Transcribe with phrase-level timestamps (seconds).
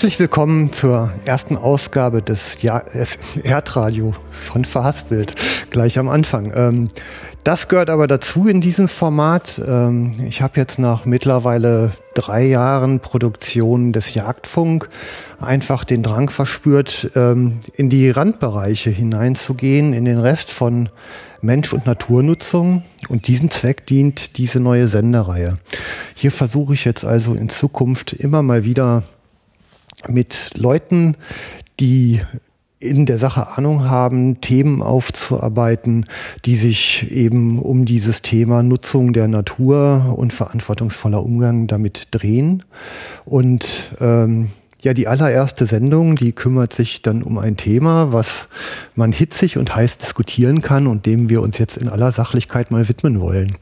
[0.00, 2.82] Herzlich willkommen zur ersten Ausgabe des ja
[3.44, 5.34] Erdradio von Verhaspelt,
[5.68, 6.54] gleich am Anfang.
[6.56, 6.88] Ähm,
[7.44, 9.60] das gehört aber dazu in diesem Format.
[9.62, 14.88] Ähm, ich habe jetzt nach mittlerweile drei Jahren Produktion des Jagdfunk
[15.38, 20.88] einfach den Drang verspürt, ähm, in die Randbereiche hineinzugehen, in den Rest von
[21.42, 22.84] Mensch- und Naturnutzung.
[23.10, 25.58] Und diesem Zweck dient diese neue Sendereihe.
[26.14, 29.02] Hier versuche ich jetzt also in Zukunft immer mal wieder
[30.08, 31.16] mit Leuten,
[31.78, 32.20] die
[32.80, 36.06] in der Sache Ahnung haben, Themen aufzuarbeiten,
[36.46, 42.64] die sich eben um dieses Thema Nutzung der Natur und verantwortungsvoller Umgang damit drehen.
[43.26, 44.50] Und ähm,
[44.82, 48.48] ja, die allererste Sendung, die kümmert sich dann um ein Thema, was
[48.94, 52.88] man hitzig und heiß diskutieren kann und dem wir uns jetzt in aller Sachlichkeit mal
[52.88, 53.52] widmen wollen.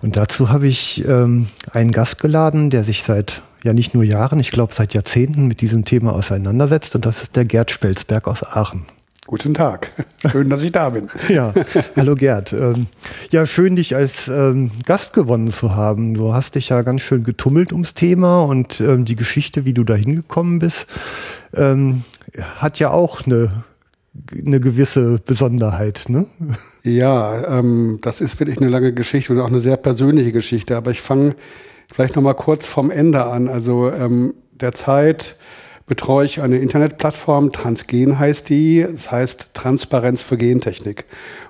[0.00, 4.40] Und dazu habe ich ähm, einen Gast geladen, der sich seit ja nicht nur Jahren,
[4.40, 6.94] ich glaube seit Jahrzehnten mit diesem Thema auseinandersetzt.
[6.94, 8.86] Und das ist der Gerd Spelsberg aus Aachen.
[9.26, 9.92] Guten Tag.
[10.30, 11.08] Schön, dass ich da bin.
[11.28, 11.52] ja,
[11.96, 12.52] hallo Gerd.
[12.52, 12.86] Ähm,
[13.30, 16.14] ja, schön, dich als ähm, Gast gewonnen zu haben.
[16.14, 19.82] Du hast dich ja ganz schön getummelt ums Thema und ähm, die Geschichte, wie du
[19.82, 20.86] da hingekommen bist,
[21.54, 22.04] ähm,
[22.58, 23.64] hat ja auch eine,
[24.46, 26.04] eine gewisse Besonderheit.
[26.06, 26.26] Ne?
[26.84, 30.76] Ja, ähm, das ist wirklich eine lange Geschichte und auch eine sehr persönliche Geschichte.
[30.76, 31.34] Aber ich fange
[31.92, 33.48] Vielleicht noch mal kurz vom Ende an.
[33.48, 35.36] Also ähm, derzeit
[35.86, 41.04] betreue ich eine Internetplattform, Transgen heißt die, das heißt Transparenz für Gentechnik.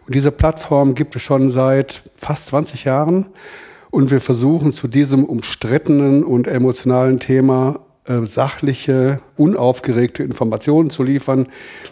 [0.07, 3.27] Und diese Plattform gibt es schon seit fast 20 Jahren
[3.91, 11.49] und wir versuchen zu diesem umstrittenen und emotionalen Thema äh, sachliche, unaufgeregte Informationen zu liefern.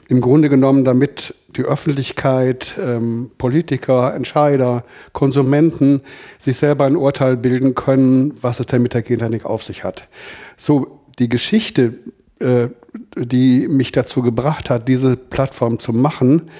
[0.08, 6.00] Im Grunde genommen, damit die Öffentlichkeit, ähm, Politiker, Entscheider, Konsumenten
[6.38, 10.08] sich selber ein Urteil bilden können, was es denn mit der Gentechnik auf sich hat.
[10.56, 11.94] So, die Geschichte,
[12.40, 12.68] äh,
[13.16, 16.50] die mich dazu gebracht hat, diese Plattform zu machen,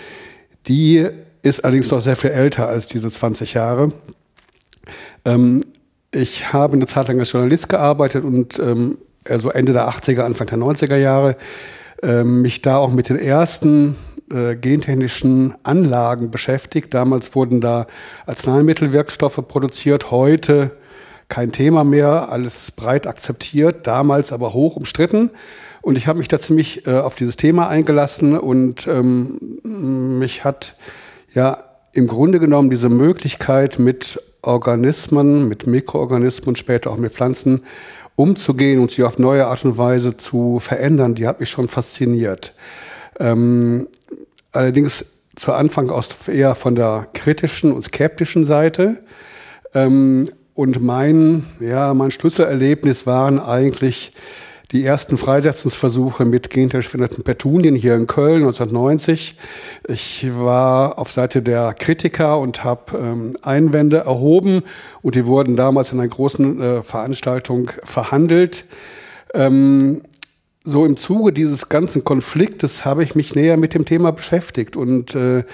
[0.67, 1.09] die
[1.43, 3.93] ist allerdings noch sehr viel älter als diese 20 Jahre.
[5.25, 5.63] Ähm,
[6.13, 8.99] ich habe eine Zeit lang als Journalist gearbeitet und ähm,
[9.29, 11.37] also Ende der 80er, Anfang der 90er Jahre,
[12.03, 13.97] äh, mich da auch mit den ersten
[14.33, 16.95] äh, gentechnischen Anlagen beschäftigt.
[16.95, 17.87] Damals wurden da
[18.27, 20.73] Arzneimittelwirkstoffe produziert, heute
[21.29, 25.31] kein Thema mehr, alles breit akzeptiert, damals aber hoch umstritten.
[25.83, 29.59] Und ich habe mich da ziemlich äh, auf dieses Thema eingelassen und ähm,
[30.19, 30.77] mich hat
[31.35, 31.59] ja
[31.93, 37.63] im Grunde genommen diese Möglichkeit mit Organismen, mit Mikroorganismen, später auch mit Pflanzen
[38.17, 42.55] umzugehen und sie auf neue Art und Weise zu verändern, die hat mich schon fasziniert.
[43.19, 43.89] Ähm,
[44.53, 49.03] allerdings zu Anfang aus eher von der kritischen und skeptischen Seite.
[49.75, 54.13] Ähm, und mein, ja, mein Schlüsselerlebnis waren eigentlich
[54.73, 59.37] die ersten Freisetzungsversuche mit gentechnisch veränderten Petunien hier in Köln 1990.
[59.89, 64.63] Ich war auf Seite der Kritiker und habe ähm, Einwände erhoben
[65.03, 68.65] und die wurden damals in einer großen äh, Veranstaltung verhandelt.
[69.35, 70.03] Ähm,
[70.65, 75.15] so im Zuge dieses ganzen Konfliktes habe ich mich näher mit dem Thema beschäftigt und
[75.15, 75.45] äh,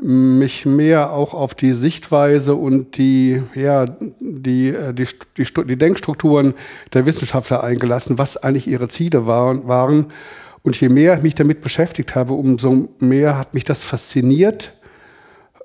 [0.00, 3.86] mich mehr auch auf die Sichtweise und die, ja,
[4.20, 5.06] die, äh, die,
[5.36, 6.54] die, die Denkstrukturen
[6.92, 10.06] der Wissenschaftler eingelassen, was eigentlich ihre Ziele waren, waren.
[10.62, 14.72] Und je mehr ich mich damit beschäftigt habe, umso mehr hat mich das fasziniert.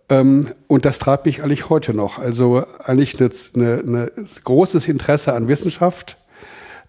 [0.10, 2.20] Ähm, und das treibt mich eigentlich heute noch.
[2.20, 4.10] Also eigentlich ein
[4.44, 6.18] großes Interesse an Wissenschaft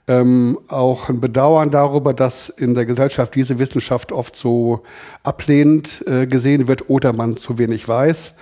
[0.06, 4.83] ähm, auch ein Bedauern darüber, dass in der Gesellschaft diese Wissenschaft oft so
[5.23, 8.37] ablehnend äh, gesehen wird oder man zu wenig weiß.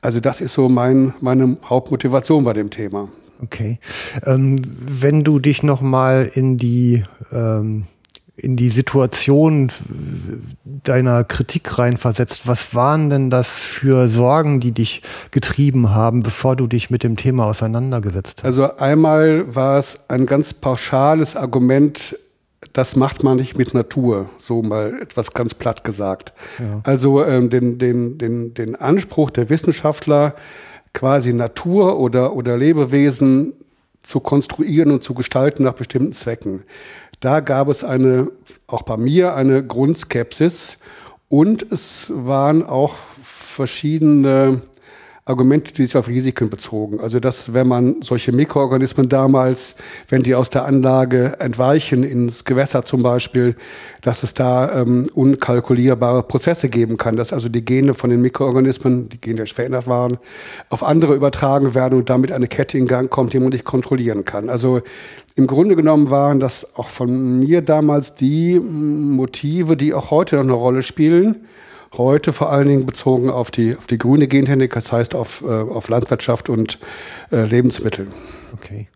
[0.00, 3.08] Also das ist so mein, meine Hauptmotivation bei dem Thema.
[3.42, 3.78] Okay.
[4.24, 7.84] Ähm, wenn du dich noch mal in die ähm,
[8.38, 9.70] in die Situation
[10.64, 12.46] deiner Kritik reinversetzt.
[12.46, 17.16] Was waren denn das für Sorgen, die dich getrieben haben, bevor du dich mit dem
[17.16, 18.44] Thema auseinandergesetzt hast?
[18.44, 22.16] Also einmal war es ein ganz pauschales Argument,
[22.72, 26.32] das macht man nicht mit Natur, so mal etwas ganz platt gesagt.
[26.58, 26.80] Ja.
[26.84, 30.34] Also ähm, den, den, den, den Anspruch der Wissenschaftler,
[30.92, 33.52] quasi Natur oder, oder Lebewesen
[34.02, 36.62] zu konstruieren und zu gestalten nach bestimmten Zwecken.
[37.20, 38.30] Da gab es eine,
[38.66, 40.78] auch bei mir, eine Grundskepsis.
[41.28, 44.62] Und es waren auch verschiedene
[45.28, 47.00] Argumente, die sich auf Risiken bezogen.
[47.00, 49.76] Also dass, wenn man solche Mikroorganismen damals,
[50.08, 53.56] wenn die aus der Anlage entweichen ins Gewässer zum Beispiel,
[54.00, 59.08] dass es da ähm, unkalkulierbare Prozesse geben kann, dass also die Gene von den Mikroorganismen,
[59.08, 60.18] die Gene verändert waren,
[60.70, 64.24] auf andere übertragen werden und damit eine Kette in Gang kommt, die man nicht kontrollieren
[64.24, 64.48] kann.
[64.48, 64.80] Also
[65.34, 70.42] im Grunde genommen waren das auch von mir damals die Motive, die auch heute noch
[70.42, 71.46] eine Rolle spielen
[71.96, 75.46] heute vor allen Dingen bezogen auf die, auf die grüne Gentechnik, das heißt auf, äh,
[75.46, 76.78] auf Landwirtschaft und
[77.32, 78.08] äh, Lebensmittel.
[78.54, 78.88] Okay.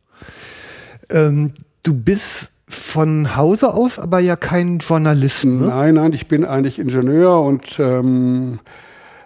[1.10, 1.52] Ähm,
[1.82, 5.44] du bist von Hause aus aber ja kein Journalist.
[5.44, 5.66] Ne?
[5.66, 8.60] Nein, nein, ich bin eigentlich Ingenieur und ähm,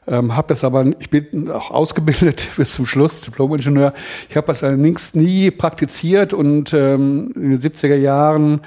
[0.06, 3.92] ähm, habe das aber, ich bin auch ausgebildet bis zum Schluss, Diplom-Ingenieur.
[4.28, 8.60] Ich habe das allerdings nie praktiziert und ähm, in den 70er Jahren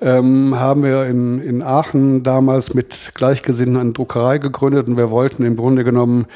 [0.00, 5.44] ähm, haben wir in, in Aachen damals mit Gleichgesinnten eine Druckerei gegründet und wir wollten
[5.44, 6.26] im Grunde genommen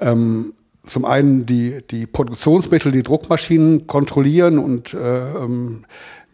[0.00, 0.52] ähm,
[0.84, 5.84] zum einen die, die Produktionsmittel, die Druckmaschinen kontrollieren und äh, ähm,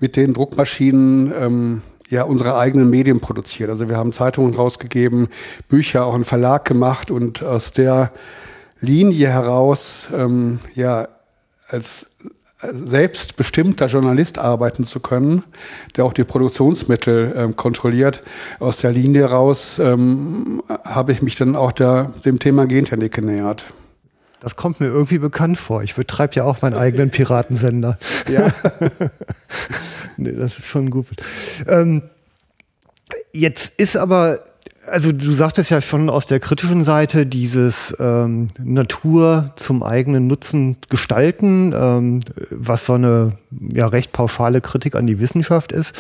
[0.01, 3.71] mit den Druckmaschinen ähm, ja unsere eigenen Medien produziert.
[3.71, 5.29] Also wir haben Zeitungen rausgegeben,
[5.69, 8.13] Bücher, auch einen Verlag gemacht und aus der
[8.81, 11.09] Linie heraus ähm, ja
[11.69, 12.17] als
[12.73, 15.45] selbstbestimmter Journalist arbeiten zu können,
[15.97, 18.23] der auch die Produktionsmittel ähm, kontrolliert.
[18.59, 23.73] Aus der Linie heraus ähm, habe ich mich dann auch der, dem Thema Gentechnik genähert.
[24.41, 25.83] Das kommt mir irgendwie bekannt vor.
[25.83, 27.99] Ich betreibe ja auch meinen eigenen Piratensender.
[28.29, 28.53] Ja.
[30.17, 31.07] nee, das ist schon gut.
[31.67, 32.03] Ähm,
[33.33, 34.41] jetzt ist aber
[34.87, 40.77] also du sagtest ja schon aus der kritischen Seite dieses ähm, Natur zum eigenen Nutzen
[40.89, 43.33] gestalten, ähm, was so eine
[43.73, 45.95] ja recht pauschale Kritik an die Wissenschaft ist,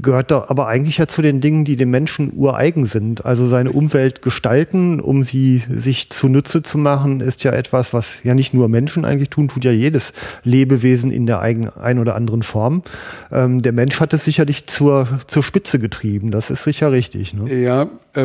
[0.00, 3.24] gehört doch aber eigentlich ja zu den Dingen, die dem Menschen ureigen sind.
[3.24, 8.34] Also seine Umwelt gestalten, um sie sich zunutze zu machen, ist ja etwas, was ja
[8.34, 10.12] nicht nur Menschen eigentlich tun, tut ja jedes
[10.42, 12.82] Lebewesen in der eigenen ein oder anderen Form.
[13.30, 16.30] Ähm, der Mensch hat es sicherlich zur, zur Spitze getrieben.
[16.30, 17.34] Das ist sicher richtig.
[17.34, 17.52] Ne?
[17.52, 18.21] Ja, ähm,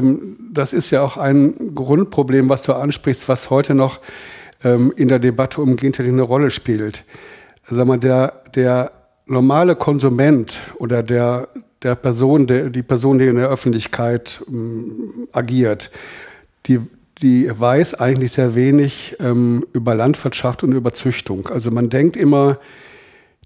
[0.52, 4.00] das ist ja auch ein Grundproblem, was du ansprichst, was heute noch
[4.64, 7.06] ähm, in der Debatte um Gentechnik eine Rolle spielt.
[7.70, 8.92] Sag mal, der, der
[9.26, 11.50] normale Konsument oder der,
[11.84, 15.92] der Person, der, die Person, die in der Öffentlichkeit ähm, agiert,
[16.66, 16.80] die,
[17.22, 21.48] die weiß eigentlich sehr wenig ähm, über Landwirtschaft und über Züchtung.
[21.48, 22.58] Also man denkt immer,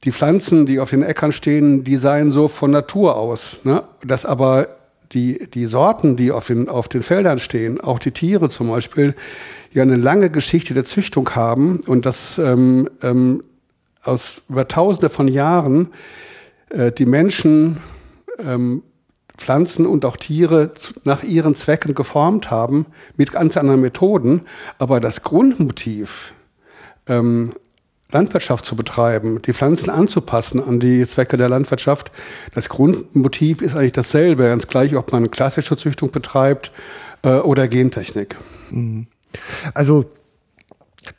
[0.03, 3.59] die Pflanzen, die auf den Äckern stehen, die seien so von Natur aus.
[3.63, 3.83] Ne?
[4.03, 4.80] Dass aber
[5.11, 9.15] die, die Sorten, die auf den, auf den Feldern stehen, auch die Tiere zum Beispiel,
[9.71, 13.41] ja eine lange Geschichte der Züchtung haben und dass ähm, ähm,
[14.03, 15.89] aus über Tausende von Jahren
[16.69, 17.77] äh, die Menschen
[18.39, 18.83] ähm,
[19.37, 22.85] Pflanzen und auch Tiere zu, nach ihren Zwecken geformt haben,
[23.17, 24.41] mit ganz anderen Methoden.
[24.77, 26.33] Aber das Grundmotiv,
[27.07, 27.51] ähm,
[28.12, 32.12] Landwirtschaft zu betreiben, die Pflanzen anzupassen an die Zwecke der Landwirtschaft.
[32.53, 36.72] Das Grundmotiv ist eigentlich dasselbe, ganz gleich, ob man klassische Züchtung betreibt
[37.24, 38.38] äh, oder Gentechnik.
[38.70, 39.08] Mhm.
[39.74, 40.06] Also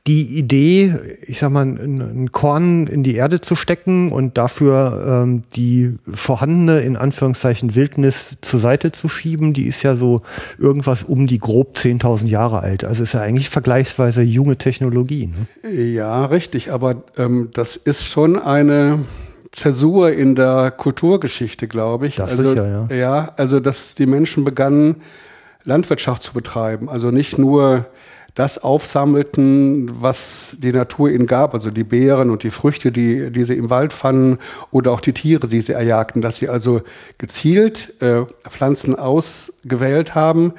[0.06, 5.42] die Idee, ich sag mal, ein Korn in die Erde zu stecken und dafür ähm,
[5.56, 10.22] die vorhandene, in Anführungszeichen, Wildnis zur Seite zu schieben, die ist ja so
[10.58, 12.84] irgendwas um die grob 10.000 Jahre alt.
[12.84, 15.30] Also ist ja eigentlich vergleichsweise junge Technologie.
[15.62, 15.70] Ne?
[15.70, 16.72] Ja, richtig.
[16.72, 19.00] Aber ähm, das ist schon eine
[19.50, 22.16] Zäsur in der Kulturgeschichte, glaube ich.
[22.16, 22.96] Das also, sicher, ja.
[22.96, 24.96] Ja, also dass die Menschen begannen,
[25.64, 26.88] Landwirtschaft zu betreiben.
[26.88, 27.86] Also nicht nur
[28.34, 33.44] das aufsammelten, was die Natur ihnen gab, also die Beeren und die Früchte, die, die
[33.44, 34.38] sie im Wald fanden
[34.70, 36.82] oder auch die Tiere, die sie erjagten, dass sie also
[37.18, 40.54] gezielt äh, Pflanzen ausgewählt haben,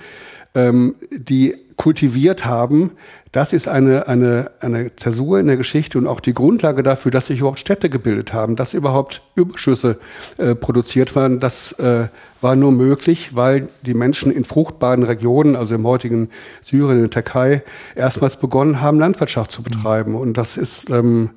[0.53, 2.91] ähm, die kultiviert haben,
[3.33, 7.27] das ist eine, eine, eine Zäsur in der Geschichte und auch die Grundlage dafür, dass
[7.27, 9.97] sich überhaupt Städte gebildet haben, dass überhaupt Überschüsse
[10.37, 11.39] äh, produziert waren.
[11.39, 12.09] Das äh,
[12.41, 16.29] war nur möglich, weil die Menschen in fruchtbaren Regionen, also im heutigen
[16.61, 17.63] Syrien, in der Türkei,
[17.95, 20.13] erstmals begonnen haben, Landwirtschaft zu betreiben.
[20.13, 21.31] Und das ist, ähm,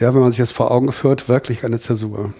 [0.00, 2.34] ja, wenn man sich das vor Augen führt, wirklich eine Zäsur.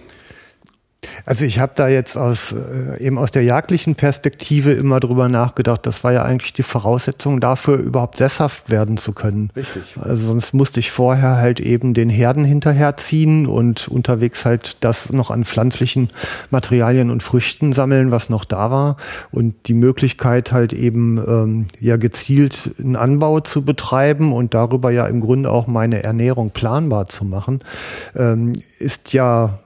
[1.25, 5.85] Also ich habe da jetzt aus äh, eben aus der jagdlichen Perspektive immer drüber nachgedacht.
[5.85, 9.51] Das war ja eigentlich die Voraussetzung dafür, überhaupt sesshaft werden zu können.
[9.55, 9.97] Richtig.
[9.99, 15.29] Also sonst musste ich vorher halt eben den Herden hinterherziehen und unterwegs halt das noch
[15.29, 16.09] an pflanzlichen
[16.49, 18.97] Materialien und Früchten sammeln, was noch da war.
[19.31, 25.07] Und die Möglichkeit halt eben ähm, ja gezielt einen Anbau zu betreiben und darüber ja
[25.07, 27.59] im Grunde auch meine Ernährung planbar zu machen,
[28.15, 29.59] ähm, ist ja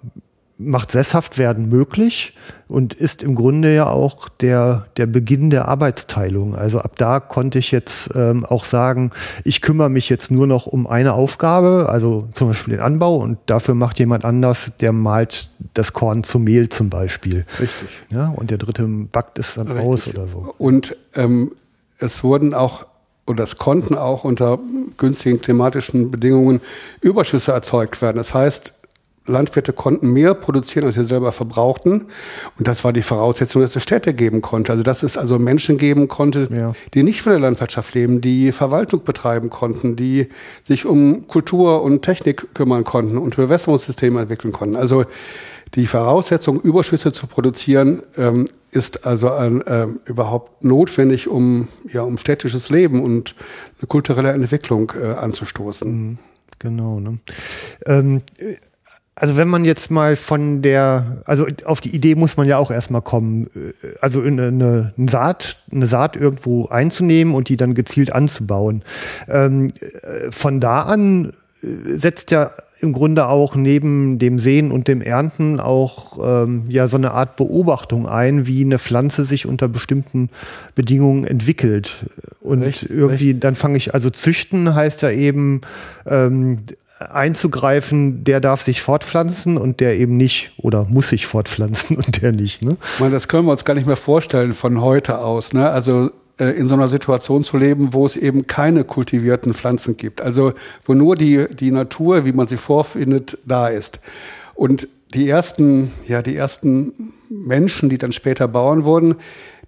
[0.63, 2.33] macht sesshaft werden möglich
[2.67, 6.55] und ist im Grunde ja auch der, der Beginn der Arbeitsteilung.
[6.55, 9.11] Also ab da konnte ich jetzt ähm, auch sagen,
[9.43, 13.37] ich kümmere mich jetzt nur noch um eine Aufgabe, also zum Beispiel den Anbau und
[13.45, 17.45] dafür macht jemand anders, der malt das Korn zum Mehl zum Beispiel.
[17.59, 17.89] Richtig.
[18.11, 19.87] Ja, und der dritte backt es dann Richtig.
[19.87, 20.55] aus oder so.
[20.57, 21.51] Und ähm,
[21.99, 22.85] es wurden auch
[23.27, 24.59] oder es konnten auch unter
[24.97, 26.59] günstigen klimatischen Bedingungen
[27.01, 28.17] Überschüsse erzeugt werden.
[28.17, 28.73] Das heißt,
[29.27, 32.07] Landwirte konnten mehr produzieren, als sie selber verbrauchten.
[32.57, 34.71] Und das war die Voraussetzung, dass es Städte geben konnte.
[34.71, 36.73] Also dass es also Menschen geben konnte, ja.
[36.93, 40.27] die nicht von der Landwirtschaft leben, die Verwaltung betreiben konnten, die
[40.63, 44.75] sich um Kultur und Technik kümmern konnten und Bewässerungssysteme entwickeln konnten.
[44.75, 45.05] Also
[45.75, 52.17] die Voraussetzung, Überschüsse zu produzieren, ähm, ist also ein, äh, überhaupt notwendig, um, ja, um
[52.17, 53.35] städtisches Leben und
[53.79, 56.09] eine kulturelle Entwicklung äh, anzustoßen.
[56.09, 56.17] Mhm.
[56.59, 56.99] Genau.
[56.99, 57.17] Ne?
[57.87, 58.21] Ähm,
[59.15, 62.71] also wenn man jetzt mal von der, also auf die Idee muss man ja auch
[62.71, 68.13] erstmal kommen, äh, also eine, eine, Saat, eine Saat irgendwo einzunehmen und die dann gezielt
[68.13, 68.83] anzubauen.
[69.27, 74.87] Ähm, äh, von da an äh, setzt ja im Grunde auch neben dem Sehen und
[74.87, 79.67] dem Ernten auch ähm, ja so eine Art Beobachtung ein, wie eine Pflanze sich unter
[79.67, 80.29] bestimmten
[80.73, 82.07] Bedingungen entwickelt.
[82.39, 83.43] Und recht, irgendwie, recht.
[83.43, 85.61] dann fange ich, also züchten heißt ja eben,
[86.07, 86.57] ähm,
[87.09, 92.31] einzugreifen, der darf sich fortpflanzen und der eben nicht oder muss sich fortpflanzen und der
[92.31, 92.61] nicht.
[92.61, 92.77] Ne?
[92.99, 95.53] Meine, das können wir uns gar nicht mehr vorstellen von heute aus.
[95.53, 95.69] Ne?
[95.69, 100.21] Also äh, in so einer Situation zu leben, wo es eben keine kultivierten Pflanzen gibt.
[100.21, 100.53] Also
[100.85, 103.99] wo nur die, die Natur, wie man sie vorfindet, da ist.
[104.55, 109.15] Und die ersten, ja, die ersten Menschen, die dann später bauen wurden,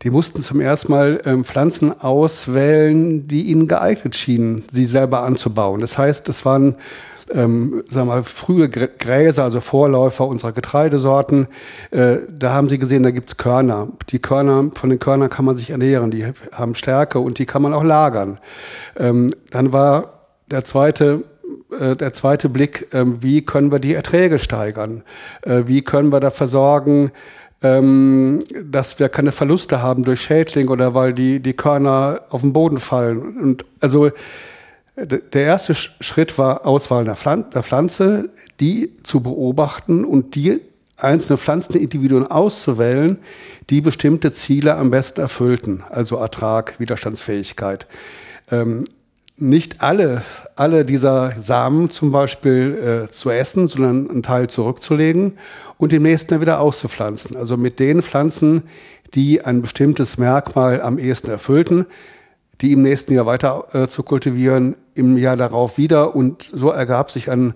[0.01, 5.79] die mussten zum ersten Mal ähm, Pflanzen auswählen, die ihnen geeignet schienen, sie selber anzubauen.
[5.79, 6.75] Das heißt, es waren
[7.33, 11.47] ähm, sagen wir mal, frühe Gräser, also Vorläufer unserer Getreidesorten.
[11.91, 13.89] Äh, da haben sie gesehen, da gibt's Körner.
[14.09, 17.61] Die Körner, von den Körnern kann man sich ernähren, die haben Stärke und die kann
[17.61, 18.39] man auch lagern.
[18.97, 20.21] Ähm, dann war
[20.51, 21.23] der zweite
[21.79, 25.03] äh, der zweite Blick, ähm, wie können wir die Erträge steigern?
[25.41, 27.11] Äh, wie können wir dafür sorgen,
[27.61, 32.53] ähm, dass wir keine Verluste haben durch Schädling oder weil die, die Körner auf den
[32.53, 33.37] Boden fallen.
[33.37, 34.11] Und also
[34.95, 40.61] der erste Schritt war Auswahl der Pflanze, die zu beobachten und die
[40.97, 43.17] einzelne Pflanzenindividuen auszuwählen,
[43.69, 47.87] die bestimmte Ziele am besten erfüllten, also Ertrag, Widerstandsfähigkeit.
[48.51, 48.85] Ähm,
[49.35, 50.21] nicht alle,
[50.55, 55.33] alle dieser Samen zum Beispiel äh, zu essen, sondern einen Teil zurückzulegen
[55.77, 57.35] und den nächsten wieder auszupflanzen.
[57.35, 58.63] Also mit den Pflanzen,
[59.15, 61.87] die ein bestimmtes Merkmal am ehesten erfüllten,
[62.61, 66.15] die im nächsten Jahr weiter äh, zu kultivieren, im Jahr darauf wieder.
[66.15, 67.53] Und so ergab sich ein,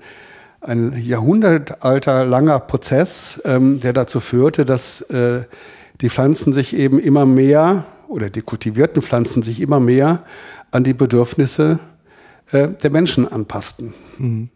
[0.62, 5.44] ein jahrhundertalter langer Prozess, ähm, der dazu führte, dass äh,
[6.02, 10.24] die Pflanzen sich eben immer mehr oder die kultivierten Pflanzen sich immer mehr
[10.72, 11.80] an die Bedürfnisse
[12.52, 13.94] äh, der Menschen anpassten.
[14.18, 14.50] Mhm.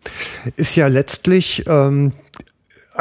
[0.55, 2.13] Ist ja letztlich ähm,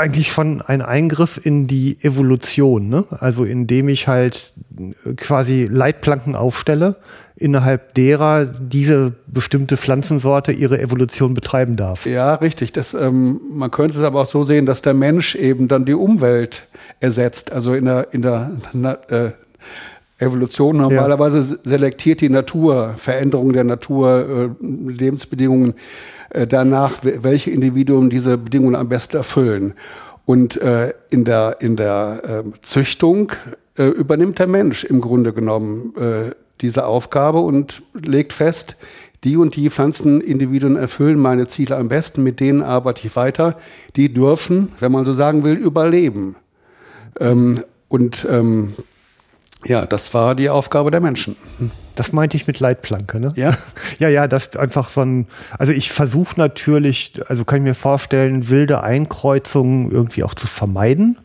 [0.00, 3.04] eigentlich schon ein Eingriff in die Evolution, ne?
[3.10, 4.54] Also indem ich halt
[5.16, 6.96] quasi Leitplanken aufstelle,
[7.36, 12.04] innerhalb derer diese bestimmte Pflanzensorte ihre Evolution betreiben darf.
[12.06, 12.72] Ja, richtig.
[12.72, 15.94] Das, ähm, man könnte es aber auch so sehen, dass der Mensch eben dann die
[15.94, 16.66] Umwelt
[17.00, 17.50] ersetzt.
[17.52, 18.50] Also in der, in der
[19.08, 19.30] äh,
[20.22, 21.58] Evolution normalerweise ja.
[21.64, 25.74] selektiert die Natur, Veränderungen der Natur, äh, Lebensbedingungen äh,
[26.48, 29.74] danach, welche Individuen diese Bedingungen am besten erfüllen.
[30.26, 33.32] Und äh, in der, in der äh, Züchtung
[33.76, 38.76] äh, übernimmt der Mensch im Grunde genommen äh, diese Aufgabe und legt fest,
[39.24, 43.56] die und die Pflanzenindividuen erfüllen meine Ziele am besten, mit denen arbeite ich weiter.
[43.96, 46.36] Die dürfen, wenn man so sagen will, überleben.
[47.18, 48.74] Ähm, und ähm,
[49.66, 51.36] ja, das war die Aufgabe der Menschen.
[52.00, 53.30] Das meinte ich mit Leitplanke, ne?
[53.36, 53.58] Ja.
[53.98, 55.26] Ja, ja, das ist einfach so ein,
[55.58, 61.18] also ich versuche natürlich, also kann ich mir vorstellen, wilde Einkreuzungen irgendwie auch zu vermeiden.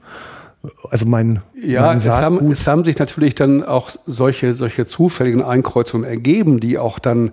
[0.90, 5.42] Also mein, ja, mein es, haben, es haben sich natürlich dann auch solche, solche zufälligen
[5.42, 7.32] Einkreuzungen ergeben, die auch dann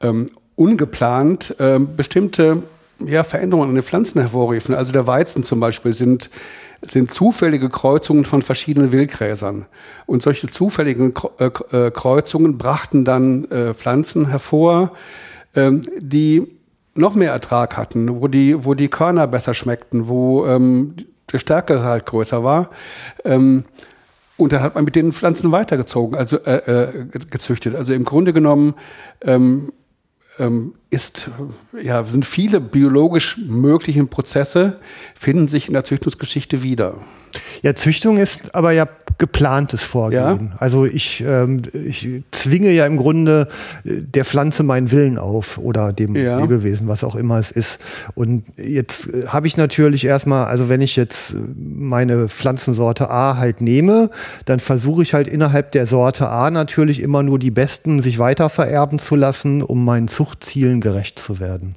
[0.00, 0.24] ähm,
[0.56, 2.62] ungeplant ähm, bestimmte
[3.04, 4.74] ja, Veränderungen an den Pflanzen hervorriefen.
[4.74, 6.30] Also der Weizen zum Beispiel sind
[6.82, 9.66] sind zufällige Kreuzungen von verschiedenen Wildgräsern.
[10.06, 14.92] Und solche zufälligen äh, äh, Kreuzungen brachten dann äh, Pflanzen hervor,
[15.54, 16.46] ähm, die
[16.94, 20.94] noch mehr Ertrag hatten, wo die, wo die Körner besser schmeckten, wo ähm,
[21.30, 22.70] der Stärke halt größer war.
[23.24, 23.64] Ähm,
[24.36, 27.74] und dann hat man mit den Pflanzen weitergezogen, also äh, gezüchtet.
[27.74, 28.74] Also im Grunde genommen
[29.20, 29.70] ähm,
[30.90, 31.30] ist,
[31.80, 34.80] ja, sind viele biologisch möglichen Prozesse,
[35.14, 36.94] finden sich in der Züchtungsgeschichte wieder.
[37.62, 38.86] Ja, Züchtung ist aber ja
[39.20, 40.50] geplantes Vorgehen.
[40.50, 40.56] Ja.
[40.58, 43.48] Also ich, ähm, ich zwinge ja im Grunde
[43.84, 46.40] äh, der Pflanze meinen Willen auf oder dem ja.
[46.40, 47.80] Lebewesen, was auch immer es ist.
[48.14, 53.60] Und jetzt äh, habe ich natürlich erstmal, also wenn ich jetzt meine Pflanzensorte A halt
[53.60, 54.10] nehme,
[54.46, 58.48] dann versuche ich halt innerhalb der Sorte A natürlich immer nur die besten sich weiter
[58.48, 61.74] vererben zu lassen, um meinen Zuchtzielen gerecht zu werden.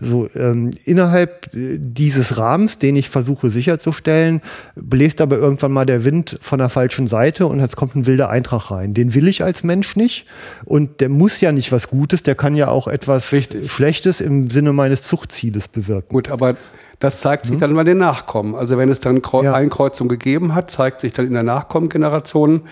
[0.00, 4.40] So ähm, innerhalb äh, dieses Rahmens, den ich versuche sicherzustellen,
[4.76, 8.30] bläst aber irgendwann mal der Wind von der falschen Seite und jetzt kommt ein wilder
[8.30, 8.94] Eintrag rein.
[8.94, 10.26] Den will ich als Mensch nicht
[10.64, 13.70] und der muss ja nicht was Gutes, der kann ja auch etwas Richtig.
[13.70, 16.08] Schlechtes im Sinne meines Zuchtzieles bewirken.
[16.08, 16.54] Gut, aber
[16.98, 17.60] das zeigt sich hm?
[17.60, 18.54] dann bei den Nachkommen.
[18.54, 19.54] Also wenn es dann Kreu ja.
[19.54, 22.62] Einkreuzung gegeben hat, zeigt sich dann in der Nachkommengeneration,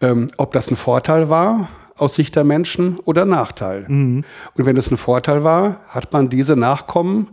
[0.00, 3.84] ähm, ob das ein Vorteil war aus Sicht der Menschen oder Nachteil.
[3.86, 4.24] Mhm.
[4.56, 7.28] Und wenn es ein Vorteil war, hat man diese Nachkommen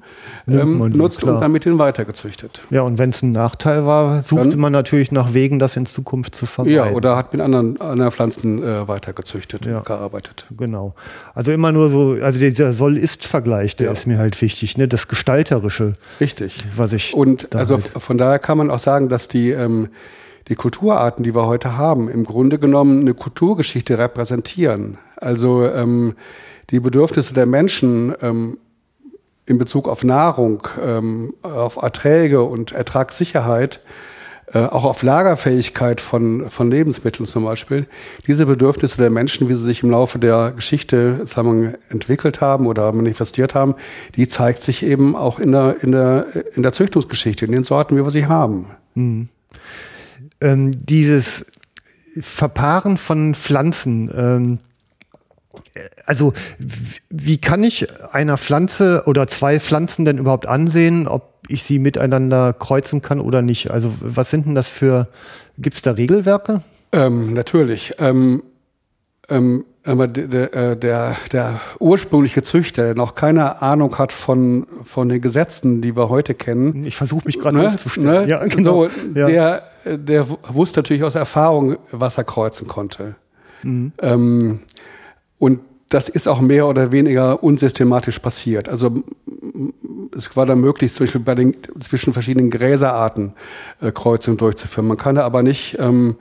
[0.47, 2.61] ähm, nutzt und dann mit ihnen weitergezüchtet.
[2.69, 5.87] Ja, und wenn es ein Nachteil war, suchte dann, man natürlich nach Wegen, das in
[5.87, 6.75] Zukunft zu vermeiden.
[6.75, 9.79] Ja, oder hat mit anderen, anderen Pflanzen äh, weitergezüchtet, ja.
[9.79, 10.45] gearbeitet.
[10.55, 10.93] Genau.
[11.33, 13.93] Also immer nur so, also dieser Soll-Ist-Vergleich, der ja.
[13.93, 14.87] ist mir halt wichtig, ne?
[14.87, 15.95] das Gestalterische.
[16.19, 16.57] Richtig.
[16.75, 19.89] Was ich und also halt von daher kann man auch sagen, dass die ähm,
[20.47, 24.97] die Kulturarten, die wir heute haben, im Grunde genommen eine Kulturgeschichte repräsentieren.
[25.17, 26.15] Also ähm,
[26.69, 28.57] die Bedürfnisse der Menschen ähm,
[29.45, 33.81] in Bezug auf Nahrung, ähm, auf Erträge und Ertragssicherheit,
[34.53, 37.87] äh, auch auf Lagerfähigkeit von, von Lebensmitteln zum Beispiel,
[38.27, 42.91] diese Bedürfnisse der Menschen, wie sie sich im Laufe der Geschichte sagen entwickelt haben oder
[42.91, 43.75] manifestiert haben,
[44.15, 47.95] die zeigt sich eben auch in der, in der, in der Züchtungsgeschichte, in den Sorten,
[47.95, 48.67] wie wir sie haben.
[48.95, 49.29] Mhm
[50.41, 51.45] ähm, dieses
[52.19, 54.59] Verpaaren von Pflanzen, ähm,
[56.05, 56.33] also
[57.09, 62.53] wie kann ich einer Pflanze oder zwei Pflanzen denn überhaupt ansehen, ob ich sie miteinander
[62.53, 63.71] kreuzen kann oder nicht?
[63.71, 65.07] Also was sind denn das für,
[65.57, 66.61] gibt es da Regelwerke?
[66.91, 67.93] Ähm, natürlich.
[67.99, 68.43] Ähm,
[69.29, 75.09] ähm, aber der, äh, der, der ursprüngliche Züchter, der noch keine Ahnung hat von, von
[75.09, 76.85] den Gesetzen, die wir heute kennen.
[76.85, 77.67] Ich versuche mich gerade ne?
[77.67, 78.23] aufzustellen.
[78.23, 78.27] Ne?
[78.27, 78.87] Ja, genau.
[78.87, 79.27] So, ja.
[79.27, 83.15] Der, der wusste natürlich aus Erfahrung, was er kreuzen konnte.
[83.63, 83.91] Mhm.
[83.99, 84.59] Ähm,
[85.39, 88.69] und das ist auch mehr oder weniger unsystematisch passiert.
[88.69, 89.03] Also
[90.15, 93.33] es war dann möglich, zum Beispiel bei den zwischen verschiedenen Gräserarten
[93.81, 94.87] äh, Kreuzungen durchzuführen.
[94.87, 96.15] Man kann da aber nicht ähm,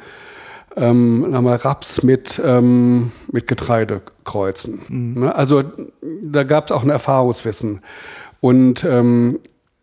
[0.80, 4.80] ähm, mal Raps mit, ähm, mit Getreide kreuzen.
[4.88, 5.20] Mhm.
[5.22, 5.34] Ne?
[5.34, 5.62] Also
[6.22, 7.80] da gab es auch ein Erfahrungswissen.
[8.40, 9.38] Und ähm,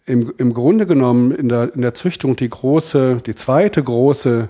[0.06, 4.50] im, im Grunde genommen in der, in der Züchtung die große, die zweite große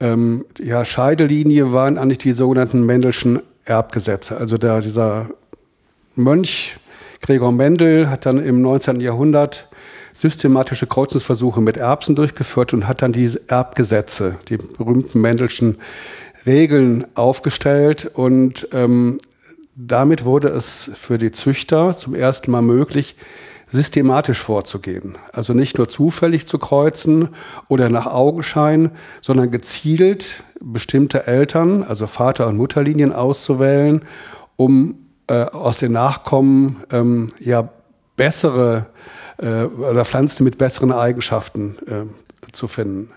[0.00, 4.36] ähm, ja, Scheidelinie waren eigentlich die sogenannten Mendelschen Erbgesetze.
[4.36, 5.30] Also der, dieser
[6.16, 6.76] Mönch
[7.22, 9.00] Gregor Mendel hat dann im 19.
[9.00, 9.68] Jahrhundert
[10.14, 15.78] systematische Kreuzungsversuche mit Erbsen durchgeführt und hat dann diese Erbgesetze, die berühmten Mendelschen
[16.46, 19.18] Regeln aufgestellt und ähm,
[19.74, 23.16] damit wurde es für die Züchter zum ersten Mal möglich,
[23.66, 25.18] systematisch vorzugehen.
[25.32, 27.30] Also nicht nur zufällig zu kreuzen
[27.68, 34.02] oder nach Augenschein, sondern gezielt bestimmte Eltern, also Vater- und Mutterlinien auszuwählen,
[34.56, 34.96] um
[35.26, 37.68] äh, aus den Nachkommen ähm, ja
[38.16, 38.86] bessere
[39.38, 43.10] äh, oder Pflanzen mit besseren Eigenschaften äh, zu finden.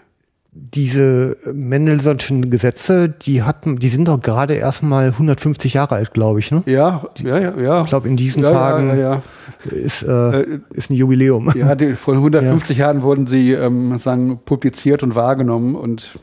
[0.60, 6.40] Diese Mendelssohnschen Gesetze, die hatten, die sind doch gerade erst mal 150 Jahre alt, glaube
[6.40, 6.64] ich, ne?
[6.66, 7.82] Ja, ja, ja, ja.
[7.84, 9.22] Ich glaube, in diesen ja, Tagen ja,
[9.70, 11.52] Ist, äh, äh, ist ein Jubiläum.
[11.56, 16.18] Ja, die, vor 150 Jahren wurden sie ähm, sagen, publiziert und wahrgenommen und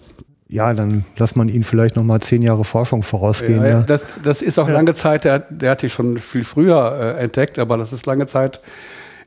[0.48, 3.62] ja, dann lass man ihn vielleicht noch mal zehn Jahre Forschung vorausgehen.
[3.62, 3.80] Ja, ja.
[3.82, 7.58] Das, das ist auch lange Zeit, der, der hat die schon viel früher äh, entdeckt,
[7.58, 8.60] aber das ist lange Zeit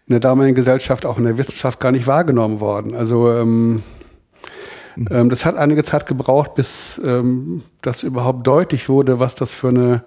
[0.07, 2.95] in der damaligen Gesellschaft, auch in der Wissenschaft gar nicht wahrgenommen worden.
[2.95, 3.83] Also ähm,
[4.95, 5.07] mhm.
[5.11, 9.67] ähm, das hat einige Zeit gebraucht, bis ähm, das überhaupt deutlich wurde, was das für
[9.67, 10.03] eine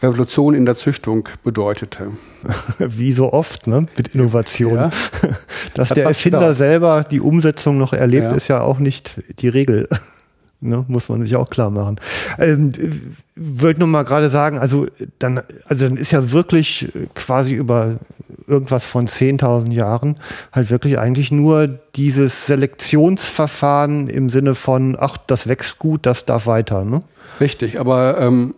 [0.00, 2.12] Revolution in der Züchtung bedeutete.
[2.78, 3.86] Wie so oft, ne?
[3.96, 4.74] Mit Innovation.
[4.74, 4.90] Ja.
[5.74, 8.32] Dass Hat der Erfinder selber die Umsetzung noch erlebt, ja.
[8.32, 9.88] ist ja auch nicht die Regel.
[10.64, 11.96] Ne, muss man sich auch klar machen.
[12.38, 12.70] Ähm,
[13.34, 14.86] Wollte nur mal gerade sagen, also
[15.18, 17.96] dann, also dann ist ja wirklich quasi über
[18.46, 20.20] irgendwas von 10.000 Jahren
[20.52, 26.46] halt wirklich eigentlich nur dieses Selektionsverfahren im Sinne von, ach, das wächst gut, das darf
[26.46, 26.84] weiter.
[26.84, 27.02] Ne?
[27.40, 28.54] Richtig, aber ähm,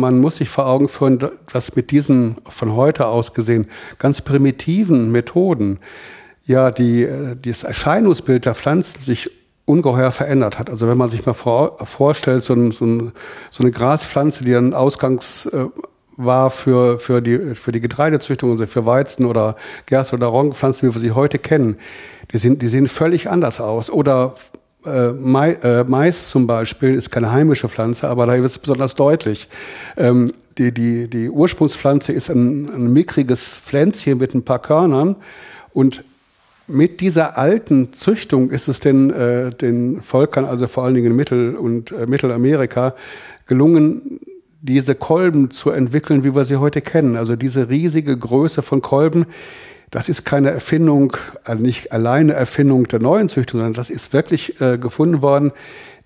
[0.00, 1.18] man muss sich vor Augen führen,
[1.52, 3.66] dass mit diesen von heute aus gesehen
[3.98, 5.78] ganz primitiven Methoden
[6.46, 9.30] ja die, äh, das Erscheinungsbild der Pflanzen sich
[9.68, 10.70] ungeheuer verändert hat.
[10.70, 13.12] Also wenn man sich mal vor, vorstellt, so, ein, so, ein,
[13.60, 15.72] eine Graspflanze, die einen Ausgangswert
[16.18, 19.54] war für, für, die, für die Getreidezüchtung, also für Weizen oder
[19.86, 21.76] Gerste oder Roggenpflanzen, wie wir sie heute kennen,
[22.32, 23.88] die, sind, die sehen völlig anders aus.
[23.88, 24.34] Oder
[24.84, 28.96] äh, Mais, äh, Mais zum Beispiel ist keine heimische Pflanze, aber da wird es besonders
[28.96, 29.48] deutlich.
[29.96, 35.14] Ähm, die, die, die Ursprungspflanze ist ein, ein mickriges Pflänzchen mit ein paar Körnern
[35.72, 36.02] und
[36.68, 41.16] mit dieser alten Züchtung ist es den, äh, den Völkern, also vor allen Dingen in
[41.16, 42.94] Mittel- und äh, Mittelamerika,
[43.46, 44.20] gelungen,
[44.60, 47.16] diese Kolben zu entwickeln, wie wir sie heute kennen.
[47.16, 49.26] Also diese riesige Größe von Kolben,
[49.90, 54.60] das ist keine Erfindung, also nicht alleine Erfindung der neuen Züchtung, sondern das ist wirklich
[54.60, 55.52] äh, gefunden worden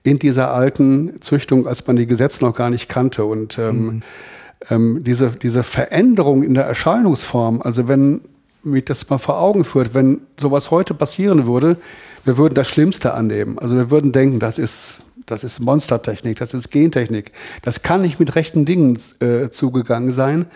[0.05, 3.25] in dieser alten Züchtung, als man die Gesetze noch gar nicht kannte.
[3.25, 4.03] Und ähm, mhm.
[4.71, 8.21] ähm, diese, diese Veränderung in der Erscheinungsform, also wenn
[8.63, 11.77] mich das mal vor Augen führt, wenn sowas heute passieren würde,
[12.25, 13.59] wir würden das Schlimmste annehmen.
[13.59, 17.33] Also wir würden denken, das ist, das ist Monstertechnik, das ist Gentechnik.
[17.63, 20.47] Das kann nicht mit rechten Dingen äh, zugegangen sein.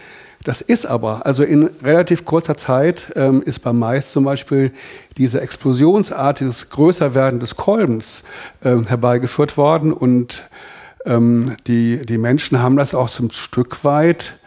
[0.45, 4.71] Das ist aber, also in relativ kurzer Zeit ähm, ist beim Mais zum Beispiel
[5.17, 8.23] diese explosionsartiges Größerwerden des Kolbens
[8.63, 10.45] ähm, herbeigeführt worden und
[11.05, 14.39] ähm, die, die Menschen haben das auch zum Stück weit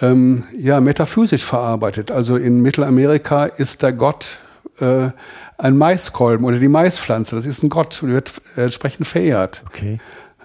[0.00, 2.10] ähm, ja, metaphysisch verarbeitet.
[2.10, 4.38] Also in Mittelamerika ist der Gott
[4.80, 5.10] äh,
[5.58, 7.36] ein Maiskolben oder die Maispflanze.
[7.36, 9.62] Das ist ein Gott und wird entsprechend verehrt.
[9.66, 9.98] Okay.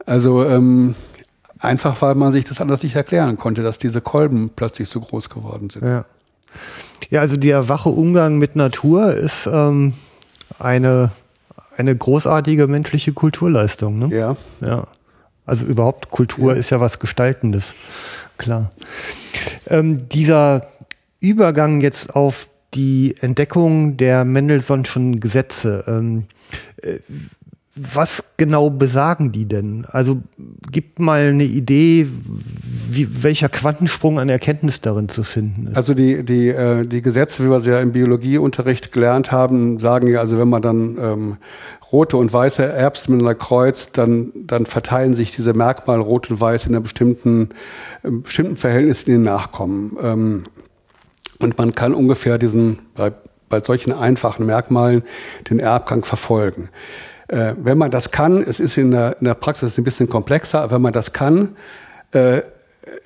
[0.06, 0.96] Also ähm,
[1.60, 5.30] einfach, weil man sich das anders nicht erklären konnte, dass diese Kolben plötzlich so groß
[5.30, 5.84] geworden sind.
[5.84, 6.06] Ja,
[7.10, 9.94] ja also der wache Umgang mit Natur ist ähm,
[10.60, 11.12] eine,
[11.76, 13.98] eine großartige menschliche Kulturleistung.
[13.98, 14.16] Ne?
[14.16, 14.36] Ja.
[14.62, 14.86] Ja.
[15.50, 16.60] Also überhaupt Kultur ja.
[16.60, 17.74] ist ja was Gestaltendes
[18.38, 18.70] klar.
[19.68, 20.68] Ähm, dieser
[21.20, 26.26] Übergang jetzt auf die Entdeckung der Mendelssohnschen Gesetze, ähm,
[26.82, 27.00] äh,
[27.76, 29.86] was genau besagen die denn?
[29.86, 30.22] Also
[30.72, 32.08] gibt mal eine Idee,
[32.96, 35.78] wie, welcher Quantensprung an Erkenntnis darin zu finden ist.
[35.78, 40.08] Also die, die, äh, die Gesetze, wie wir sie ja im Biologieunterricht gelernt haben, sagen
[40.08, 41.38] ja, also wenn man dann ähm,
[41.92, 46.68] rote und weiße Erbsen miteinander kreuzt, dann, dann verteilen sich diese Merkmale rot und weiß
[46.68, 47.50] in einem bestimmten,
[48.04, 49.98] bestimmten Verhältnis in den Nachkommen.
[50.02, 50.44] Ähm,
[51.40, 53.12] und man kann ungefähr diesen, bei,
[53.48, 55.04] bei solchen einfachen Merkmalen
[55.50, 56.70] den Erbgang verfolgen.
[57.28, 60.62] Äh, wenn man das kann, es ist in der, in der Praxis ein bisschen komplexer,
[60.62, 61.56] aber wenn man das kann,
[62.12, 62.42] äh,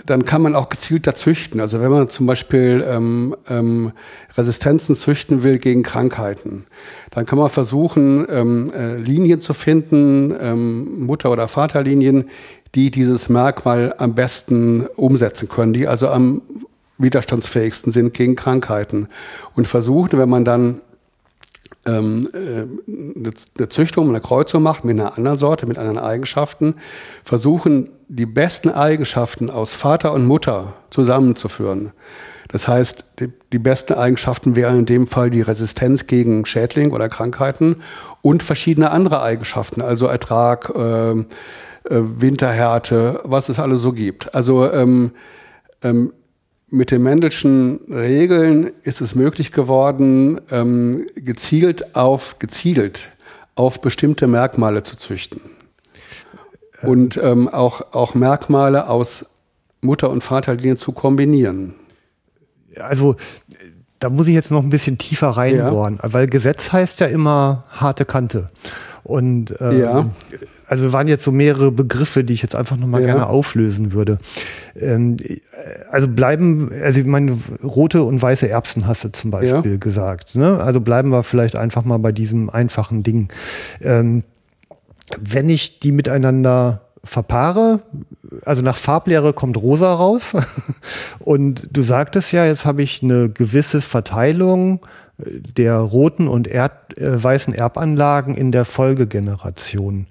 [0.06, 1.60] dann kann man auch gezielter züchten.
[1.60, 3.92] Also wenn man zum Beispiel ähm, ähm,
[4.38, 6.66] Resistenzen züchten will gegen Krankheiten,
[7.12, 12.30] dann kann man versuchen, ähm, äh, Linien zu finden, ähm, Mutter- oder Vaterlinien,
[12.76, 16.42] die dieses Merkmal am besten umsetzen können, die also am
[16.98, 19.08] widerstandsfähigsten sind gegen Krankheiten.
[19.56, 20.82] Und versuchen, wenn man dann
[21.86, 26.76] ähm, äh, eine Züchtung, eine Kreuzung macht mit einer anderen Sorte, mit anderen Eigenschaften,
[27.24, 31.92] versuchen die besten Eigenschaften aus Vater und Mutter zusammenzuführen.
[32.48, 37.10] Das heißt, die, die besten Eigenschaften wären in dem Fall die Resistenz gegen Schädling oder
[37.10, 37.78] Krankheiten
[38.22, 41.24] und verschiedene andere Eigenschaften, also Ertrag, äh, äh,
[41.90, 44.34] Winterhärte, was es alles so gibt.
[44.36, 45.12] Also ähm,
[45.82, 46.14] ähm,
[46.74, 53.10] mit den Mendelschen Regeln ist es möglich geworden, ähm, gezielt auf gezielt
[53.56, 55.40] auf bestimmte Merkmale zu züchten
[56.82, 59.28] und ähm, auch, auch Merkmale aus
[59.82, 61.76] Mutter- und Vaterlinien zu kombinieren.
[62.80, 63.16] Also
[64.00, 66.14] da muss ich jetzt noch ein bisschen tiefer reinbohren, ja.
[66.14, 68.50] weil Gesetz heißt ja immer harte Kante.
[69.04, 70.10] Und ähm, ja.
[70.74, 73.06] Also waren jetzt so mehrere Begriffe, die ich jetzt einfach nochmal ja.
[73.06, 74.18] gerne auflösen würde.
[74.76, 75.18] Ähm,
[75.92, 79.78] also bleiben, also ich meine, rote und weiße Erbsen hast du zum Beispiel ja.
[79.78, 80.36] gesagt.
[80.36, 80.60] Ne?
[80.60, 83.28] Also bleiben wir vielleicht einfach mal bei diesem einfachen Ding.
[83.82, 84.24] Ähm,
[85.20, 87.84] wenn ich die miteinander verpaare,
[88.44, 90.34] also nach Farblehre kommt rosa raus.
[91.20, 94.80] Und du sagtest ja, jetzt habe ich eine gewisse Verteilung
[95.18, 100.08] der roten und Erd, äh, weißen Erbanlagen in der Folgegeneration.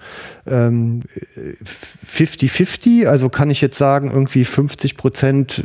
[0.46, 5.64] 50-50, ähm, also kann ich jetzt sagen, irgendwie 50 Prozent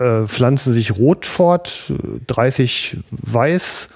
[0.00, 1.92] äh, äh, pflanzen sich rot fort,
[2.26, 3.88] 30 weiß,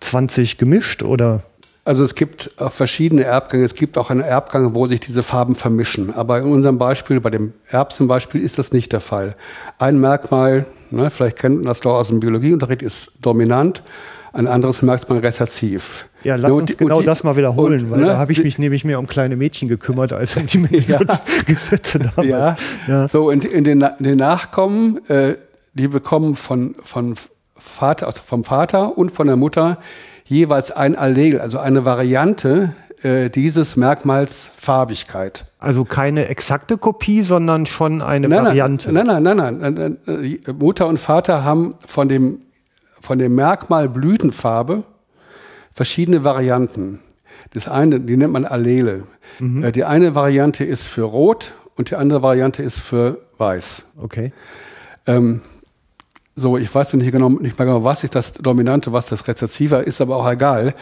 [0.00, 1.44] 20 gemischt oder
[1.86, 3.62] also es gibt verschiedene Erbgänge.
[3.62, 6.12] Es gibt auch einen Erbgang, wo sich diese Farben vermischen.
[6.12, 9.36] Aber in unserem Beispiel, bei dem Erbsenbeispiel, ist das nicht der Fall.
[9.78, 13.84] Ein Merkmal, ne, vielleicht kennt man das doch aus dem Biologieunterricht, ist dominant.
[14.32, 16.08] Ein anderes Merkmal rezessiv.
[16.24, 18.32] Ja, lass uns und, genau und die, das mal wiederholen, und, weil ne, da habe
[18.32, 20.98] ich mich nämlich mehr um kleine Mädchen gekümmert als um die ja.
[21.46, 22.28] Gesetze damals.
[22.28, 22.56] Ja.
[22.88, 23.08] ja.
[23.08, 25.36] So, und in den, den Nachkommen, äh,
[25.74, 27.14] die bekommen von, von
[27.56, 29.78] Vater, also vom Vater und von der Mutter
[30.26, 35.46] jeweils ein Allegel, also eine Variante äh, dieses Merkmals Farbigkeit.
[35.58, 38.92] Also keine exakte Kopie, sondern schon eine nein, Variante.
[38.92, 40.38] Nein, nein, nein, nein, nein, nein.
[40.58, 42.40] Mutter und Vater haben von dem,
[43.00, 44.84] von dem Merkmal Blütenfarbe
[45.72, 47.00] verschiedene Varianten.
[47.52, 49.04] Das eine, die nennt man Allele.
[49.38, 49.62] Mhm.
[49.62, 53.86] Äh, die eine Variante ist für Rot und die andere Variante ist für Weiß.
[53.98, 54.32] Okay.
[55.06, 55.42] Ähm,
[56.38, 59.76] so, ich weiß nicht genau, nicht mehr genau, was ist das Dominante, was das Rezessive
[59.76, 60.74] ist, aber auch egal.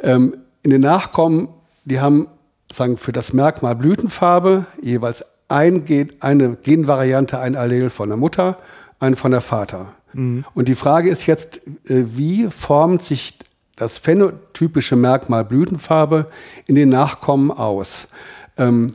[0.00, 1.48] Ähm, in den Nachkommen,
[1.84, 2.28] die haben,
[2.70, 8.56] sagen, für das Merkmal Blütenfarbe jeweils ein Gen, eine Genvariante, ein Allel von der Mutter,
[9.00, 9.92] ein von der Vater.
[10.14, 10.46] Mhm.
[10.54, 13.38] Und die Frage ist jetzt, äh, wie formt sich
[13.76, 16.28] das phänotypische Merkmal Blütenfarbe
[16.66, 18.08] in den Nachkommen aus?
[18.56, 18.94] Ähm,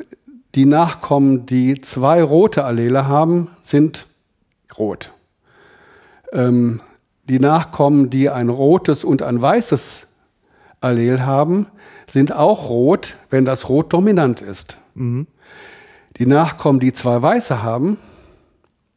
[0.56, 4.08] die Nachkommen, die zwei rote Allele haben, sind
[4.80, 5.12] rot.
[6.32, 6.82] Ähm,
[7.30, 10.08] die Nachkommen, die ein rotes und ein weißes
[10.80, 11.68] Allel haben,
[12.08, 14.78] sind auch rot, wenn das Rot dominant ist.
[14.96, 15.28] Mhm.
[16.18, 17.98] Die Nachkommen, die zwei weiße haben,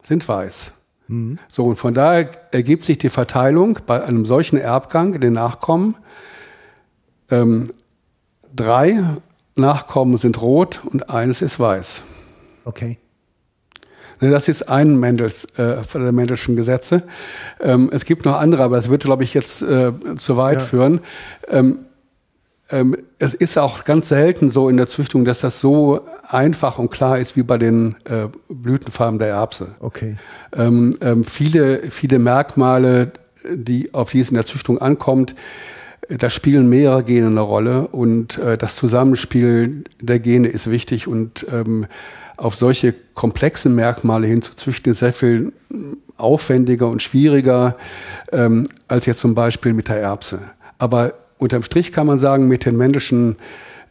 [0.01, 0.73] sind weiß.
[1.07, 1.39] Mhm.
[1.47, 5.95] So, und von daher ergibt sich die Verteilung bei einem solchen Erbgang in den Nachkommen.
[7.29, 7.65] Ähm,
[8.55, 9.03] drei
[9.55, 12.03] Nachkommen sind rot und eines ist weiß.
[12.65, 12.97] Okay.
[14.29, 17.03] Das ist ein Mendels, äh, der Mendelschen Gesetze.
[17.59, 20.65] Ähm, es gibt noch andere, aber es würde, glaube ich, jetzt äh, zu weit ja.
[20.67, 20.99] führen.
[21.47, 21.79] Ähm,
[22.69, 26.91] ähm, es ist auch ganz selten so in der Züchtung, dass das so einfach und
[26.91, 29.69] klar ist wie bei den äh, Blütenfarben der Erbse.
[29.79, 30.17] Okay.
[30.53, 33.11] Ähm, ähm, viele, viele Merkmale,
[33.51, 35.35] die, auf die es in der Züchtung ankommt,
[36.09, 41.45] da spielen mehrere Gene eine Rolle und äh, das Zusammenspiel der Gene ist wichtig und
[41.51, 41.85] ähm,
[42.41, 45.53] auf solche komplexen Merkmale hinzuzüchten, ist sehr viel
[46.17, 47.77] aufwendiger und schwieriger
[48.31, 50.39] ähm, als jetzt zum Beispiel mit der Erbse.
[50.79, 53.35] Aber unterm Strich kann man sagen, mit den männlichen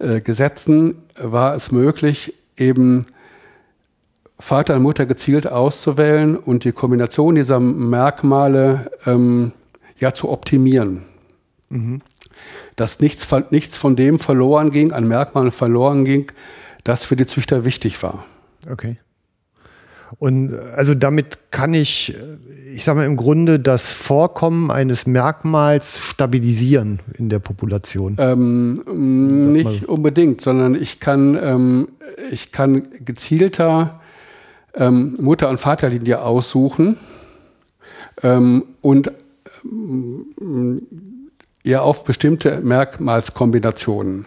[0.00, 3.06] äh, Gesetzen war es möglich, eben
[4.40, 9.52] Vater und Mutter gezielt auszuwählen und die Kombination dieser Merkmale ähm,
[9.98, 11.02] ja zu optimieren.
[11.68, 12.00] Mhm.
[12.74, 16.32] Dass nichts, nichts von dem verloren ging, an Merkmalen verloren ging,
[16.82, 18.24] das für die Züchter wichtig war.
[18.68, 18.98] Okay.
[20.18, 22.16] Und also damit kann ich,
[22.72, 28.16] ich sage mal im Grunde, das Vorkommen eines Merkmals stabilisieren in der Population.
[28.18, 31.88] Ähm, nicht unbedingt, sondern ich kann, ähm,
[32.30, 34.00] ich kann gezielter
[34.74, 36.96] ähm, Mutter- und Vaterlinie aussuchen
[38.22, 39.12] ähm, und
[39.64, 41.00] ähm,
[41.64, 44.26] ja auf bestimmte Merkmalskombinationen.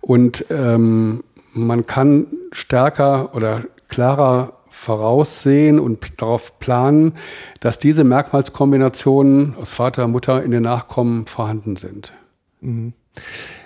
[0.00, 7.12] Und ähm, man kann stärker oder klarer voraussehen und darauf planen,
[7.60, 12.12] dass diese Merkmalskombinationen aus Vater und Mutter in den Nachkommen vorhanden sind.
[12.60, 12.94] Mhm.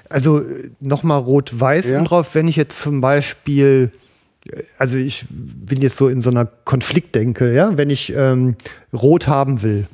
[0.08, 0.42] Also
[0.80, 2.02] nochmal rot-weiß ja.
[2.02, 3.90] drauf, wenn ich jetzt zum Beispiel,
[4.78, 8.56] also ich bin jetzt so in so einer Konfliktdenke, ja, wenn ich ähm,
[8.92, 9.86] rot haben will,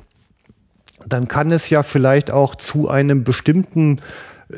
[1.07, 3.99] dann kann es ja vielleicht auch zu einem bestimmten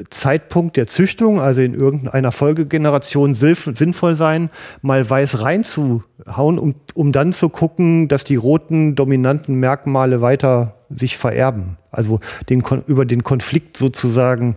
[0.10, 4.50] Zeitpunkt der Züchtung, also in irgendeiner Folgegeneration, sinnvoll sein,
[4.82, 11.18] mal weiß reinzuhauen, um, um dann zu gucken, dass die roten dominanten Merkmale weiter sich
[11.18, 11.78] vererben.
[11.92, 14.56] Also den, über den Konflikt sozusagen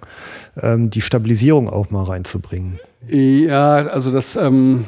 [0.61, 2.79] ähm, die Stabilisierung auch mal reinzubringen.
[3.07, 4.37] Ja, also das.
[4.37, 4.85] Ähm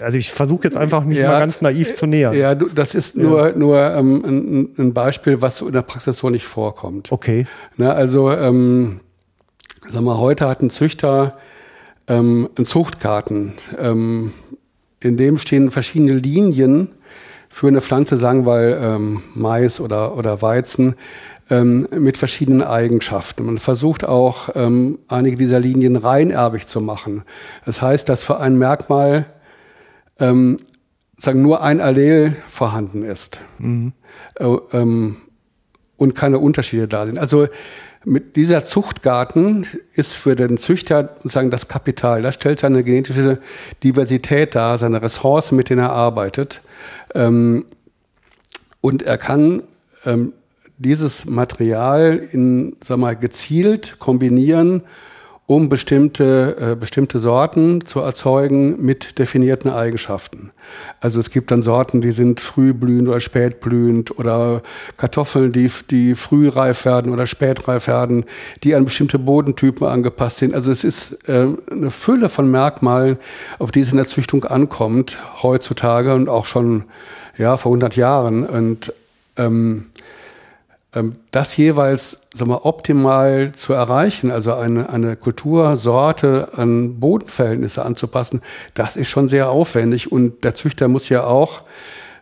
[0.00, 2.36] also ich versuche jetzt einfach mich ja, mal ganz naiv zu nähern.
[2.36, 3.56] Ja, du, das ist nur, ja.
[3.56, 7.10] nur ähm, ein, ein, Beispiel, was so in der Praxis so nicht vorkommt.
[7.10, 7.46] Okay.
[7.76, 9.00] Na, also ähm,
[9.88, 11.36] Sag mal, heute hat ein Züchter
[12.06, 13.54] ähm, einen Zuchtgarten.
[13.78, 14.32] Ähm,
[15.00, 16.88] in dem stehen verschiedene Linien
[17.48, 20.94] für eine Pflanze, sagen wir ähm, Mais oder, oder Weizen,
[21.50, 23.44] ähm, mit verschiedenen Eigenschaften.
[23.44, 27.24] Man versucht auch, ähm, einige dieser Linien reinerbig zu machen.
[27.66, 29.26] Das heißt, dass für ein Merkmal
[30.20, 30.58] ähm,
[31.16, 33.94] sagen nur ein Allel vorhanden ist mhm.
[34.36, 35.16] äh, ähm,
[35.96, 37.18] und keine Unterschiede da sind.
[37.18, 37.48] Also
[38.04, 42.22] mit dieser Zuchtgarten ist für den Züchter sozusagen das Kapital.
[42.22, 43.38] Das stellt seine genetische
[43.82, 46.62] Diversität dar, seine Ressourcen, mit denen er arbeitet.
[47.14, 47.66] Ähm,
[48.80, 49.62] und er kann
[50.04, 50.32] ähm,
[50.78, 54.82] dieses Material in, sag mal, gezielt kombinieren
[55.46, 60.52] um bestimmte, äh, bestimmte Sorten zu erzeugen mit definierten Eigenschaften.
[61.00, 64.62] Also es gibt dann Sorten, die sind frühblühend oder spätblühend oder
[64.96, 68.24] Kartoffeln, die, die frühreif werden oder spätreif werden,
[68.62, 70.54] die an bestimmte Bodentypen angepasst sind.
[70.54, 73.18] Also es ist äh, eine Fülle von Merkmalen,
[73.58, 76.84] auf die es in der Züchtung ankommt, heutzutage und auch schon
[77.36, 78.46] ja, vor 100 Jahren.
[78.46, 78.92] Und
[79.36, 79.86] ähm,
[81.30, 88.42] das jeweils sagen wir, optimal zu erreichen, also eine, eine Kultursorte an Bodenverhältnisse anzupassen,
[88.74, 91.62] das ist schon sehr aufwendig und der Züchter muss ja auch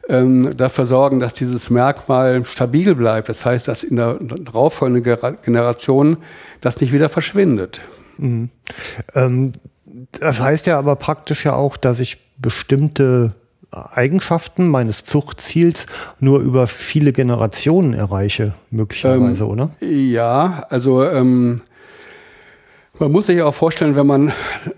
[0.09, 3.29] ähm, dafür sorgen, dass dieses Merkmal stabil bleibt.
[3.29, 6.19] Das heißt, dass in der darauffolgenden Generation
[6.61, 7.81] das nicht wieder verschwindet.
[8.19, 8.51] Mhm.
[9.15, 9.53] Ähm,
[10.13, 13.35] das heißt ja aber praktisch ja auch, dass ich bestimmte
[13.71, 15.87] Eigenschaften meines Zuchtziels
[16.19, 19.71] nur über viele Generationen erreiche, möglicherweise, ähm, oder?
[19.81, 21.61] Ja, also ähm,
[22.99, 24.33] man muss sich auch vorstellen, wenn man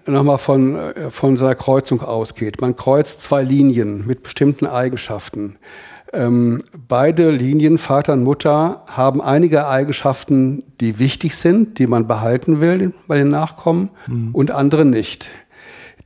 [0.06, 0.78] nochmal von,
[1.08, 2.60] von seiner Kreuzung ausgeht.
[2.60, 5.56] Man kreuzt zwei Linien mit bestimmten Eigenschaften.
[6.14, 12.60] Ähm, beide Linien, Vater und Mutter, haben einige Eigenschaften, die wichtig sind, die man behalten
[12.60, 14.34] will bei den Nachkommen mhm.
[14.34, 15.30] und andere nicht.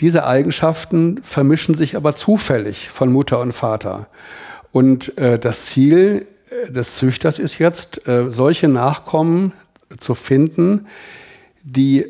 [0.00, 4.08] Diese Eigenschaften vermischen sich aber zufällig von Mutter und Vater.
[4.72, 9.52] Und äh, das Ziel äh, des Züchters ist jetzt, äh, solche Nachkommen
[9.98, 10.86] zu finden,
[11.62, 12.06] die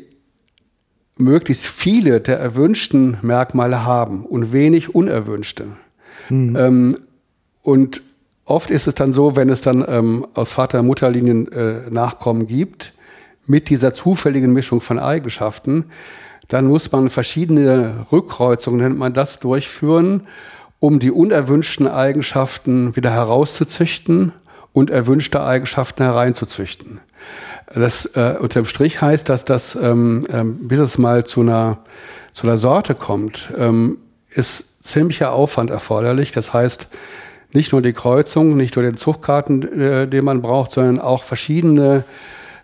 [1.15, 5.65] möglichst viele der erwünschten Merkmale haben und wenig unerwünschte.
[6.29, 6.55] Mhm.
[6.55, 6.95] Ähm,
[7.61, 8.01] und
[8.45, 12.93] oft ist es dann so, wenn es dann ähm, aus Vater-Mutter-Linien äh, Nachkommen gibt,
[13.45, 15.85] mit dieser zufälligen Mischung von Eigenschaften,
[16.47, 20.27] dann muss man verschiedene Rückkreuzungen, nennt man das, durchführen,
[20.79, 24.31] um die unerwünschten Eigenschaften wieder herauszuzüchten
[24.73, 26.99] und erwünschte Eigenschaften hereinzuzüchten.
[27.73, 31.79] Das äh, unterm Strich heißt, dass das, ähm, ähm, bis es mal zu einer,
[32.31, 33.97] zu einer Sorte kommt, ähm,
[34.29, 36.31] ist ziemlicher Aufwand erforderlich.
[36.31, 36.87] Das heißt,
[37.51, 42.05] nicht nur die Kreuzung, nicht nur den Zuchtkarten, äh, den man braucht, sondern auch verschiedene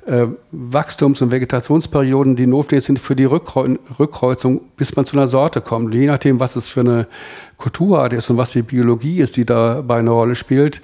[0.06, 5.28] äh, Wachstums- und Vegetationsperioden, die notwendig sind für die Rückkreu Rückkreuzung, bis man zu einer
[5.28, 5.94] Sorte kommt.
[5.94, 7.08] Je nachdem, was es für eine
[7.58, 10.82] Kulturart ist und was die Biologie ist, die dabei eine Rolle spielt,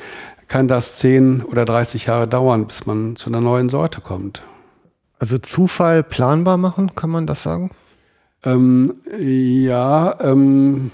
[0.47, 4.41] kann das 10 oder 30 Jahre dauern, bis man zu einer neuen Sorte kommt.
[5.19, 7.71] Also Zufall planbar machen, kann man das sagen?
[8.43, 10.91] Ähm, ja, ähm,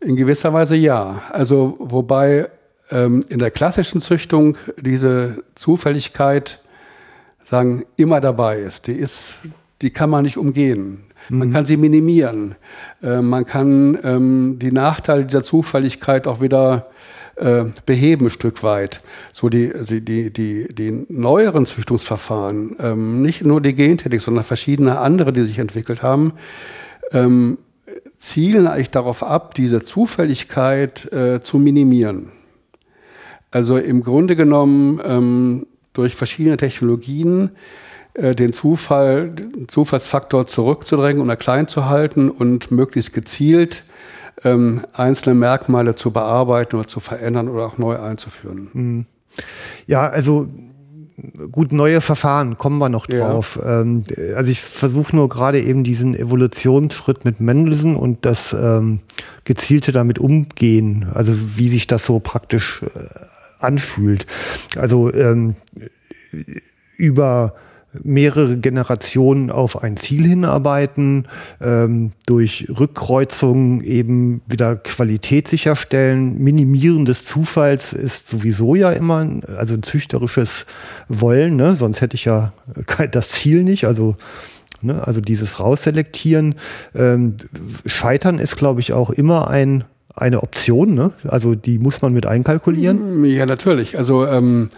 [0.00, 1.22] in gewisser Weise ja.
[1.32, 2.48] Also wobei
[2.90, 6.59] ähm, in der klassischen Züchtung diese Zufälligkeit
[7.50, 8.86] sagen, immer dabei ist.
[8.86, 9.34] Die ist,
[9.82, 11.02] die kann man nicht umgehen.
[11.28, 11.52] Man mhm.
[11.52, 12.54] kann sie minimieren.
[13.02, 16.90] Äh, man kann ähm, die Nachteile dieser Zufälligkeit auch wieder
[17.34, 19.00] äh, beheben, ein Stück weit.
[19.32, 25.32] So die, die, die, die neueren Züchtungsverfahren, ähm, nicht nur die Gentechnik, sondern verschiedene andere,
[25.32, 26.34] die sich entwickelt haben,
[27.10, 27.58] ähm,
[28.16, 32.30] zielen eigentlich darauf ab, diese Zufälligkeit äh, zu minimieren.
[33.50, 35.66] Also im Grunde genommen ähm,
[36.00, 37.50] durch verschiedene Technologien
[38.14, 43.84] äh, den Zufall, den Zufallsfaktor zurückzudrängen und klein zu halten und möglichst gezielt
[44.42, 48.68] ähm, einzelne Merkmale zu bearbeiten oder zu verändern oder auch neu einzuführen.
[48.72, 49.06] Mhm.
[49.86, 50.48] Ja, also
[51.52, 53.58] gut, neue Verfahren, kommen wir noch drauf.
[53.62, 53.82] Ja.
[53.82, 59.00] Ähm, also ich versuche nur gerade eben diesen Evolutionsschritt mit Mendelssohn und das ähm,
[59.44, 62.88] gezielte damit umgehen, also wie sich das so praktisch äh,
[63.60, 64.26] anfühlt.
[64.76, 65.54] Also ähm,
[66.96, 67.54] über
[68.04, 71.26] mehrere Generationen auf ein Ziel hinarbeiten,
[71.60, 76.38] ähm, durch Rückkreuzungen eben wieder Qualität sicherstellen.
[76.38, 80.66] Minimieren des Zufalls ist sowieso ja immer, also ein züchterisches
[81.08, 81.74] Wollen, ne?
[81.74, 82.52] sonst hätte ich ja
[83.10, 83.86] das Ziel nicht.
[83.86, 84.16] Also
[84.82, 85.06] ne?
[85.06, 86.54] also dieses Rausselektieren.
[86.94, 87.36] Ähm,
[87.86, 91.12] Scheitern ist, glaube ich, auch immer ein eine Option, ne?
[91.24, 93.24] Also die muss man mit einkalkulieren.
[93.24, 93.96] Ja, natürlich.
[93.96, 94.70] Also ähm,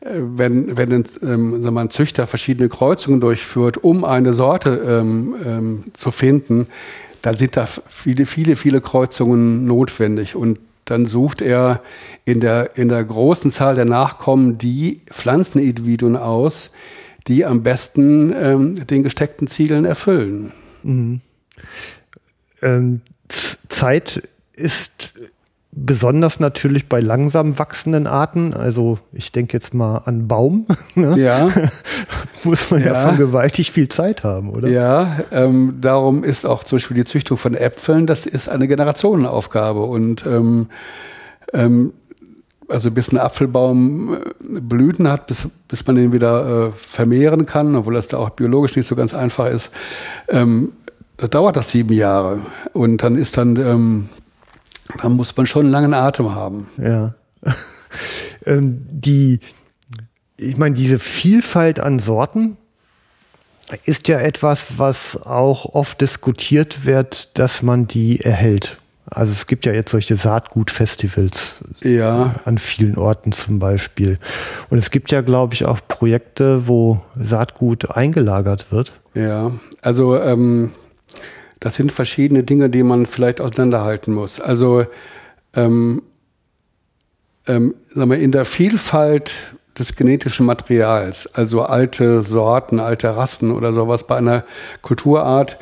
[0.00, 5.34] wenn, wenn ein, ähm, sagen wir, ein Züchter verschiedene Kreuzungen durchführt, um eine Sorte ähm,
[5.44, 6.66] ähm, zu finden,
[7.22, 10.36] dann sind da viele, viele, viele Kreuzungen notwendig.
[10.36, 11.82] Und dann sucht er
[12.24, 16.70] in der, in der großen Zahl der Nachkommen die Pflanzenindividuen aus,
[17.26, 20.52] die am besten ähm, den gesteckten Zielen erfüllen.
[20.82, 21.20] Mhm.
[22.62, 24.22] Ähm, Zeit
[24.58, 25.14] ist
[25.70, 31.18] besonders natürlich bei langsam wachsenden Arten, also ich denke jetzt mal an Baum, ne?
[31.18, 31.48] ja.
[32.44, 32.94] muss man ja.
[32.94, 33.08] ja.
[33.08, 34.68] von gewaltig viel Zeit haben, oder?
[34.68, 39.82] Ja, ähm, darum ist auch zum Beispiel die Züchtung von Äpfeln, das ist eine Generationenaufgabe
[39.82, 40.68] und ähm,
[41.52, 41.92] ähm,
[42.68, 47.74] also bis ein Apfelbaum äh, Blüten hat, bis, bis man den wieder äh, vermehren kann,
[47.74, 49.72] obwohl das da auch biologisch nicht so ganz einfach ist,
[50.28, 50.72] ähm,
[51.30, 52.40] dauert das sieben Jahre.
[52.74, 54.08] Und dann ist dann ähm,
[55.00, 56.68] da muss man schon einen langen Atem haben.
[56.78, 57.14] Ja.
[58.46, 59.40] ähm, die,
[60.36, 62.56] ich meine, diese Vielfalt an Sorten
[63.84, 68.78] ist ja etwas, was auch oft diskutiert wird, dass man die erhält.
[69.10, 72.34] Also es gibt ja jetzt solche Saatgutfestivals ja.
[72.44, 74.18] an vielen Orten zum Beispiel.
[74.68, 78.92] Und es gibt ja, glaube ich, auch Projekte, wo Saatgut eingelagert wird.
[79.14, 80.72] Ja, also ähm,
[81.60, 84.40] das sind verschiedene Dinge, die man vielleicht auseinanderhalten muss.
[84.40, 84.86] Also
[85.54, 86.02] ähm,
[87.46, 93.72] ähm, sagen wir, in der Vielfalt des genetischen Materials, also alte Sorten, alte Rassen oder
[93.72, 94.44] sowas bei einer
[94.82, 95.58] Kulturart,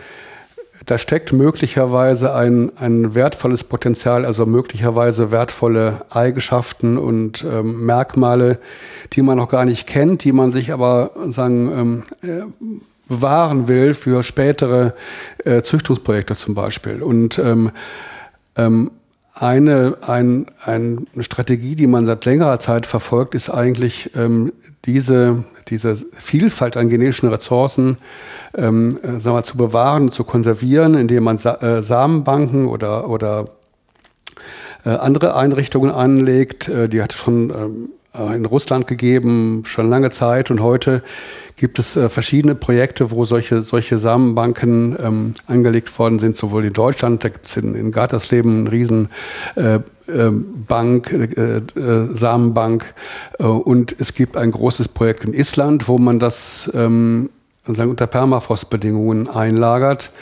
[0.86, 8.58] da steckt möglicherweise ein, ein wertvolles Potenzial, also möglicherweise wertvolle Eigenschaften und ähm, Merkmale,
[9.12, 12.42] die man noch gar nicht kennt, die man sich aber sagen ähm, äh,
[13.08, 14.94] bewahren will für spätere
[15.44, 17.02] äh, Züchtungsprojekte zum Beispiel.
[17.02, 17.70] Und ähm,
[18.56, 18.90] ähm,
[19.34, 24.52] eine, ein, eine Strategie, die man seit längerer Zeit verfolgt, ist eigentlich ähm,
[24.86, 27.98] diese, diese Vielfalt an genetischen Ressourcen
[28.54, 33.44] ähm, äh, sagen wir, zu bewahren, zu konservieren, indem man Sa äh, Samenbanken oder, oder
[34.84, 36.68] äh, andere Einrichtungen anlegt.
[36.68, 40.50] Äh, die hat schon ähm, äh, in Russland gegeben, schon lange Zeit.
[40.50, 41.02] Und heute
[41.56, 46.72] gibt es äh, verschiedene Projekte, wo solche, solche Samenbanken ähm, angelegt worden sind, sowohl in
[46.72, 49.08] Deutschland, da gibt es in, in Gartersleben eine riesen
[49.56, 49.80] äh, äh,
[50.30, 52.94] Bank, äh, äh, Samenbank.
[53.38, 57.30] und es gibt ein großes Projekt in Island, wo man das ähm,
[57.66, 60.12] unter Permafrostbedingungen einlagert.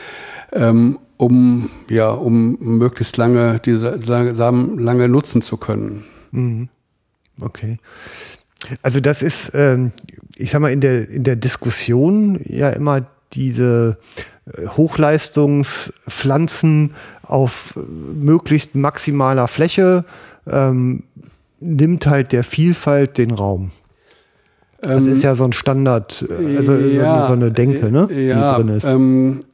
[0.53, 6.05] Ähm, um ja um möglichst lange diese Samen lange nutzen zu können.
[6.33, 6.69] Mhm.
[7.41, 7.79] Okay.
[8.83, 9.93] Also das ist, ähm,
[10.37, 13.97] ich sag mal, in der, in der Diskussion ja immer diese
[14.47, 20.05] äh, Hochleistungspflanzen auf äh, möglichst maximaler Fläche
[20.47, 21.05] ähm,
[21.61, 23.71] nimmt halt der Vielfalt den Raum.
[24.81, 28.09] Das ähm, ist ja so ein Standard, äh, also ja, so eine Denke, ne?
[28.13, 28.85] Ja, die drin ist.
[28.85, 29.45] Ähm,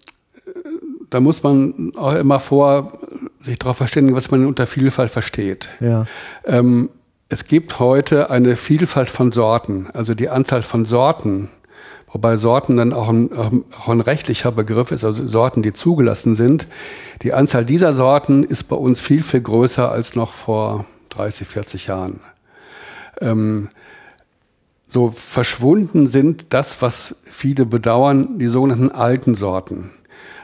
[1.08, 2.92] da muss man auch immer vor
[3.40, 5.68] sich darauf verständigen, was man unter Vielfalt versteht.
[5.80, 6.06] Ja.
[6.44, 6.90] Ähm,
[7.30, 11.48] es gibt heute eine Vielfalt von Sorten, also die Anzahl von Sorten,
[12.12, 16.66] wobei Sorten dann auch ein, auch ein rechtlicher Begriff ist, also Sorten, die zugelassen sind.
[17.22, 21.86] Die Anzahl dieser Sorten ist bei uns viel, viel größer als noch vor 30, 40
[21.86, 22.20] Jahren.
[23.20, 23.68] Ähm,
[24.88, 29.92] so verschwunden sind das, was viele bedauern, die sogenannten alten Sorten.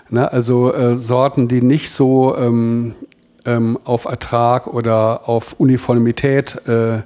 [0.09, 2.95] Ne, also äh, Sorten, die nicht so ähm,
[3.47, 7.03] ähm, auf Ertrag oder auf Uniformität äh,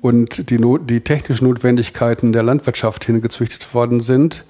[0.00, 4.44] und die, no die technischen Notwendigkeiten der Landwirtschaft hingezüchtet worden sind,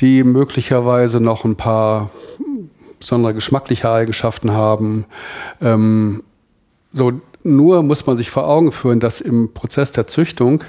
[0.00, 2.10] die möglicherweise noch ein paar
[2.98, 5.04] besondere geschmackliche Eigenschaften haben.
[5.60, 6.22] Ähm,
[6.92, 7.12] so
[7.42, 10.64] nur muss man sich vor Augen führen, dass im Prozess der Züchtung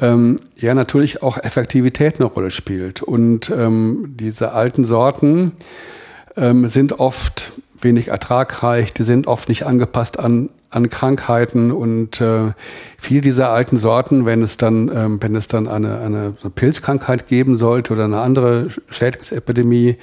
[0.00, 3.02] ähm, ja natürlich auch Effektivität eine Rolle spielt.
[3.02, 5.52] Und ähm, diese alten Sorten
[6.36, 7.52] ähm, sind oft
[7.84, 12.52] wenig ertragreich, die sind oft nicht angepasst an, an Krankheiten und äh,
[12.98, 17.54] viele dieser alten Sorten, wenn es dann, ähm, wenn es dann eine, eine Pilzkrankheit geben
[17.54, 19.96] sollte oder eine andere Schädlingsepidemie,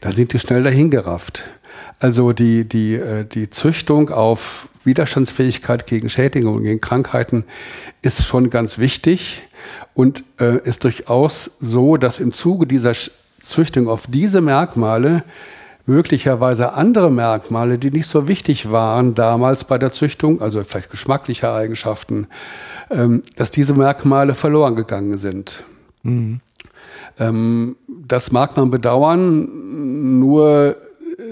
[0.00, 1.44] dann sind die schnell dahingerafft.
[2.00, 7.44] Also die, die, äh, die Züchtung auf Widerstandsfähigkeit gegen Schädlinge und gegen Krankheiten
[8.02, 9.42] ist schon ganz wichtig
[9.94, 12.92] und äh, ist durchaus so, dass im Zuge dieser
[13.40, 15.24] Züchtung auf diese Merkmale
[15.86, 21.52] möglicherweise andere Merkmale, die nicht so wichtig waren damals bei der Züchtung, also vielleicht geschmackliche
[21.52, 22.26] Eigenschaften,
[22.90, 25.64] ähm, dass diese Merkmale verloren gegangen sind.
[26.02, 26.40] Mhm.
[27.18, 30.76] Ähm, das mag man bedauern, nur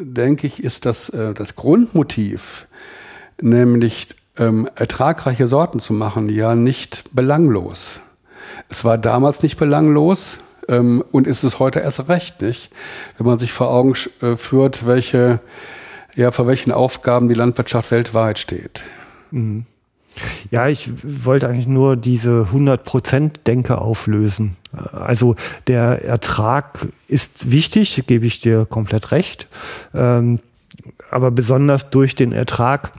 [0.01, 2.67] denke ich, ist das, äh, das Grundmotiv,
[3.41, 8.01] nämlich ähm, ertragreiche Sorten zu machen, ja nicht belanglos.
[8.69, 10.39] Es war damals nicht belanglos,
[10.69, 12.71] ähm, und ist es heute erst recht nicht,
[13.19, 15.41] wenn man sich vor Augen äh, führt, welche,
[16.15, 18.83] ja, vor welchen Aufgaben die Landwirtschaft weltweit steht.
[19.31, 19.67] Mhm.
[20.51, 20.91] Ja, ich
[21.25, 24.57] wollte eigentlich nur diese 100%-Denke auflösen.
[24.93, 25.37] Also
[25.67, 29.47] der Ertrag ist wichtig, gebe ich dir komplett recht.
[29.95, 30.41] Ähm,
[31.11, 32.93] aber besonders durch den Ertrag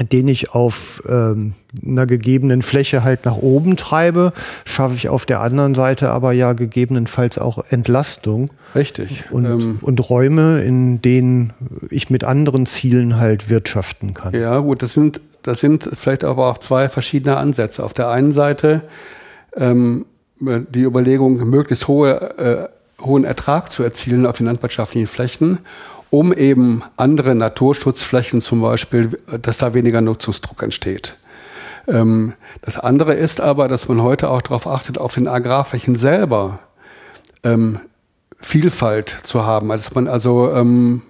[0.00, 4.32] den ich auf ähm, einer gegebenen Fläche halt nach oben treibe,
[4.64, 8.50] schaffe ich auf der anderen Seite aber ja gegebenenfalls auch Entlastung.
[8.74, 9.24] Richtig.
[9.30, 11.52] Und, ähm, und Räume, in denen
[11.90, 14.34] ich mit anderen Zielen halt wirtschaften kann.
[14.34, 17.84] Ja, gut, das sind, das sind vielleicht aber auch zwei verschiedene Ansätze.
[17.84, 18.82] Auf der einen Seite
[19.56, 20.06] ähm,
[20.40, 25.58] die Überlegung, möglichst hohe, äh, hohen Ertrag zu erzielen auf den landwirtschaftlichen Flächen
[26.14, 31.16] um eben andere Naturschutzflächen zum Beispiel, dass da weniger Nutzungsdruck entsteht.
[31.88, 36.60] Ähm, das andere ist aber, dass man heute auch darauf achtet, auf den Agrarflächen selber
[37.42, 37.80] ähm,
[38.40, 41.02] Vielfalt zu haben, also dass man also ähm,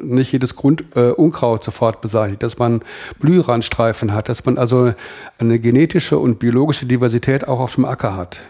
[0.00, 2.80] nicht jedes Grund, äh, Unkraut sofort beseitigt, dass man
[3.18, 4.94] Blührandstreifen hat, dass man also
[5.36, 8.40] eine genetische und biologische Diversität auch auf dem Acker hat,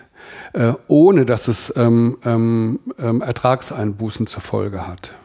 [0.53, 5.17] äh, ohne dass es ähm, ähm, ähm Ertragseinbußen zur Folge hat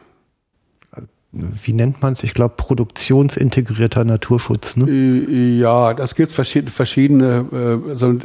[1.34, 2.22] wie nennt man es?
[2.22, 4.76] Ich glaube, produktionsintegrierter Naturschutz.
[4.76, 4.88] Ne?
[4.88, 8.16] Äh, ja, das gibt verschiedene, verschiedene, äh, so,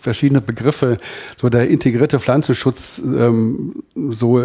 [0.00, 0.96] verschiedene Begriffe.
[1.36, 4.42] So der integrierte Pflanzenschutz, ähm, so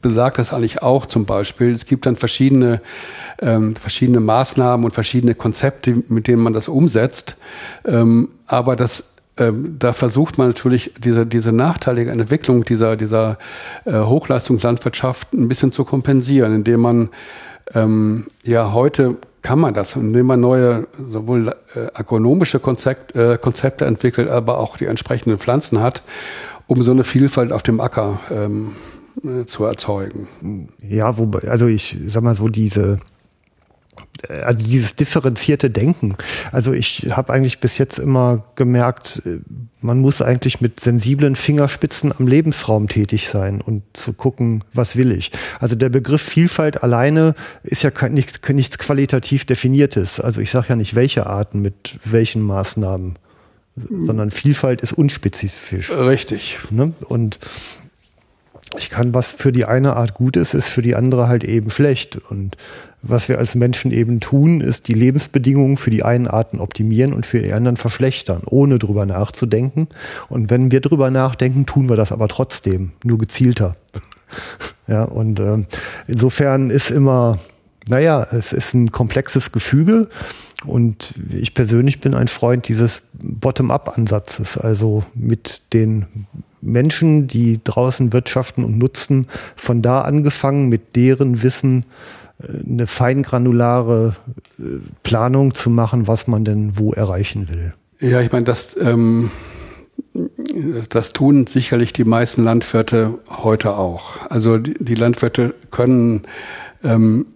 [0.00, 1.72] besagt das eigentlich auch zum Beispiel.
[1.72, 2.80] Es gibt dann verschiedene,
[3.40, 7.36] ähm, verschiedene Maßnahmen und verschiedene Konzepte, mit denen man das umsetzt.
[7.84, 13.36] Ähm, aber das ähm, da versucht man natürlich diese, diese nachteilige Entwicklung dieser, dieser
[13.84, 17.10] äh, Hochleistungslandwirtschaft ein bisschen zu kompensieren, indem man
[17.74, 23.84] ähm, ja, heute kann man das, indem man neue sowohl äh, agronomische Konzept, äh, Konzepte
[23.84, 26.02] entwickelt, aber auch die entsprechenden Pflanzen hat,
[26.66, 28.72] um so eine Vielfalt auf dem Acker ähm,
[29.22, 30.28] äh, zu erzeugen.
[30.80, 32.98] Ja, wobei, also ich sag mal so, diese
[34.28, 36.16] also dieses differenzierte Denken.
[36.52, 39.22] Also ich habe eigentlich bis jetzt immer gemerkt,
[39.80, 45.12] man muss eigentlich mit sensiblen Fingerspitzen am Lebensraum tätig sein und zu gucken, was will
[45.12, 45.30] ich.
[45.60, 50.20] Also der Begriff Vielfalt alleine ist ja nichts, nichts qualitativ definiertes.
[50.20, 53.18] Also ich sage ja nicht, welche Arten mit welchen Maßnahmen,
[53.90, 55.90] sondern Vielfalt ist unspezifisch.
[55.90, 56.58] Richtig.
[56.70, 56.94] Ne?
[57.08, 57.38] Und
[58.78, 61.70] ich kann, was für die eine Art gut ist, ist für die andere halt eben
[61.70, 62.16] schlecht.
[62.30, 62.56] Und
[63.02, 67.26] was wir als Menschen eben tun, ist die Lebensbedingungen für die einen Arten optimieren und
[67.26, 69.88] für die anderen verschlechtern, ohne drüber nachzudenken.
[70.28, 73.76] Und wenn wir drüber nachdenken, tun wir das aber trotzdem, nur gezielter.
[74.86, 75.58] ja, und äh,
[76.06, 77.38] insofern ist immer,
[77.88, 80.08] naja, es ist ein komplexes Gefüge.
[80.64, 86.06] Und ich persönlich bin ein Freund dieses Bottom-up-Ansatzes, also mit den
[86.66, 91.86] Menschen, die draußen wirtschaften und nutzen, von da angefangen mit deren Wissen
[92.38, 94.16] äh, eine feingranulare
[94.58, 94.62] äh,
[95.02, 97.74] Planung zu machen, was man denn wo erreichen will.
[97.98, 99.30] Ja, ich meine, das, ähm,
[100.90, 104.20] das tun sicherlich die meisten Landwirte heute auch.
[104.28, 106.22] Also die, die Landwirte können
[106.84, 107.26] ähm,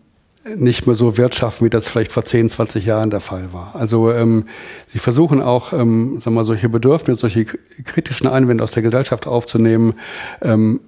[0.45, 3.75] nicht mehr so wirtschaften, wie das vielleicht vor 10, 20 Jahren der Fall war.
[3.75, 4.47] Also ähm,
[4.87, 9.95] sie versuchen auch, ähm, sagen wir, solche Bedürfnisse, solche kritischen Einwände aus der Gesellschaft aufzunehmen
[10.41, 10.81] ähm,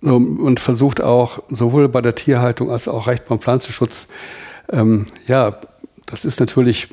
[0.00, 4.08] so, und versucht auch sowohl bei der Tierhaltung als auch recht beim Pflanzenschutz,
[4.70, 5.58] ähm, ja,
[6.06, 6.88] das ist natürlich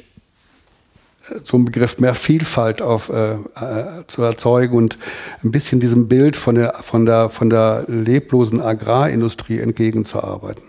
[1.30, 4.98] äh, so ein Begriff mehr Vielfalt auf, äh, äh, zu erzeugen und
[5.44, 10.69] ein bisschen diesem Bild von der, von der, von der leblosen Agrarindustrie entgegenzuarbeiten.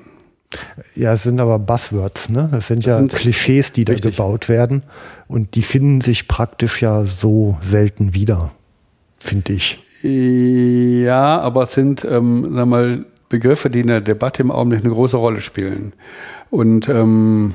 [0.95, 2.49] Ja, es sind aber Buzzwords, ne?
[2.51, 4.17] Das sind das ja sind Klischees, die da richtig.
[4.17, 4.83] gebaut werden.
[5.29, 8.53] Und die finden sich praktisch ja so selten wieder,
[9.17, 9.79] finde ich.
[10.03, 14.93] Ja, aber es sind, ähm, sag mal, Begriffe, die in der Debatte im Augenblick eine
[14.93, 15.93] große Rolle spielen.
[16.51, 17.55] Und ähm,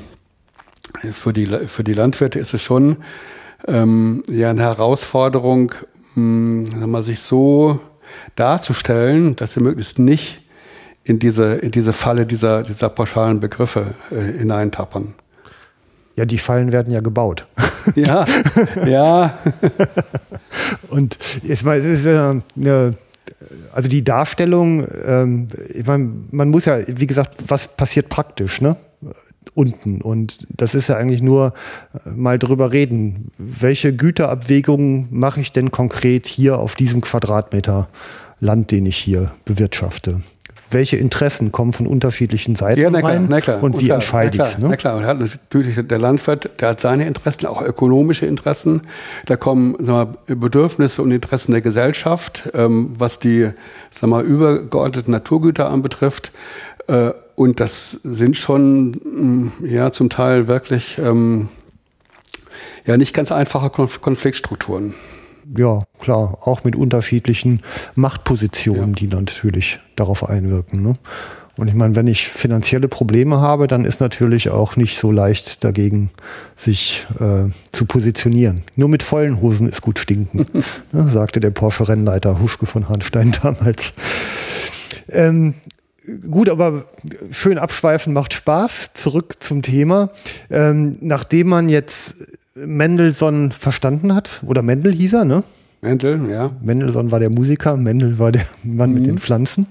[1.12, 2.96] für, die, für die Landwirte ist es schon
[3.66, 5.74] ähm, ja eine Herausforderung,
[6.14, 7.80] mh, hm, mal, sich so
[8.36, 10.42] darzustellen, dass sie möglichst nicht
[11.06, 15.14] in diese, in diese Falle dieser, dieser pauschalen Begriffe äh, hineintappern.
[16.16, 17.46] Ja, die Fallen werden ja gebaut.
[17.94, 18.24] Ja,
[18.84, 19.38] ja.
[20.88, 22.94] Und ich meine, es ist ja eine,
[23.72, 28.76] also die Darstellung, ähm, ich meine, man muss ja, wie gesagt, was passiert praktisch, ne?
[29.54, 30.00] Unten.
[30.00, 31.54] Und das ist ja eigentlich nur
[32.04, 33.30] äh, mal drüber reden.
[33.38, 37.88] Welche Güterabwägungen mache ich denn konkret hier auf diesem Quadratmeter
[38.40, 40.22] Land, den ich hier bewirtschafte?
[40.70, 44.36] Welche Interessen kommen von unterschiedlichen Seiten ja, na klar, rein na klar, und wie entscheide
[44.36, 44.58] ich es.
[44.58, 44.68] Ne?
[44.70, 48.82] Na klar, und hat natürlich der Landwirt, der hat seine Interessen, auch ökonomische Interessen.
[49.26, 53.50] Da kommen sagen wir, Bedürfnisse und Interessen der Gesellschaft, ähm, was die
[53.90, 56.32] sagen wir, übergeordneten Naturgüter anbetrifft.
[56.88, 61.48] Äh, und das sind schon mm, ja zum Teil wirklich ähm,
[62.86, 64.94] ja nicht ganz einfache Konfliktstrukturen
[65.56, 67.62] ja, klar, auch mit unterschiedlichen
[67.94, 68.94] Machtpositionen, ja.
[68.94, 70.82] die natürlich darauf einwirken.
[70.82, 70.94] Ne?
[71.56, 75.64] Und ich meine, wenn ich finanzielle Probleme habe, dann ist natürlich auch nicht so leicht
[75.64, 76.10] dagegen,
[76.56, 78.62] sich äh, zu positionieren.
[78.76, 80.44] Nur mit vollen Hosen ist gut stinken,
[80.92, 83.94] ne, sagte der Porsche-Rennleiter Huschke von Hanstein damals.
[85.08, 85.54] Ähm,
[86.30, 86.84] gut, aber
[87.30, 88.90] schön abschweifen macht Spaß.
[88.92, 90.10] Zurück zum Thema.
[90.50, 92.16] Ähm, nachdem man jetzt
[92.56, 94.42] Mendelssohn verstanden hat.
[94.44, 95.44] Oder Mendel hieß er, ne?
[95.82, 96.50] Mendel, ja.
[96.62, 98.96] Mendelssohn war der Musiker, Mendel war der Mann mhm.
[98.96, 99.66] mit den Pflanzen.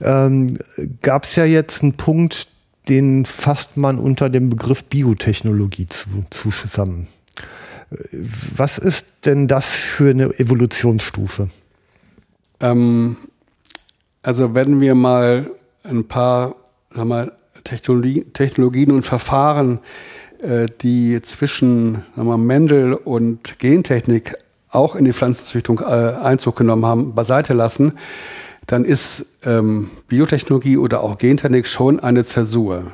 [0.00, 0.58] Ähm,
[1.02, 2.48] Gab es ja jetzt einen Punkt,
[2.88, 7.06] den fasst man unter dem Begriff Biotechnologie zu, zusammen.
[8.54, 11.50] Was ist denn das für eine Evolutionsstufe?
[12.60, 13.16] Ähm,
[14.22, 15.50] Also wenn wir mal
[15.84, 16.54] ein paar
[16.90, 17.32] sag mal,
[17.64, 19.80] Technologie, Technologien und Verfahren, äh,
[20.82, 24.36] die zwischen sag mal, Mendel und Gentechnik
[24.70, 27.92] auch in die Pflanzenzüchtung äh, Einzug genommen haben, beiseite lassen,
[28.66, 32.84] dann ist ähm, Biotechnologie oder auch Gentechnik schon eine Zäsur.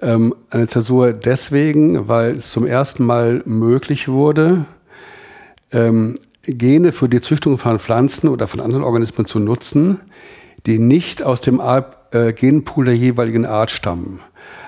[0.00, 4.64] Ähm, eine Zäsur deswegen, weil es zum ersten Mal möglich wurde,
[5.70, 10.00] ähm, Gene für die Züchtung von Pflanzen oder von anderen Organismen zu nutzen,
[10.66, 11.60] die nicht aus dem
[12.10, 14.20] äh, Genpool der jeweiligen Art stammen.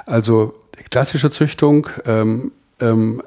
[0.06, 0.54] Also
[0.90, 3.22] klassische Züchtung ähm, ähm,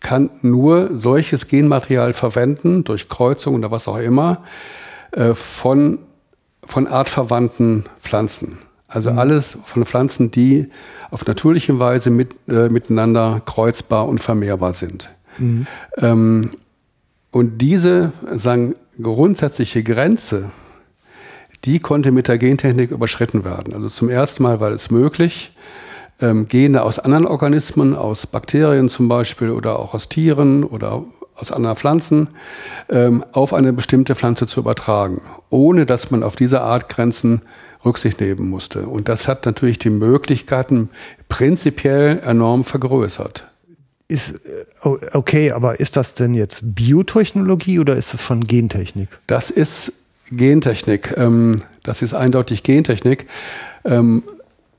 [0.00, 4.44] kann nur solches Genmaterial verwenden, durch Kreuzung oder was auch immer,
[5.12, 5.98] äh, von,
[6.64, 8.58] von artverwandten Pflanzen.
[8.86, 9.18] Also mhm.
[9.18, 10.68] alles von Pflanzen, die
[11.10, 15.10] auf natürliche Weise mit, äh, miteinander kreuzbar und vermehrbar sind.
[15.38, 15.66] Mhm.
[15.98, 16.50] Ähm,
[17.30, 20.50] und diese sagen, grundsätzliche Grenze,
[21.64, 23.74] die konnte mit der Gentechnik überschritten werden.
[23.74, 25.52] Also zum ersten Mal war es möglich,
[26.20, 31.04] ähm, Gene aus anderen Organismen, aus Bakterien zum Beispiel oder auch aus Tieren oder
[31.34, 32.28] aus anderen Pflanzen,
[32.88, 37.42] ähm, auf eine bestimmte Pflanze zu übertragen, ohne dass man auf diese Art Grenzen
[37.84, 38.86] Rücksicht nehmen musste.
[38.86, 40.90] Und das hat natürlich die Möglichkeiten
[41.28, 43.44] prinzipiell enorm vergrößert.
[44.08, 49.08] Ist, äh, okay, aber ist das denn jetzt Biotechnologie oder ist das schon Gentechnik?
[49.26, 49.92] Das ist
[50.30, 51.14] Gentechnik.
[51.16, 53.26] Ähm, das ist eindeutig Gentechnik.
[53.84, 54.22] Ähm,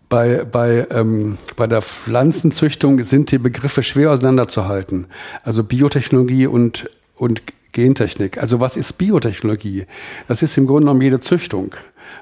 [0.10, 5.06] bei, bei, ähm, bei der Pflanzenzüchtung sind die Begriffe schwer auseinanderzuhalten.
[5.44, 8.40] Also Biotechnologie und, und Gentechnik.
[8.40, 9.86] Also was ist Biotechnologie?
[10.28, 11.76] Das ist im Grunde genommen jede Züchtung.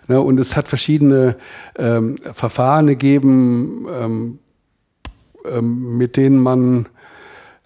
[0.08, 0.20] Ne?
[0.20, 1.38] Und es hat verschiedene
[1.78, 4.40] ähm, Verfahren gegeben, ähm,
[5.50, 6.88] ähm, mit denen man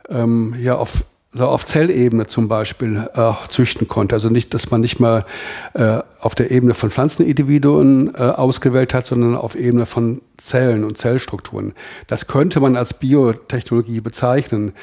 [0.10, 1.04] ähm, ja auf
[1.34, 4.16] so auf Zellebene zum Beispiel äh, züchten konnte.
[4.16, 5.26] Also nicht, dass man nicht mal
[5.74, 10.98] äh, auf der Ebene von Pflanzenindividuen äh, ausgewählt hat, sondern auf Ebene von Zellen und
[10.98, 11.74] Zellstrukturen.
[12.08, 14.74] Das könnte man als Biotechnologie bezeichnen.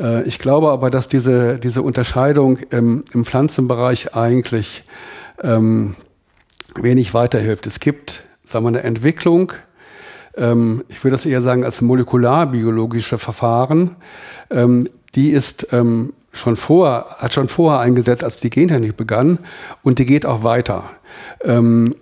[0.00, 4.84] Äh, ich glaube aber, dass diese, diese Unterscheidung im, im Pflanzenbereich eigentlich
[5.42, 5.94] ähm,
[6.74, 7.66] wenig weiterhilft.
[7.66, 9.52] Es gibt, sagen wir, eine Entwicklung,
[10.38, 13.96] ähm, ich würde das eher sagen als molekularbiologische Verfahren,
[14.50, 19.38] ähm, die ist ähm, schon vor, hat schon vorher eingesetzt, als die Gentechnik begann
[19.82, 20.90] und die geht auch weiter.
[21.42, 21.94] Ähm,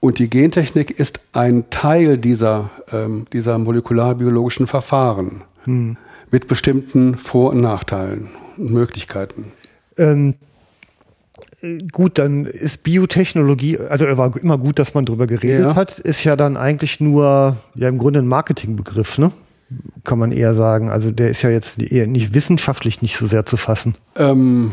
[0.00, 5.96] und die Gentechnik ist ein Teil dieser, ähm, dieser molekularbiologischen Verfahren hm.
[6.30, 9.52] mit bestimmten Vor- und Nachteilen und Möglichkeiten.
[9.98, 10.34] Ähm,
[11.92, 15.74] gut, dann ist Biotechnologie, also war immer gut, dass man darüber geredet ja.
[15.74, 19.32] hat, ist ja dann eigentlich nur ja im Grunde ein Marketingbegriff, ne?
[20.04, 20.90] Kann man eher sagen.
[20.90, 23.94] Also der ist ja jetzt eher nicht wissenschaftlich nicht so sehr zu fassen.
[24.16, 24.72] Ähm,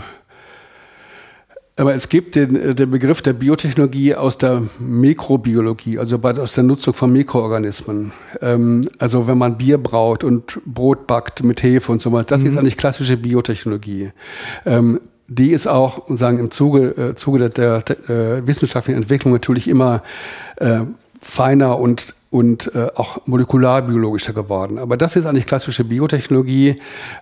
[1.79, 6.63] aber es gibt den, äh, den Begriff der Biotechnologie aus der Mikrobiologie, also aus der
[6.63, 8.11] Nutzung von Mikroorganismen.
[8.41, 12.41] Ähm, also wenn man Bier braut und Brot backt mit Hefe und so weiter, das
[12.41, 12.49] mhm.
[12.49, 14.11] ist eigentlich klassische Biotechnologie.
[14.65, 19.67] Ähm, die ist auch sagen im Zuge, äh, Zuge der, der, äh, wissenschaftlichen Entwicklung natürlich
[19.67, 20.01] immer
[20.55, 20.81] äh,
[21.21, 24.79] feiner und und äh, auch molekularbiologischer geworden.
[24.79, 26.75] Aber das ist eigentlich klassische Biotechnologie.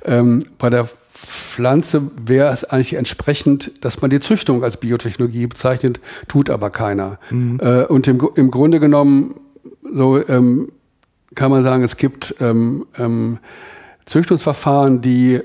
[0.03, 5.99] Ähm, bei der Pflanze wäre es eigentlich entsprechend, dass man die Züchtung als Biotechnologie bezeichnet,
[6.27, 7.19] tut aber keiner.
[7.29, 7.59] Mhm.
[7.61, 9.35] Äh, und im, im Grunde genommen
[9.81, 10.71] so ähm,
[11.35, 13.39] kann man sagen, es gibt ähm, ähm,
[14.05, 15.41] Züchtungsverfahren, die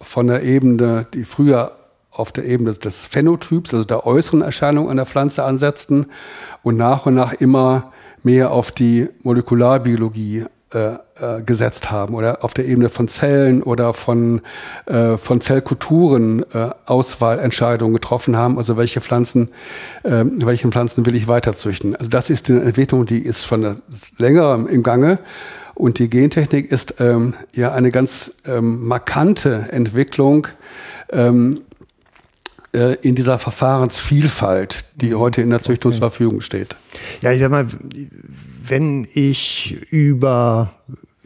[0.00, 1.72] von der Ebene, die früher
[2.10, 6.06] auf der Ebene des Phänotyps, also der äußeren Erscheinung einer Pflanze ansetzten
[6.62, 7.92] und nach und nach immer
[8.22, 13.92] mehr auf die Molekularbiologie äh, äh, gesetzt haben oder auf der Ebene von Zellen oder
[13.92, 14.40] von,
[14.86, 19.50] äh, von Zellkulturen äh, Auswahlentscheidungen getroffen haben, also welche Pflanzen,
[20.02, 21.94] äh, welchen Pflanzen will ich weiterzüchten.
[21.94, 23.82] Also das ist eine Entwicklung, die ist schon
[24.16, 25.18] länger im Gange
[25.74, 30.46] und die Gentechnik ist ähm, ja eine ganz ähm, markante Entwicklung,
[31.10, 31.60] ähm,
[32.74, 35.18] äh, in dieser Verfahrensvielfalt, die mhm.
[35.18, 36.00] heute in der Züchtung okay.
[36.00, 36.76] zur Verfügung steht.
[37.20, 37.66] Ja, ich sag mal,
[38.66, 40.72] wenn ich über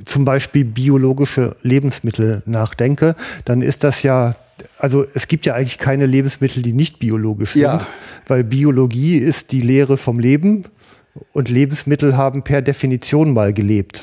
[0.04, 4.34] zum Beispiel biologische Lebensmittel nachdenke, dann ist das ja,
[4.78, 7.86] also es gibt ja eigentlich keine Lebensmittel, die nicht biologisch sind, ja.
[8.26, 10.64] weil Biologie ist die Lehre vom Leben
[11.32, 14.02] und Lebensmittel haben per Definition mal gelebt.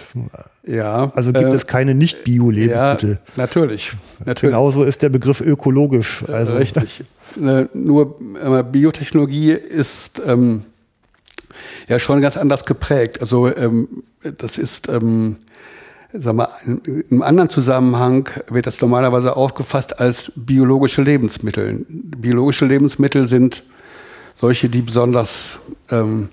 [0.66, 1.12] Ja.
[1.16, 3.10] Also gibt äh, es keine Nicht-Bio-Lebensmittel.
[3.10, 4.54] Ja, natürlich, natürlich.
[4.54, 6.24] Genauso ist der Begriff ökologisch.
[6.30, 7.04] Also, Richtig.
[7.38, 10.64] Äh, nur äh, Biotechnologie ist ähm,
[11.88, 13.20] ja schon ganz anders geprägt.
[13.22, 14.04] Also ähm,
[14.38, 15.38] das ist, ähm,
[16.14, 21.86] sag mal, in, im anderen Zusammenhang wird das normalerweise aufgefasst als biologische Lebensmittel.
[21.90, 23.64] Biologische Lebensmittel sind
[24.34, 25.58] solche, die besonders
[25.92, 26.30] ähm,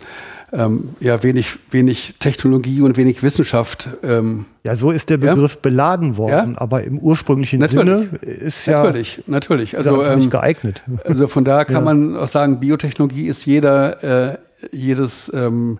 [0.53, 3.89] ähm, ja wenig, wenig Technologie und wenig Wissenschaft.
[4.03, 5.61] Ähm, ja, so ist der Begriff ja?
[5.63, 6.61] beladen worden, ja?
[6.61, 8.09] aber im ursprünglichen natürlich.
[8.11, 9.77] Sinne ist ja natürlich, natürlich.
[9.77, 10.83] Also ähm, nicht geeignet.
[11.05, 11.81] Also von daher kann ja.
[11.81, 14.39] man auch sagen, Biotechnologie ist jeder äh,
[14.73, 15.79] jedes ähm,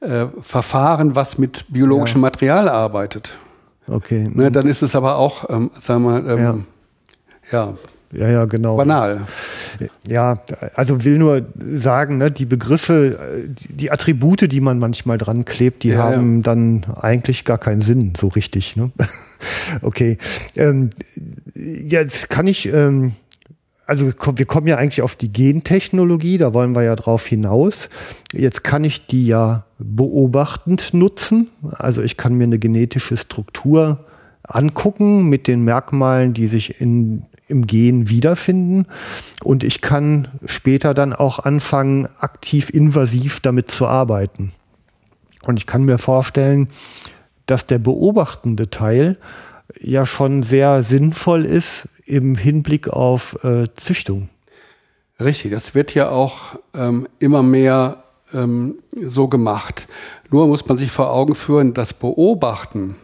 [0.00, 3.38] äh, Verfahren, was mit biologischem Material arbeitet.
[3.88, 4.28] Okay.
[4.32, 6.64] Ne, dann ist es aber auch, ähm, sagen wir, ähm,
[7.52, 7.74] ja.
[8.12, 8.76] Ja, ja, genau.
[8.76, 9.22] Banal.
[10.08, 10.40] Ja,
[10.74, 15.88] also will nur sagen, ne, die Begriffe, die, Attribute, die man manchmal dran klebt, die
[15.88, 16.42] ja, haben ja.
[16.42, 18.76] dann eigentlich gar keinen Sinn, so richtig.
[18.76, 18.90] Ne?
[19.82, 20.18] okay.
[20.54, 20.90] Ähm,
[21.54, 22.72] jetzt kann ich.
[22.72, 23.12] Ähm,
[23.88, 27.88] also wir kommen ja eigentlich auf die Gentechnologie, da wollen wir ja drauf hinaus.
[28.32, 31.48] Jetzt kann ich die ja beobachtend nutzen.
[31.70, 34.04] Also ich kann mir eine genetische Struktur
[34.42, 38.86] angucken mit den Merkmalen, die sich in im Gen wiederfinden.
[39.42, 44.52] Und ich kann später dann auch anfangen, aktiv invasiv damit zu arbeiten.
[45.44, 46.68] Und ich kann mir vorstellen,
[47.46, 49.18] dass der beobachtende Teil
[49.80, 54.28] ja schon sehr sinnvoll ist im Hinblick auf äh, Züchtung.
[55.18, 59.86] Richtig, das wird ja auch ähm, immer mehr ähm, so gemacht.
[60.30, 62.96] Nur muss man sich vor Augen führen, das Beobachten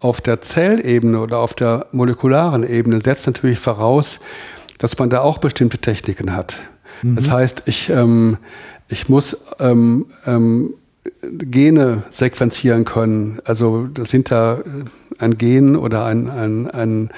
[0.00, 4.20] auf der Zellebene oder auf der molekularen Ebene setzt natürlich voraus,
[4.78, 6.58] dass man da auch bestimmte Techniken hat.
[7.02, 7.16] Mhm.
[7.16, 8.38] Das heißt, ich, ähm,
[8.88, 10.74] ich muss ähm, ähm,
[11.22, 13.40] Gene sequenzieren können.
[13.44, 14.62] Also das sind da äh,
[15.18, 17.10] ein Gen oder ein, ein, ein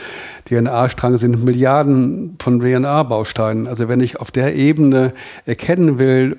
[0.46, 3.68] DNA-Strang sind Milliarden von DNA-Bausteinen.
[3.68, 5.14] Also wenn ich auf der Ebene
[5.46, 6.38] erkennen will,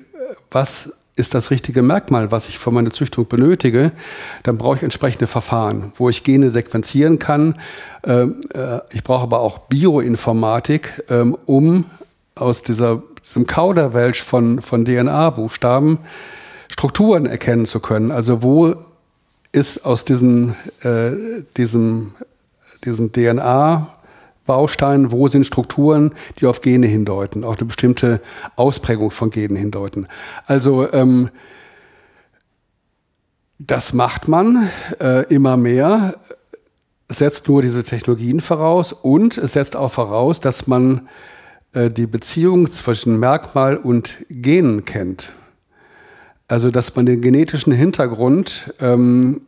[0.50, 3.92] was ist das richtige Merkmal, was ich für meine Züchtung benötige,
[4.42, 7.54] dann brauche ich entsprechende Verfahren, wo ich Gene sequenzieren kann.
[8.04, 11.84] Ähm, äh, ich brauche aber auch Bioinformatik, ähm, um
[12.34, 15.98] aus dieser, diesem Kauderwelsch von, von DNA-Buchstaben
[16.68, 18.10] Strukturen erkennen zu können.
[18.10, 18.74] Also wo
[19.52, 21.12] ist aus diesen, äh,
[21.56, 22.14] diesem,
[22.84, 23.93] diesen DNA
[24.46, 28.20] Bausteinen, wo sind Strukturen, die auf Gene hindeuten, auch eine bestimmte
[28.56, 30.06] Ausprägung von Genen hindeuten.
[30.46, 31.30] Also ähm,
[33.58, 34.68] das macht man
[35.00, 36.16] äh, immer mehr,
[37.08, 41.08] setzt nur diese Technologien voraus und es setzt auch voraus, dass man
[41.72, 45.32] äh, die Beziehung zwischen Merkmal und Genen kennt.
[46.48, 49.42] Also dass man den genetischen Hintergrund ähm,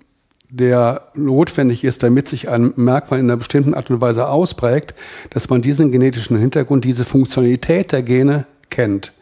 [0.57, 4.95] der notwendig ist, damit sich ein Merkmal in einer bestimmten Art und Weise ausprägt,
[5.31, 9.13] dass man diesen genetischen Hintergrund, diese Funktionalität der Gene kennt.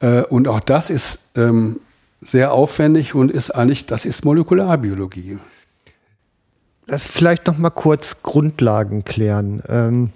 [0.00, 1.80] Äh, und auch das ist ähm,
[2.20, 5.38] sehr aufwendig und ist eigentlich, das ist Molekularbiologie.
[6.86, 9.62] Lass vielleicht noch mal kurz Grundlagen klären.
[9.68, 10.10] Ähm,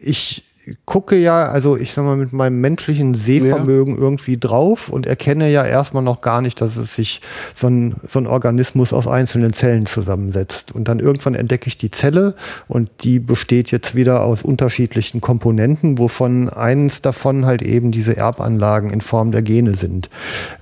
[0.00, 0.44] ich
[0.86, 4.00] gucke ja, also ich sag mal, mit meinem menschlichen Sehvermögen ja.
[4.00, 7.20] irgendwie drauf und erkenne ja erstmal noch gar nicht, dass es sich
[7.54, 10.72] so ein, so ein Organismus aus einzelnen Zellen zusammensetzt.
[10.72, 12.34] Und dann irgendwann entdecke ich die Zelle
[12.68, 18.90] und die besteht jetzt wieder aus unterschiedlichen Komponenten, wovon eins davon halt eben diese Erbanlagen
[18.90, 20.10] in Form der Gene sind.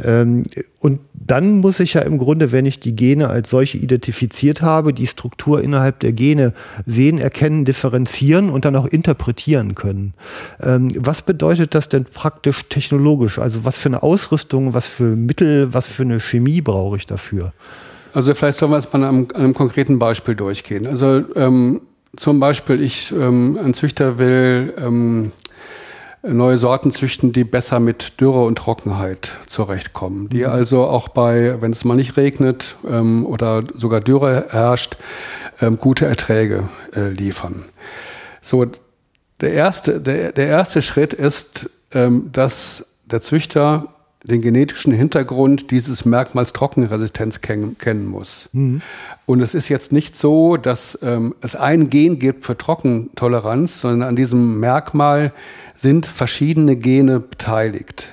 [0.02, 0.44] Ähm,
[0.80, 4.94] und dann muss ich ja im Grunde, wenn ich die Gene als solche identifiziert habe,
[4.94, 6.54] die Struktur innerhalb der Gene
[6.86, 10.14] sehen, erkennen, differenzieren und dann auch interpretieren können.
[10.58, 13.38] Ähm, was bedeutet das denn praktisch technologisch?
[13.38, 17.52] Also was für eine Ausrüstung, was für Mittel, was für eine Chemie brauche ich dafür?
[18.14, 20.86] Also vielleicht sollen wir es mal an einem, konkreten Beispiel durchgehen.
[20.86, 21.82] Also ähm,
[22.16, 25.32] zum Beispiel, ich, ähm, ein Züchter will ähm,
[26.22, 30.28] neue Sorten züchten, die besser mit Dürre und Trockenheit zurechtkommen.
[30.28, 30.50] Die mhm.
[30.50, 34.96] also auch bei, wenn es mal nicht regnet ähm, oder sogar Dürre herrscht,
[35.60, 37.64] ähm, gute Erträge äh, liefern.
[38.42, 38.66] So,
[39.40, 43.88] der erste, der, der erste Schritt ist, ähm, dass der Züchter
[44.24, 48.50] den genetischen Hintergrund dieses Merkmals Trockenresistenz kennen, kennen muss.
[48.52, 48.82] Mhm.
[49.26, 54.08] Und es ist jetzt nicht so, dass ähm, es ein Gen gibt für Trockentoleranz, sondern
[54.08, 55.32] an diesem Merkmal
[55.74, 58.08] sind verschiedene Gene beteiligt.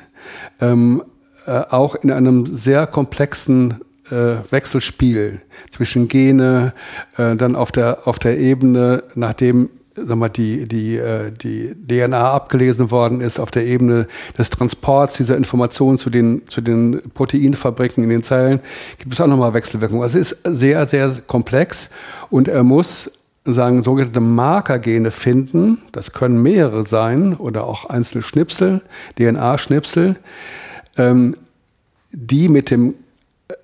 [0.62, 1.04] Ähm,
[1.46, 5.42] äh, auch in einem sehr komplexen äh, Wechselspiel
[5.72, 6.74] zwischen Gene,
[7.18, 12.32] äh, dann auf der, auf der Ebene, nachdem sag mal, die, die, äh, die DNA
[12.32, 18.04] abgelesen worden ist auf der Ebene des Transports dieser Informationen zu den, zu den Proteinfabriken
[18.04, 18.60] in den Zellen,
[19.00, 20.04] gibt es auch nochmal Wechselwirkungen.
[20.04, 21.90] Also es ist sehr, sehr komplex
[22.30, 23.12] und er muss
[23.44, 25.80] sagen, sogenannte Markergene finden.
[25.92, 28.82] Das können mehrere sein oder auch einzelne Schnipsel,
[29.18, 30.18] DNA-Schnipsel,
[30.98, 31.36] ähm,
[32.12, 32.96] die mit dem,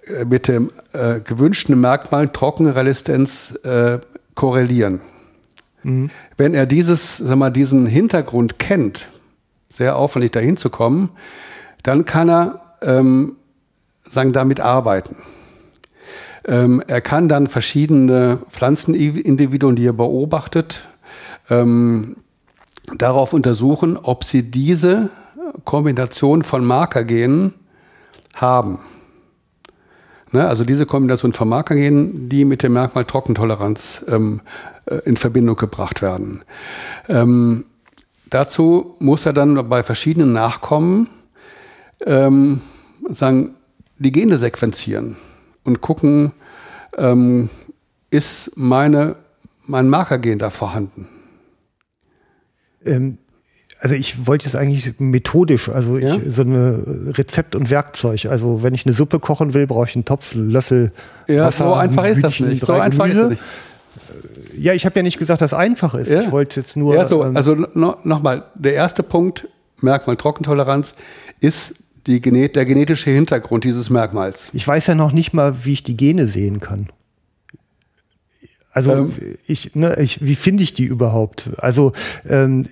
[0.05, 3.99] äh, mit dem äh, gewünschten Merkmal Trockenresistenz äh,
[4.35, 5.01] korrelieren.
[5.83, 6.09] Mhm.
[6.37, 9.09] Wenn er dieses, sag mal, diesen Hintergrund kennt,
[9.67, 11.09] sehr aufwendig dahin zu kommen,
[11.81, 13.35] dann kann er ähm,
[14.03, 15.17] sagen, damit arbeiten.
[16.45, 20.87] Ähm, er kann dann verschiedene Pflanzenindividuen, die er beobachtet,
[21.49, 22.17] ähm,
[22.97, 25.09] darauf untersuchen, ob sie diese
[25.63, 27.53] Kombination von Markergenen
[28.33, 28.79] haben.
[30.33, 34.41] Ne, also diese Kombination von Markergenen, die mit dem Merkmal Trockentoleranz ähm,
[34.87, 36.41] äh, in Verbindung gebracht werden.
[37.07, 37.65] Ähm,
[38.31, 41.07] dazu muss er dann bei verschiedenen Nachkommen
[42.03, 42.61] ähm,
[43.09, 43.53] sagen,
[43.99, 45.17] die Gene sequenzieren
[45.63, 46.31] und gucken,
[46.97, 47.49] ähm,
[48.09, 49.17] ist meine,
[49.67, 51.07] mein Markergen da vorhanden.
[52.83, 53.19] Ähm,
[53.83, 56.15] also ich wollte es eigentlich methodisch, also ja?
[56.15, 58.27] ich, so eine Rezept und Werkzeug.
[58.27, 60.93] Also wenn ich eine Suppe kochen will, brauche ich einen Topf, einen Löffel.
[61.27, 62.65] Ja, Wasser, so einfach ist das nicht.
[62.65, 63.41] So einfach ist das nicht.
[64.57, 66.09] Ja, ich habe ja nicht gesagt, dass es einfach ist.
[66.09, 66.21] Ja.
[66.21, 66.95] Ich wollte jetzt nur.
[66.95, 69.49] Ja, so, ähm, also no, nochmal, der erste Punkt,
[69.81, 70.95] Merkmal Trockentoleranz,
[71.41, 71.75] ist
[72.07, 74.49] die der genetische Hintergrund dieses Merkmals.
[74.53, 76.87] Ich weiß ja noch nicht mal, wie ich die Gene sehen kann.
[78.73, 79.13] Also ähm,
[79.45, 81.51] ich, ne, ich, wie finde ich die überhaupt?
[81.57, 81.93] Also
[82.27, 82.65] ähm,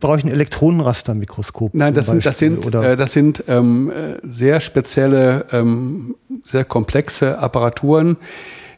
[0.00, 1.74] brauche ich ein Elektronenrastermikroskop?
[1.74, 7.38] Nein, das sind, das sind, äh, das sind ähm, äh, sehr spezielle, ähm, sehr komplexe
[7.38, 8.16] Apparaturen,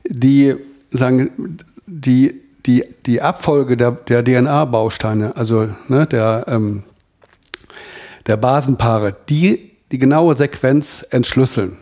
[0.05, 0.57] die
[0.91, 6.83] sagen, die die die Abfolge der, der DNA-Bausteine, also ne, der ähm,
[8.27, 11.77] der Basenpaare, die die genaue Sequenz entschlüsseln.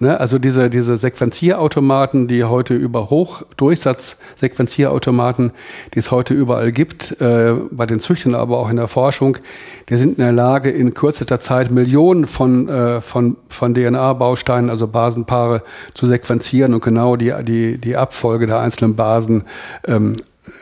[0.00, 5.50] Ne, also diese, diese Sequenzierautomaten, die heute über Hochdurchsatz-Sequenzierautomaten,
[5.92, 9.38] die es heute überall gibt, äh, bei den Züchtern, aber auch in der Forschung,
[9.88, 14.86] die sind in der Lage, in kürzester Zeit Millionen von, äh, von, von DNA-Bausteinen, also
[14.86, 19.46] Basenpaare, zu sequenzieren und genau die, die, die Abfolge der einzelnen Basen
[19.84, 20.14] ähm,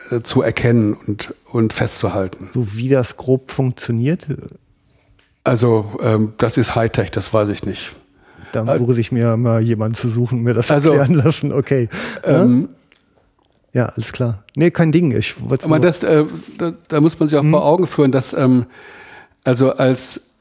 [0.09, 2.49] äh, zu erkennen und, und festzuhalten.
[2.55, 4.25] So wie das grob funktioniert?
[5.43, 7.95] Also ähm, das ist Hightech, das weiß ich nicht.
[8.51, 11.51] Da muss ich mir mal jemanden zu suchen, mir das also, erklären lassen.
[11.51, 11.89] Okay.
[12.23, 12.69] Ähm,
[13.73, 14.43] ja, alles klar.
[14.55, 15.11] Nee, kein Ding.
[15.15, 16.25] Ich aber das, äh,
[16.57, 17.51] da, da, muss man sich auch hm.
[17.51, 18.65] vor Augen führen, dass ähm,
[19.43, 20.33] also als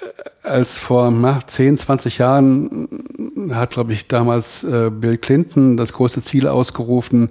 [0.00, 2.88] äh, als vor na, 10, 20 Jahren
[3.52, 7.30] hat, glaube ich, damals äh, Bill Clinton das große Ziel ausgerufen,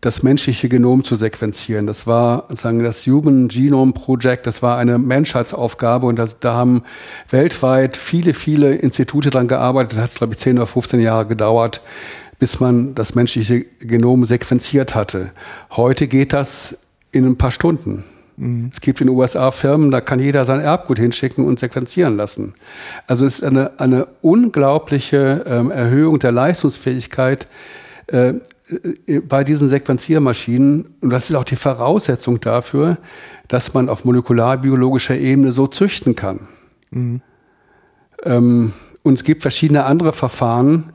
[0.00, 1.86] das menschliche Genom zu sequenzieren.
[1.86, 6.82] Das war sagen das Human Genome Project, das war eine Menschheitsaufgabe und das, da haben
[7.30, 9.98] weltweit viele, viele Institute dran gearbeitet.
[9.98, 11.80] Hat, glaube ich, 10 oder 15 Jahre gedauert,
[12.38, 15.32] bis man das menschliche Genom sequenziert hatte.
[15.70, 16.78] Heute geht das
[17.10, 18.04] in ein paar Stunden.
[18.36, 18.70] Mhm.
[18.72, 22.54] Es gibt in den USA Firmen, da kann jeder sein Erbgut hinschicken und sequenzieren lassen.
[23.08, 27.48] Also es ist eine, eine unglaubliche ähm, Erhöhung der Leistungsfähigkeit äh,
[28.08, 28.34] äh,
[29.28, 32.98] bei diesen Sequenziermaschinen, und das ist auch die Voraussetzung dafür,
[33.48, 36.48] dass man auf molekularbiologischer Ebene so züchten kann.
[36.90, 37.22] Mhm.
[38.24, 40.92] Ähm, und es gibt verschiedene andere Verfahren,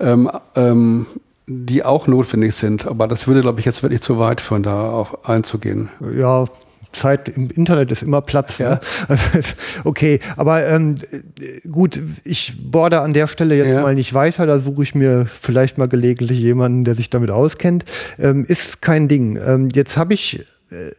[0.00, 1.06] ähm, ähm,
[1.46, 2.86] die auch notwendig sind.
[2.86, 5.90] Aber das würde, glaube ich, jetzt wirklich zu weit führen, da auf einzugehen.
[6.18, 6.46] Ja,
[6.94, 8.60] Zeit im Internet ist immer Platz.
[8.60, 8.78] Ne?
[9.08, 9.14] Ja.
[9.14, 9.18] Ne?
[9.84, 10.94] okay, aber ähm,
[11.70, 13.82] gut, ich borde an der Stelle jetzt ja.
[13.82, 14.46] mal nicht weiter.
[14.46, 17.84] Da suche ich mir vielleicht mal gelegentlich jemanden, der sich damit auskennt.
[18.18, 19.38] Ähm, ist kein Ding.
[19.44, 20.92] Ähm, jetzt habe ich äh,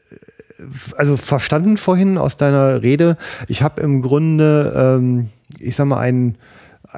[0.95, 3.17] also verstanden vorhin aus deiner Rede.
[3.47, 5.29] Ich habe im Grunde, ähm,
[5.59, 6.37] ich sag mal, einen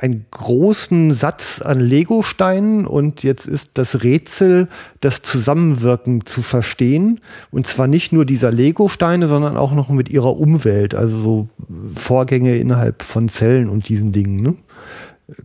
[0.02, 4.68] einen großen Satz an Legosteinen und jetzt ist das Rätsel,
[5.02, 7.20] das Zusammenwirken zu verstehen.
[7.52, 11.48] Und zwar nicht nur dieser Legosteine, sondern auch noch mit ihrer Umwelt, also so
[11.96, 14.42] Vorgänge innerhalb von Zellen und diesen Dingen.
[14.42, 14.56] Ne?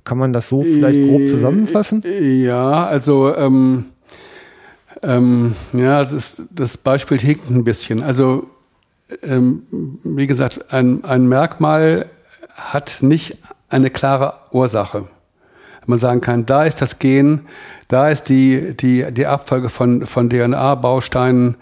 [0.05, 2.03] Kann man das so vielleicht grob zusammenfassen?
[2.21, 3.87] Ja, also ähm,
[5.03, 8.03] ähm, ja, das, das Beispiel hinkt ein bisschen.
[8.03, 8.47] Also
[9.23, 9.63] ähm,
[10.05, 12.07] wie gesagt, ein, ein Merkmal
[12.55, 13.39] hat nicht
[13.73, 15.09] eine klare Ursache.
[15.87, 17.41] Man sagen kann, da ist das Gen,
[17.89, 21.57] da ist die, die, die Abfolge von, von DNA-Bausteinen,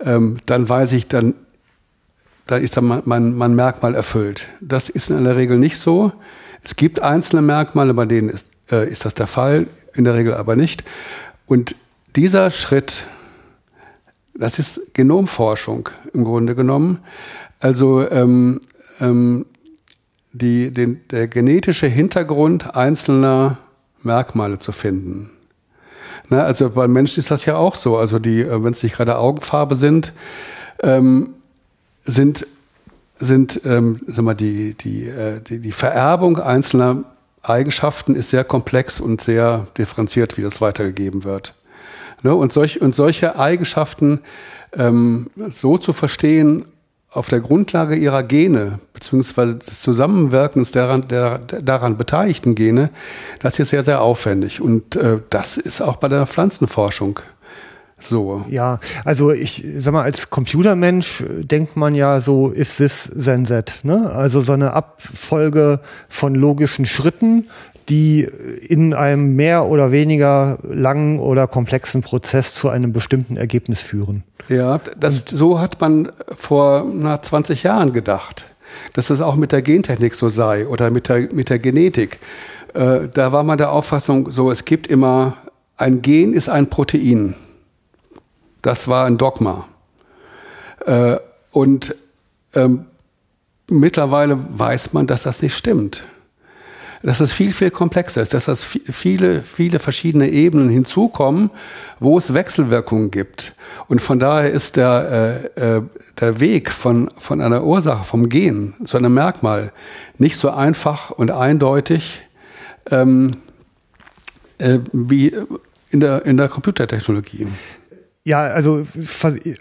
[0.00, 1.34] ähm, dann weiß ich, dann,
[2.46, 4.48] da ist dann mein, mein Merkmal erfüllt.
[4.60, 6.12] Das ist in der Regel nicht so.
[6.62, 10.34] Es gibt einzelne Merkmale, bei denen ist, äh, ist das der Fall, in der Regel
[10.34, 10.84] aber nicht.
[11.46, 11.74] Und
[12.16, 13.06] dieser Schritt,
[14.34, 16.98] das ist Genomforschung im Grunde genommen.
[17.60, 18.60] Also ähm,
[19.00, 19.46] ähm,
[20.34, 23.58] die, den, der genetische Hintergrund einzelner
[24.02, 25.30] Merkmale zu finden.
[26.28, 27.96] Na, also bei Menschen ist das ja auch so.
[27.96, 30.12] Also die, äh, wenn es nicht gerade Augenfarbe sind,
[30.82, 31.34] ähm,
[32.04, 32.46] sind
[33.16, 37.04] sind ähm, sag mal, die, die, äh, die, die Vererbung einzelner
[37.42, 41.54] Eigenschaften ist sehr komplex und sehr differenziert, wie das weitergegeben wird.
[42.24, 42.34] Ne?
[42.34, 44.20] Und, solch, und solche Eigenschaften
[44.72, 46.64] ähm, so zu verstehen,
[47.10, 52.90] auf der Grundlage ihrer Gene beziehungsweise des Zusammenwirkens der, der, der daran beteiligten Gene,
[53.40, 54.62] das ist sehr, sehr aufwendig.
[54.62, 57.20] Und äh, das ist auch bei der Pflanzenforschung
[57.98, 58.44] so.
[58.48, 63.80] Ja, also ich sag mal, als Computermensch denkt man ja so, if this, then that.
[63.82, 64.10] Ne?
[64.10, 67.48] Also so eine Abfolge von logischen Schritten,
[67.88, 74.22] die in einem mehr oder weniger langen oder komplexen Prozess zu einem bestimmten Ergebnis führen.
[74.48, 78.46] Ja, das, so hat man vor na, 20 Jahren gedacht,
[78.92, 82.18] dass das auch mit der Gentechnik so sei oder mit der, mit der Genetik.
[82.74, 85.36] Äh, da war man der Auffassung, so es gibt immer,
[85.76, 87.34] ein Gen ist ein Protein.
[88.62, 89.66] Das war ein Dogma.
[90.86, 91.16] Äh,
[91.50, 91.94] und
[92.54, 92.86] ähm,
[93.68, 96.04] mittlerweile weiß man, dass das nicht stimmt.
[97.04, 101.50] Dass es viel, viel komplexer ist, dass das viele, viele verschiedene Ebenen hinzukommen,
[102.00, 103.52] wo es Wechselwirkungen gibt.
[103.88, 105.82] Und von daher ist der, äh, äh,
[106.18, 109.70] der Weg von, von einer Ursache, vom Gen zu einem Merkmal
[110.16, 112.22] nicht so einfach und eindeutig
[112.90, 113.32] ähm,
[114.58, 115.34] äh, wie
[115.90, 117.46] in der, in der Computertechnologie.
[118.26, 118.86] Ja, also,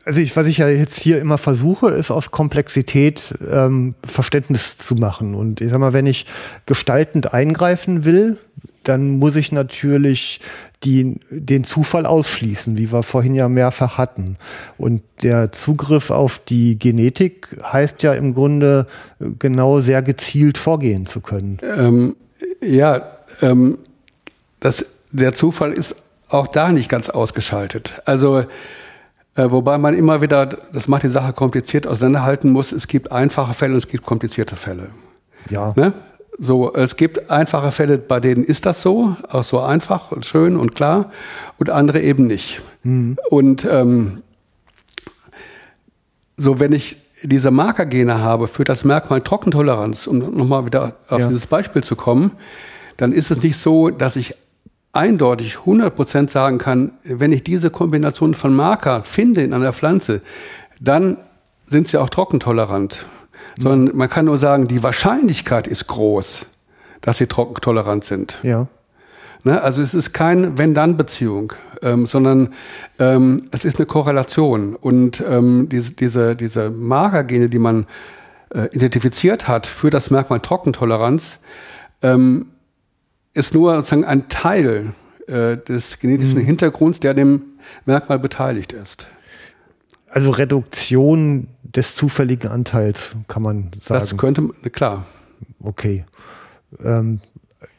[0.06, 4.96] also ich, was ich ja jetzt hier immer versuche, ist aus Komplexität ähm, Verständnis zu
[4.96, 5.36] machen.
[5.36, 6.26] Und ich sag mal, wenn ich
[6.66, 8.40] gestaltend eingreifen will,
[8.84, 10.40] dann muss ich natürlich
[10.86, 14.38] die, den Zufall ausschließen, wie wir vorhin ja mehrfach hatten.
[14.78, 18.88] Und der Zugriff auf die Genetik heißt ja im Grunde
[19.40, 21.60] genau sehr gezielt vorgehen zu können.
[21.62, 22.16] Ähm,
[22.62, 23.78] ja, ähm,
[24.62, 28.02] das, der Zufall ist auch da nicht ganz ausgeschaltet.
[28.06, 28.40] Also,
[29.36, 33.54] äh, wobei man immer wieder, das macht die Sache kompliziert, auseinanderhalten muss, es gibt einfache
[33.54, 34.90] Fälle und es gibt komplizierte Fälle.
[35.50, 35.74] Ja.
[35.76, 35.94] Ne?
[36.38, 40.58] So, es gibt einfache Fälle, bei denen ist das so, auch so einfach und schön
[40.58, 41.12] und klar,
[41.60, 42.62] und andere eben nicht.
[42.84, 43.18] Mhm.
[43.30, 44.24] Und ähm,
[46.36, 51.28] so, wenn ich diese Markergene habe für das Merkmal Trockentoleranz, um nochmal wieder auf ja.
[51.28, 52.32] dieses Beispiel zu kommen,
[52.98, 54.36] dann ist es nicht so, dass ich
[54.94, 60.22] eindeutig 100% sagen kann, wenn ich diese Kombination von Marker finde in einer Pflanze,
[60.80, 61.18] dann
[61.66, 63.06] sind sie auch trockentolerant.
[63.58, 63.62] Mhm.
[63.62, 66.46] Sondern man kann nur sagen, die Wahrscheinlichkeit ist groß,
[67.02, 68.40] dass sie trockentolerant sind.
[68.44, 68.68] Ja.
[69.44, 69.62] Ne?
[69.62, 72.54] Also es ist keine Wenn-Dann-Beziehung, ähm, sondern
[73.00, 74.76] ähm, es ist eine Korrelation.
[74.76, 77.88] Und ähm, diese, diese, diese Markergene, die man
[78.54, 81.40] äh, identifiziert hat für das Merkmal Trockentoleranz,
[82.04, 82.48] ähm,
[83.34, 84.94] ist nur sozusagen ein Teil
[85.28, 86.46] äh, des genetischen mhm.
[86.46, 87.42] Hintergrunds, der dem
[87.86, 89.08] Merkmal beteiligt ist.
[90.10, 94.00] Also Reduktion des zufälligen Anteils, kann man sagen.
[94.00, 95.06] Das könnte, klar.
[95.60, 96.06] Okay.
[96.84, 97.20] Ähm,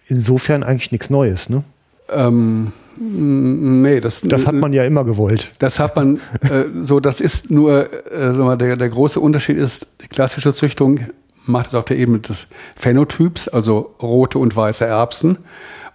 [0.08, 1.62] insofern eigentlich nichts Neues, ne?
[2.08, 5.52] Ähm, nee, das, das hat man ja immer gewollt.
[5.58, 10.08] Das hat man, äh, so, das ist nur, äh, der, der große Unterschied ist, die
[10.08, 11.00] klassische Züchtung
[11.46, 15.38] macht es auf der Ebene des Phänotyps, also rote und weiße Erbsen.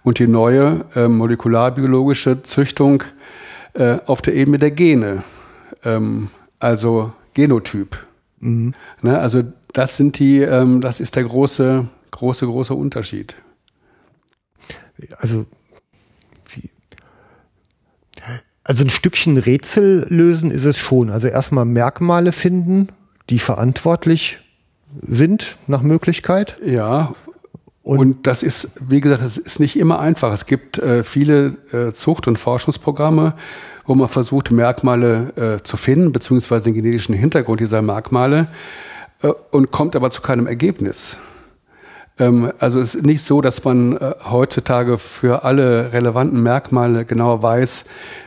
[0.02, 3.02] Und die neue äh, molekularbiologische Züchtung
[3.74, 5.24] äh, auf der Ebene der Gene,
[5.84, 6.28] ähm,
[6.58, 7.98] also Genotyp.
[8.40, 8.72] Mhm.
[9.02, 9.42] Ne, also
[9.74, 13.36] das sind die, ähm, das ist der große, große, große Unterschied.
[15.18, 15.46] Also
[18.70, 21.10] also ein Stückchen Rätsel lösen ist es schon.
[21.10, 22.88] Also erstmal Merkmale finden,
[23.28, 24.38] die verantwortlich
[25.06, 26.58] sind nach Möglichkeit.
[26.64, 27.14] Ja.
[27.82, 30.32] Und, und das ist, wie gesagt, das ist nicht immer einfach.
[30.32, 33.34] Es gibt äh, viele äh, Zucht- und Forschungsprogramme,
[33.86, 38.48] wo man versucht, Merkmale äh, zu finden, beziehungsweise den genetischen Hintergrund dieser Merkmale,
[39.22, 41.16] äh, und kommt aber zu keinem Ergebnis.
[42.18, 47.42] Ähm, also es ist nicht so, dass man äh, heutzutage für alle relevanten Merkmale genau
[47.42, 47.86] weiß,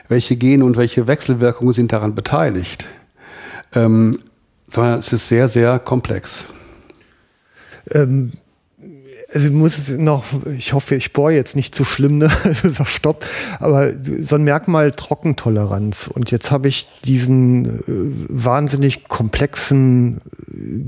[0.10, 2.88] welche Gene und welche Wechselwirkungen sind daran beteiligt.
[3.74, 4.18] Ähm,
[4.74, 6.46] sondern es ist sehr, sehr komplex.
[7.92, 8.34] Ähm,
[9.34, 10.26] also muss es noch,
[10.58, 12.32] ich hoffe, ich bohre jetzt nicht zu schlimm, ne?
[12.44, 13.26] Also sag Stopp.
[13.60, 16.08] Aber so ein Merkmal Trockentoleranz.
[16.08, 17.82] Und jetzt habe ich diesen äh,
[18.30, 20.20] wahnsinnig komplexen äh,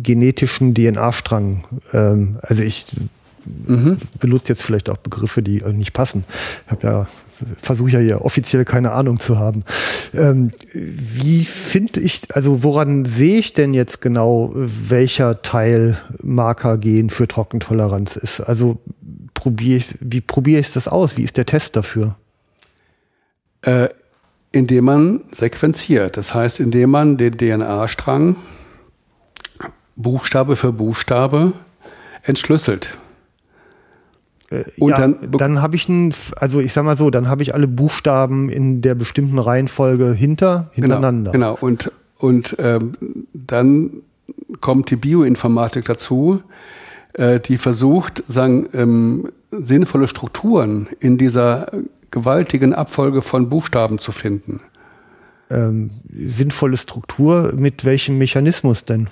[0.02, 1.64] genetischen DNA-Strang.
[1.94, 2.86] Ähm, also ich
[3.66, 3.98] mhm.
[4.20, 6.24] benutze jetzt vielleicht auch Begriffe, die äh, nicht passen.
[6.66, 7.08] Ich habe ja
[7.58, 9.64] versuche ja hier offiziell keine Ahnung zu haben.
[10.14, 17.28] Ähm, wie finde ich, also woran sehe ich denn jetzt genau, welcher Teil Markergen für
[17.28, 18.42] Trockentoleranz ist?
[18.42, 18.80] Also
[19.34, 21.18] probiere ich, wie probiere ich das aus?
[21.18, 22.16] Wie ist der Test dafür?
[23.62, 23.90] Äh,
[24.52, 26.18] indem man sequenziert.
[26.18, 28.38] Das heißt, indem man den DNA-Strang
[29.96, 31.54] Buchstabe für Buchstabe
[32.24, 32.98] entschlüsselt.
[34.50, 37.42] Äh, und ja, dann, dann habe ich ein, also ich sag mal so, dann habe
[37.44, 41.32] ich alle Buchstaben in der bestimmten Reihenfolge hinter, hintereinander.
[41.32, 41.66] Genau, genau.
[41.66, 42.94] und, und ähm,
[43.34, 44.02] dann
[44.62, 46.42] kommt die Bioinformatik dazu,
[47.14, 51.68] äh, die versucht, sagen, ähm, sinnvolle Strukturen in dieser
[52.12, 54.62] gewaltigen Abfolge von Buchstaben zu finden.
[55.50, 55.92] Ähm,
[56.26, 59.08] sinnvolle Struktur mit welchem Mechanismus denn?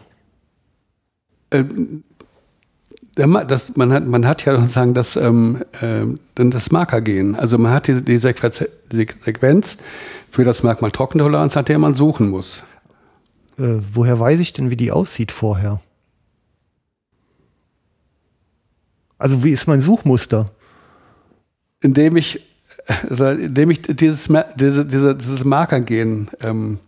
[3.17, 6.05] Ähm, das, man, hat, man hat ja sozusagen das, ähm, äh,
[6.35, 7.35] das Markergen.
[7.35, 9.77] Also man hat die, die, Sequenz, die Sequenz
[10.31, 12.63] für das Merkmal Trockentoleranz, nach der man suchen muss.
[13.57, 15.79] Äh, woher weiß ich denn, wie die aussieht vorher?
[19.19, 20.47] Also wie ist mein Suchmuster?
[21.81, 22.41] Indem ich,
[23.09, 26.79] also indem ich dieses, diese, diese, dieses Markergen ähm,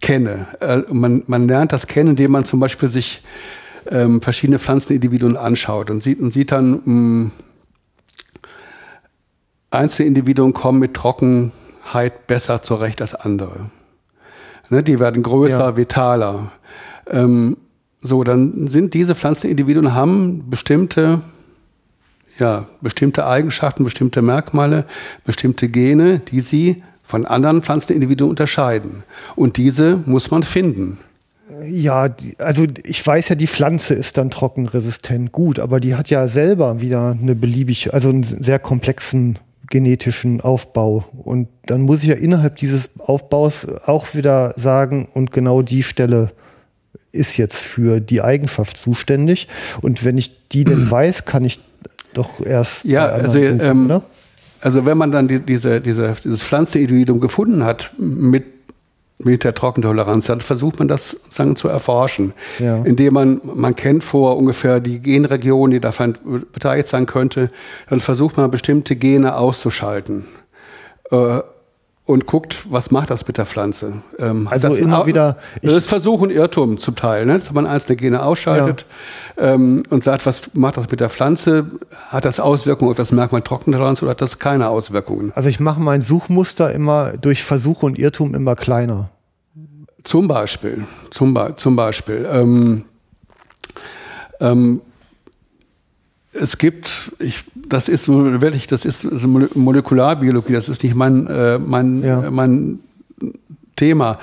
[0.00, 0.48] kenne.
[0.60, 3.22] Äh, man, man lernt das kennen, indem man zum Beispiel sich
[3.90, 7.30] ähm, verschiedene Pflanzenindividuen anschaut und sieht, und sieht dann, mh, hm,
[9.70, 13.70] einzelne Individuen kommen mit Trockenheit besser zurecht als andere.
[14.70, 15.76] Ne, die werden größer, ja.
[15.76, 16.52] vitaler.
[17.08, 17.56] Ähm,
[18.00, 21.20] so, dann sind diese Pflanzenindividuen haben bestimmte,
[22.38, 24.86] ja, bestimmte Eigenschaften, bestimmte Merkmale,
[25.24, 29.04] bestimmte Gene, die sie von anderen Pflanzenindividuen unterscheiden.
[29.36, 30.98] Und diese muss man finden.
[31.64, 36.26] Ja, also ich weiß ja, die Pflanze ist dann trockenresistent, gut, aber die hat ja
[36.26, 39.38] selber wieder eine beliebig, also einen sehr komplexen
[39.70, 41.04] genetischen Aufbau.
[41.24, 46.32] Und dann muss ich ja innerhalb dieses Aufbaus auch wieder sagen, und genau die Stelle
[47.12, 49.48] ist jetzt für die Eigenschaft zuständig.
[49.80, 51.60] Und wenn ich die denn weiß, kann ich
[52.12, 52.84] doch erst.
[52.84, 54.02] Ja, also, suchen, ähm, ne?
[54.60, 58.44] also wenn man dann die, diese, diese, dieses Pflanzenindividuum gefunden hat mit
[59.18, 62.82] mit der Trockentoleranz, dann versucht man das sagen, zu erforschen, ja.
[62.84, 66.18] indem man, man kennt vor ungefähr die Genregion, die davon
[66.52, 67.50] beteiligt sein könnte,
[67.88, 70.26] dann versucht man bestimmte Gene auszuschalten.
[71.10, 71.40] Äh,
[72.06, 73.94] und guckt, was macht das mit der Pflanze.
[74.18, 75.36] Ähm, also immer auch, wieder.
[75.60, 77.34] Das ist Versuch und Irrtum zum Teil, ne?
[77.34, 78.86] dass man einzelne Gene ausschaltet
[79.36, 79.54] ja.
[79.54, 81.66] ähm, und sagt, was macht das mit der Pflanze?
[82.10, 85.32] Hat das Auswirkungen auf das Merkmal Trockentoleranz oder hat das keine Auswirkungen?
[85.34, 89.10] Also ich mache mein Suchmuster immer durch Versuch und Irrtum immer kleiner.
[90.04, 92.28] Zum Beispiel, zum, zum Beispiel.
[92.30, 92.84] Ähm,
[94.38, 94.80] ähm,
[96.40, 99.06] es gibt, ich, das ist wirklich, das ist
[99.54, 102.30] Molekularbiologie, das ist nicht mein, äh, mein, ja.
[102.30, 102.80] mein
[103.76, 104.18] Thema.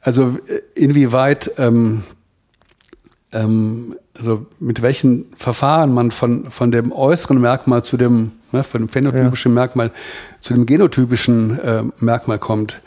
[0.00, 0.38] Also
[0.74, 2.02] inwieweit, ähm,
[3.32, 8.82] ähm, also mit welchen Verfahren man von, von dem äußeren Merkmal zu dem, ne, von
[8.82, 9.54] dem phänotypischen ja.
[9.54, 9.92] Merkmal
[10.40, 12.80] zu dem genotypischen äh, Merkmal kommt,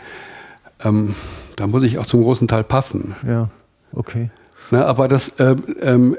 [0.84, 1.16] ähm,
[1.56, 3.16] da muss ich auch zum großen Teil passen.
[3.28, 3.50] Ja,
[3.94, 4.32] okay.
[4.72, 6.18] Ne, aber das, äh, ähm,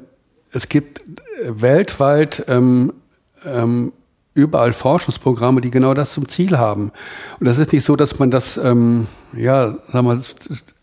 [0.53, 1.03] es gibt
[1.49, 2.93] weltweit ähm,
[3.45, 3.93] ähm,
[4.35, 6.93] überall Forschungsprogramme, die genau das zum Ziel haben.
[7.41, 10.21] Und das ist nicht so, dass man das, ähm, ja, sagen wir,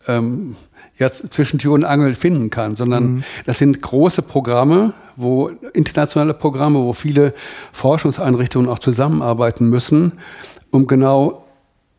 [0.08, 0.56] ähm,
[0.98, 3.24] ja, zwischen Tür und Angel finden kann, sondern mhm.
[3.46, 7.34] das sind große Programme, wo internationale Programme, wo viele
[7.72, 10.14] Forschungseinrichtungen auch zusammenarbeiten müssen,
[10.72, 11.46] um genau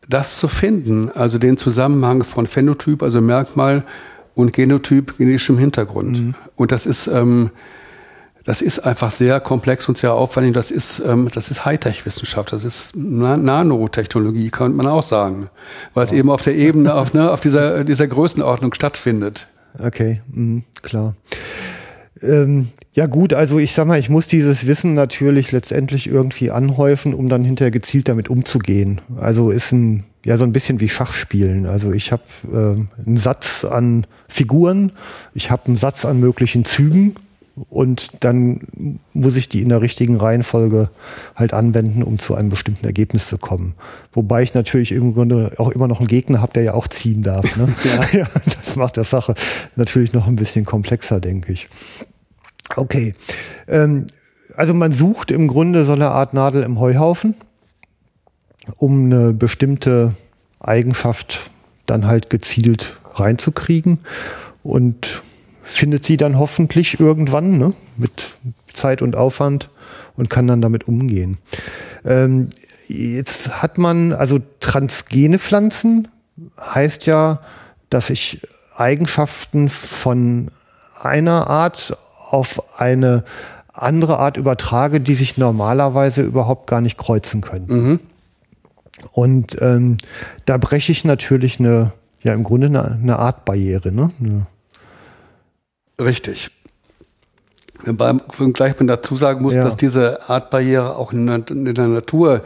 [0.07, 3.83] das zu finden, also den Zusammenhang von Phänotyp, also Merkmal
[4.35, 6.21] und Genotyp, genetischem Hintergrund.
[6.21, 6.35] Mhm.
[6.55, 7.51] Und das ist, ähm,
[8.43, 10.53] das ist einfach sehr komplex und sehr aufwendig.
[10.53, 12.51] Das ist, ähm, das ist Hightech-Wissenschaft.
[12.53, 15.49] Das ist Na Nanotechnologie, könnte man auch sagen.
[15.93, 19.47] Weil es eben auf der Ebene, auf, ne, auf dieser, dieser Größenordnung stattfindet.
[19.77, 21.15] Okay, mhm, klar.
[22.21, 27.13] Ähm, ja gut, also ich sag mal, ich muss dieses Wissen natürlich letztendlich irgendwie anhäufen,
[27.13, 29.01] um dann hinterher gezielt damit umzugehen.
[29.19, 31.65] Also ist ein ja so ein bisschen wie Schachspielen.
[31.65, 34.91] Also ich habe äh, einen Satz an Figuren,
[35.33, 37.15] ich habe einen Satz an möglichen Zügen
[37.69, 40.89] und dann muss ich die in der richtigen Reihenfolge
[41.35, 43.75] halt anwenden, um zu einem bestimmten Ergebnis zu kommen.
[44.13, 47.23] Wobei ich natürlich im Grunde auch immer noch einen Gegner habe, der ja auch ziehen
[47.23, 47.57] darf.
[47.57, 47.67] Ne?
[47.83, 48.19] ja.
[48.19, 49.33] ja, das macht der Sache
[49.75, 51.67] natürlich noch ein bisschen komplexer, denke ich.
[52.75, 53.13] Okay.
[53.67, 54.07] Ähm,
[54.55, 57.35] also man sucht im Grunde so eine Art Nadel im Heuhaufen,
[58.77, 60.13] um eine bestimmte
[60.59, 61.49] Eigenschaft
[61.85, 63.99] dann halt gezielt reinzukriegen
[64.63, 65.21] und
[65.63, 68.31] findet sie dann hoffentlich irgendwann ne, mit
[68.73, 69.69] Zeit und Aufwand
[70.15, 71.37] und kann dann damit umgehen.
[72.05, 72.49] Ähm,
[72.87, 76.07] jetzt hat man, also transgene Pflanzen
[76.59, 77.39] heißt ja,
[77.89, 78.41] dass ich
[78.75, 80.49] Eigenschaften von
[80.99, 81.97] einer Art
[82.29, 83.23] auf eine
[83.73, 87.65] andere Art übertrage, die sich normalerweise überhaupt gar nicht kreuzen können.
[87.67, 87.99] Mhm.
[89.11, 89.97] Und ähm,
[90.45, 94.11] da breche ich natürlich eine, ja im Grunde eine, eine Art Barriere, ne?
[94.19, 94.47] Eine
[95.99, 96.49] Richtig.
[97.85, 98.21] Beim
[98.53, 99.63] gleich man dazu sagen muss, ja.
[99.63, 102.43] dass diese Art Barriere auch in der, in der Natur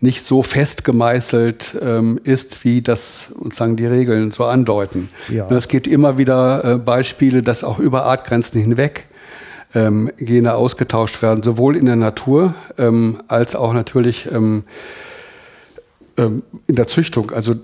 [0.00, 5.08] nicht so fest gemeißelt ähm, ist, wie das sozusagen die Regeln so andeuten.
[5.28, 5.50] Ja.
[5.50, 9.06] Es gibt immer wieder äh, Beispiele, dass auch über Artgrenzen hinweg
[9.74, 14.64] ähm, Gene ausgetauscht werden, sowohl in der Natur ähm, als auch natürlich ähm,
[16.16, 17.30] ähm, in der Züchtung.
[17.30, 17.54] Also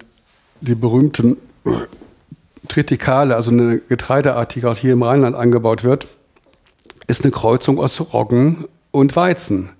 [0.61, 1.37] die berühmten
[2.69, 6.09] Tritikale, also eine Getreideart, die gerade hier im Rheinland angebaut wird,
[7.07, 9.70] ist eine Kreuzung aus Roggen und Weizen.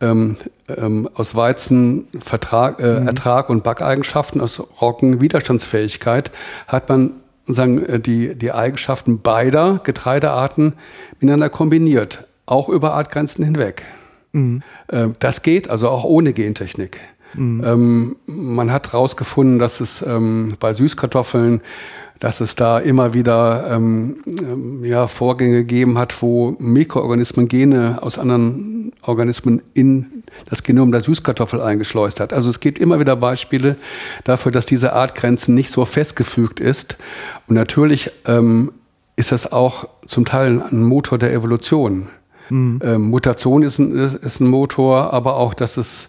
[0.00, 0.36] Ähm,
[0.68, 3.06] ähm, aus Weizen Vertrag, äh, mhm.
[3.06, 6.32] Ertrag und Backeigenschaften, aus Roggen Widerstandsfähigkeit,
[6.66, 7.12] hat man
[7.46, 10.72] sagen, äh, die, die Eigenschaften beider Getreidearten
[11.20, 13.84] miteinander kombiniert, auch über Artgrenzen hinweg.
[14.32, 14.62] Mhm.
[14.88, 17.00] Äh, das geht also auch ohne Gentechnik.
[17.34, 17.62] Mhm.
[17.64, 21.60] Ähm, man hat herausgefunden, dass es ähm, bei Süßkartoffeln
[22.22, 28.16] dass es da immer wieder ähm, ähm, ja, Vorgänge gegeben hat, wo Mikroorganismen Gene aus
[28.16, 32.32] anderen Organismen in das Genom der Süßkartoffel eingeschleust hat.
[32.32, 33.74] Also es gibt immer wieder Beispiele
[34.22, 36.96] dafür, dass diese Artgrenzen nicht so festgefügt ist.
[37.48, 38.70] Und natürlich ähm,
[39.16, 42.06] ist das auch zum Teil ein Motor der Evolution.
[42.50, 42.78] Mhm.
[42.84, 46.08] Ähm, Mutation ist ein, ist ein Motor, aber auch, dass es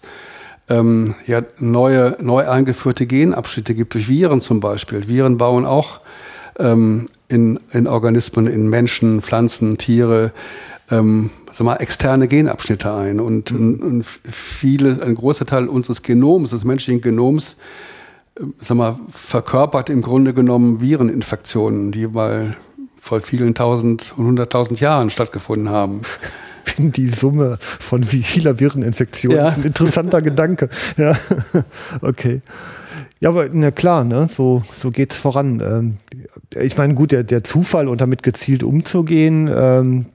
[0.68, 5.06] ähm, ja, neue, neu eingeführte Genabschnitte gibt, durch Viren zum Beispiel.
[5.08, 6.00] Viren bauen auch
[6.58, 10.32] ähm, in, in Organismen, in Menschen, Pflanzen, Tiere,
[10.90, 13.20] ähm, sag mal, externe Genabschnitte ein.
[13.20, 13.80] Und, mhm.
[13.80, 17.56] und viele, ein großer Teil unseres Genoms, des menschlichen Genoms,
[18.38, 22.56] äh, sag mal, verkörpert im Grunde genommen Vireninfektionen, die mal
[23.00, 26.00] vor vielen tausend und hunderttausend Jahren stattgefunden haben
[26.76, 29.38] bin die Summe von vieler Vireninfektionen.
[29.38, 29.48] Ja.
[29.48, 30.68] Ein interessanter Gedanke.
[30.96, 31.16] Ja,
[32.00, 32.40] okay.
[33.20, 34.28] Ja, aber na klar, ne?
[34.30, 35.60] so, so geht es voran.
[35.60, 35.96] Ähm,
[36.60, 40.06] ich meine, gut, der, der Zufall und damit gezielt umzugehen, ähm,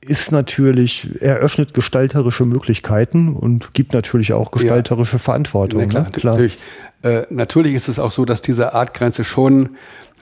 [0.00, 5.18] ist natürlich, eröffnet gestalterische Möglichkeiten und gibt natürlich auch gestalterische ja.
[5.18, 5.80] Verantwortung.
[5.80, 6.10] Ja, klar, ne?
[6.10, 6.34] klar.
[6.34, 6.58] Natürlich.
[7.02, 9.70] Äh, natürlich ist es auch so, dass diese Artgrenze schon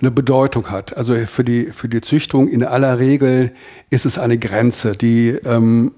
[0.01, 0.97] eine Bedeutung hat.
[0.97, 3.53] Also für die, für die Züchtung in aller Regel
[3.91, 5.93] ist es eine Grenze, die ähm,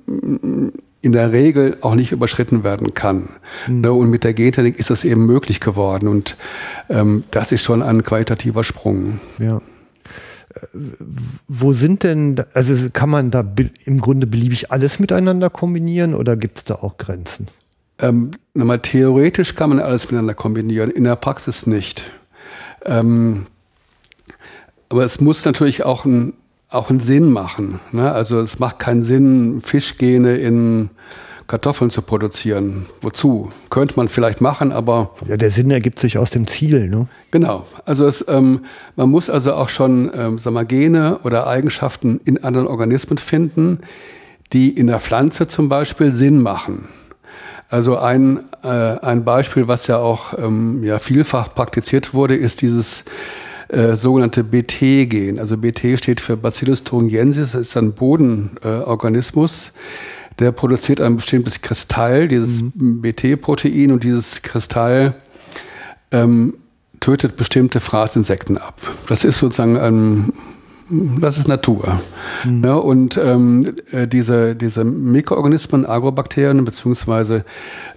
[1.03, 3.29] in der Regel auch nicht überschritten werden kann.
[3.67, 3.85] Mhm.
[3.85, 6.09] Und mit der Gentechnik ist das eben möglich geworden.
[6.09, 6.37] Und
[6.89, 9.21] ähm, das ist schon ein qualitativer Sprung.
[9.39, 9.61] Ja.
[11.49, 13.45] Wo sind denn, also kann man da
[13.85, 17.49] im Grunde beliebig alles miteinander kombinieren oder gibt es da auch Grenzen?
[17.99, 22.11] Ähm, nochmal, theoretisch kann man alles miteinander kombinieren, in der Praxis nicht.
[22.85, 23.47] Ähm,
[24.93, 26.35] aber es muss natürlich auch, ein,
[26.69, 27.81] auch einen Sinn machen.
[27.93, 28.13] Ne?
[28.13, 30.91] Also es macht keinen Sinn, Fischgene in
[31.47, 32.87] Kartoffeln zu produzieren.
[33.01, 33.49] Wozu?
[33.71, 35.15] Könnte man vielleicht machen, aber.
[35.27, 37.09] Ja, der Sinn ergibt sich aus dem Ziel, ne?
[37.31, 37.67] Genau.
[37.87, 42.45] Also es, ähm, man muss also auch schon ähm, sag mal, Gene oder Eigenschaften in
[42.45, 43.79] anderen Organismen finden,
[44.53, 46.89] die in der Pflanze zum Beispiel Sinn machen.
[47.71, 53.07] Also ein, äh, ein Beispiel, was ja auch ähm, ja, vielfach praktiziert wurde, ist dieses
[53.73, 55.39] äh, sogenannte BT-Gen.
[55.39, 59.69] Also BT steht für Bacillus thuringiensis, das ist ein Bodenorganismus.
[59.69, 59.73] Äh,
[60.39, 63.03] der produziert ein bestimmtes Kristall, dieses mhm.
[63.03, 65.15] BT-Protein, und dieses Kristall
[66.11, 66.55] ähm,
[67.01, 68.81] tötet bestimmte Fraßinsekten ab.
[69.09, 70.33] Das ist sozusagen ein
[71.21, 72.01] das ist Natur.
[72.45, 72.65] Mhm.
[72.65, 77.45] Ja, und ähm, äh, diese, diese Mikroorganismen, Agrobakterien beziehungsweise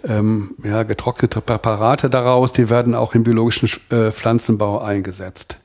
[0.06, 5.58] ähm, ja, getrocknete Präparate daraus, die werden auch im biologischen äh, Pflanzenbau eingesetzt.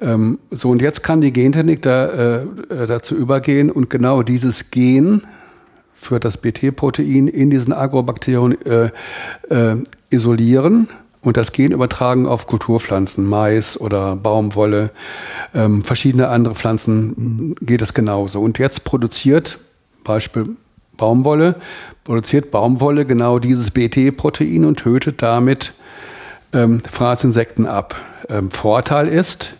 [0.00, 4.70] Ähm, so, und jetzt kann die Gentechnik da, äh, äh dazu übergehen und genau dieses
[4.70, 5.22] Gen
[5.92, 8.90] für das BT-Protein in diesen Agrobakterien äh,
[9.48, 9.76] äh,
[10.08, 10.88] isolieren
[11.22, 14.90] und das Gen übertragen auf Kulturpflanzen, Mais oder Baumwolle,
[15.54, 17.54] ähm, verschiedene andere Pflanzen mhm.
[17.60, 18.40] geht es genauso.
[18.40, 19.58] Und jetzt produziert,
[20.04, 20.56] Beispiel
[20.96, 21.56] Baumwolle,
[22.04, 25.74] produziert Baumwolle genau dieses BT-Protein und tötet damit
[26.52, 27.96] ähm, Fraßinsekten ab.
[28.28, 29.54] Ähm, Vorteil ist,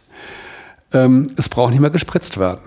[0.93, 2.61] ähm, es braucht nicht mehr gespritzt werden.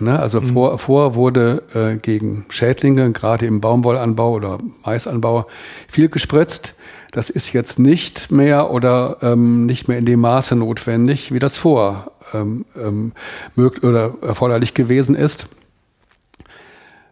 [0.00, 0.18] Ne?
[0.18, 0.52] Also mhm.
[0.52, 5.46] vor, vor wurde äh, gegen Schädlinge, gerade im Baumwollanbau oder Maisanbau,
[5.88, 6.74] viel gespritzt.
[7.12, 11.56] Das ist jetzt nicht mehr oder ähm, nicht mehr in dem Maße notwendig, wie das
[11.56, 13.12] vor ähm, ähm,
[13.54, 15.46] möglich oder erforderlich gewesen ist.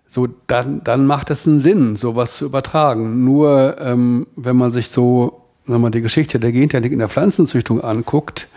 [0.07, 3.23] So, dann, dann macht es einen Sinn, sowas zu übertragen.
[3.23, 8.49] Nur wenn man sich so, wenn man die Geschichte der Gentechnik in der Pflanzenzüchtung anguckt,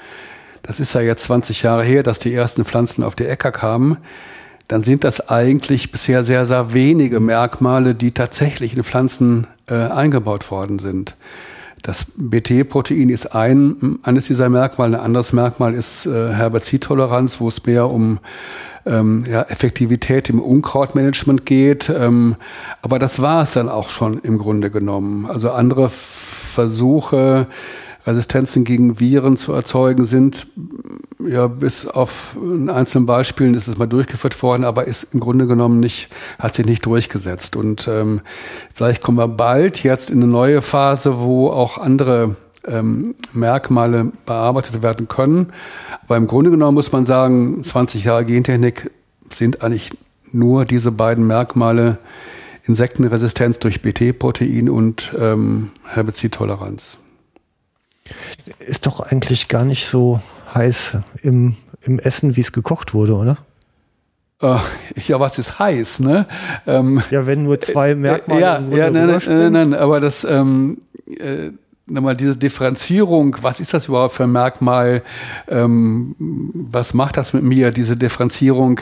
[0.63, 3.97] das ist ja jetzt 20 Jahre her, dass die ersten Pflanzen auf die Äcker kamen,
[4.67, 10.49] dann sind das eigentlich bisher sehr, sehr wenige Merkmale, die tatsächlich in Pflanzen äh, eingebaut
[10.49, 11.15] worden sind.
[11.81, 14.99] Das BT-Protein ist ein, eines dieser Merkmale.
[14.99, 18.19] Ein anderes Merkmal ist äh, Herbizidtoleranz, wo es mehr um
[18.85, 21.89] ähm, ja, Effektivität im Unkrautmanagement geht.
[21.89, 22.35] Ähm,
[22.81, 25.25] aber das war es dann auch schon im Grunde genommen.
[25.25, 27.47] Also andere Versuche,
[28.05, 30.47] Resistenzen gegen Viren zu erzeugen sind,
[31.19, 35.47] ja, bis auf in einzelnen Beispielen ist es mal durchgeführt worden, aber ist im Grunde
[35.47, 37.55] genommen nicht, hat sich nicht durchgesetzt.
[37.55, 38.21] Und ähm,
[38.73, 42.35] vielleicht kommen wir bald jetzt in eine neue Phase, wo auch andere
[42.65, 45.53] ähm, Merkmale bearbeitet werden können.
[46.05, 48.91] Aber im Grunde genommen muss man sagen, 20 Jahre Gentechnik
[49.29, 49.91] sind eigentlich
[50.31, 51.99] nur diese beiden Merkmale
[52.65, 56.97] Insektenresistenz durch BT-Protein und ähm, Herbizidtoleranz.
[58.59, 60.19] Ist doch eigentlich gar nicht so
[60.53, 63.37] heiß im, im Essen, wie es gekocht wurde, oder?
[64.41, 64.57] Äh,
[65.07, 66.27] ja, was ist heiß, ne?
[66.67, 68.41] Ähm, ja, wenn nur zwei äh, Merkmale.
[68.41, 71.51] ja, ja, nein, nein, nein, aber das, ähm, äh,
[71.85, 75.03] nochmal diese Differenzierung, was ist das überhaupt für ein Merkmal?
[75.47, 77.71] Ähm, was macht das mit mir?
[77.71, 78.81] Diese Differenzierung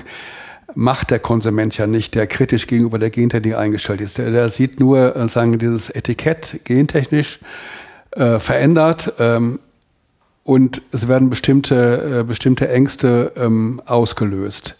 [0.73, 4.17] macht der Konsument ja nicht, der kritisch gegenüber der Gentechnik eingestellt ist.
[4.17, 7.39] Der, der sieht nur, äh, sagen, dieses Etikett gentechnisch
[8.11, 9.59] äh, verändert ähm,
[10.43, 14.75] und es werden bestimmte, äh, bestimmte Ängste ähm, ausgelöst.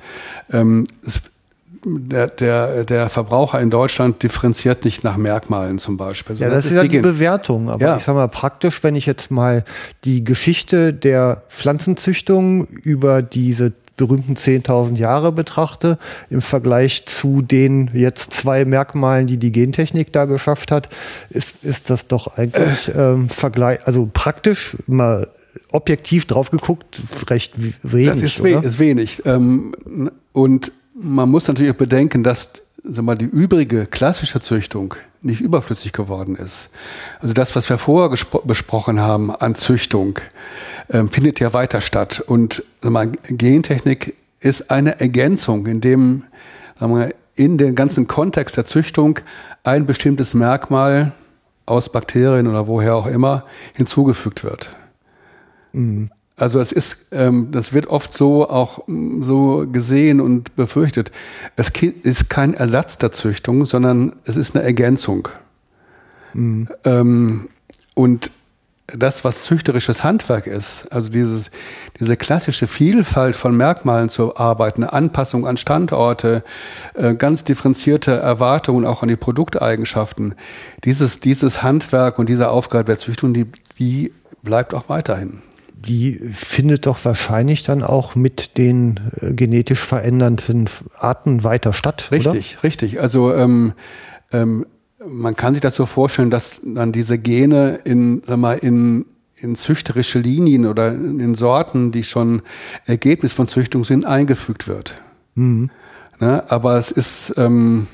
[0.52, 1.22] Ähm, es,
[1.84, 6.36] der, der, der Verbraucher in Deutschland differenziert nicht nach Merkmalen zum Beispiel.
[6.36, 7.70] ja, das, das ist ja die Bewertung.
[7.70, 7.98] Aber ja.
[7.98, 9.64] ich sage mal praktisch, wenn ich jetzt mal
[10.04, 15.98] die Geschichte der Pflanzenzüchtung über diese berühmten 10.000 Jahre betrachte,
[16.30, 20.90] im Vergleich zu den jetzt zwei Merkmalen, die die Gentechnik da geschafft hat,
[21.30, 22.92] ist, ist das doch eigentlich äh.
[23.14, 25.28] ähm, Vergleich, also praktisch mal
[25.72, 27.54] objektiv drauf geguckt, recht
[27.84, 28.10] wenig.
[28.10, 29.22] Das ist, we ist wenig.
[29.26, 29.74] Ähm,
[30.34, 32.50] und man muss natürlich auch bedenken, dass
[32.84, 36.70] sag mal, die übrige klassische Züchtung nicht überflüssig geworden ist.
[37.20, 40.20] Also das, was wir vorher besprochen haben an Züchtung,
[40.90, 42.20] ähm, findet ja weiter statt.
[42.20, 46.24] Und sag mal, Gentechnik ist eine Ergänzung, in dem
[46.80, 49.20] sagen wir, in den ganzen Kontext der Züchtung
[49.64, 51.14] ein bestimmtes Merkmal
[51.66, 54.76] aus Bakterien oder woher auch immer hinzugefügt wird.
[55.72, 56.12] Mhm.
[56.42, 61.12] Also es ist, ähm, das wird oft so auch mm, so gesehen und befürchtet.
[61.56, 65.28] Es ist kein Ersatz der Züchtung, sondern es ist eine Ergänzung.
[66.34, 66.68] Mhm.
[66.84, 67.50] Ähm,
[67.94, 68.32] und
[68.88, 71.52] das, was züchterisches Handwerk ist, also dieses,
[72.00, 76.44] diese klassische Vielfalt von Merkmalen zu arbeiten, eine Anpassung an Standorte,
[76.96, 80.34] äh, ganz differenzierte Erwartungen auch an die Produkteigenschaften,
[80.86, 83.46] dieses, dieses Handwerk und diese Aufgabe der Züchtung, die,
[83.78, 84.12] die
[84.42, 85.44] bleibt auch weiterhin.
[85.86, 92.10] Die findet doch wahrscheinlich dann auch mit den äh, genetisch veränderten Arten weiter statt.
[92.12, 92.64] Richtig, oder?
[92.64, 93.02] richtig.
[93.02, 93.74] Also ähm,
[94.32, 94.66] ähm,
[95.06, 99.06] man kann sich das so vorstellen, dass dann diese Gene in, sag mal, in,
[99.36, 102.44] in züchterische Linien oder in Sorten, die schon
[102.86, 105.02] Ergebnis von Züchtung sind, eingefügt wird.
[105.36, 105.72] Mhm.
[106.20, 106.44] Ne?
[106.50, 107.88] Aber es ist ähm,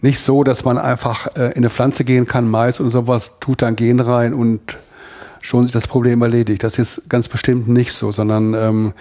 [0.00, 3.62] nicht so, dass man einfach äh, in eine Pflanze gehen kann, Mais und sowas, tut
[3.62, 4.78] dann Gen rein und
[5.40, 6.62] schon sich das Problem erledigt.
[6.62, 8.92] Das ist ganz bestimmt nicht so, sondern ähm,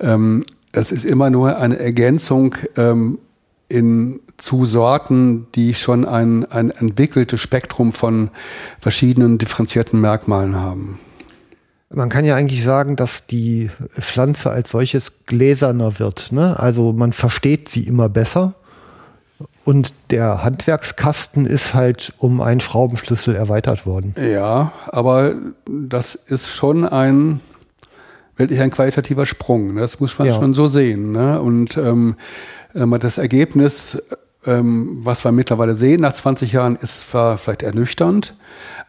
[0.00, 3.18] ähm, es ist immer nur eine Ergänzung ähm,
[3.68, 8.30] in zu Sorten, die schon ein, ein entwickeltes Spektrum von
[8.80, 10.98] verschiedenen differenzierten Merkmalen haben.
[11.92, 16.30] Man kann ja eigentlich sagen, dass die Pflanze als solches gläserner wird.
[16.32, 16.58] Ne?
[16.58, 18.54] Also man versteht sie immer besser.
[19.64, 24.14] Und der Handwerkskasten ist halt um einen Schraubenschlüssel erweitert worden.
[24.18, 25.34] Ja, aber
[25.66, 27.40] das ist schon ein
[28.36, 29.74] wirklich ein qualitativer Sprung.
[29.74, 29.82] Ne?
[29.82, 30.34] Das muss man ja.
[30.34, 31.12] schon so sehen.
[31.12, 31.40] Ne?
[31.40, 32.16] Und ähm,
[32.72, 34.02] das Ergebnis
[34.46, 38.34] ähm, was wir mittlerweile sehen nach 20 Jahren, ist zwar vielleicht ernüchternd,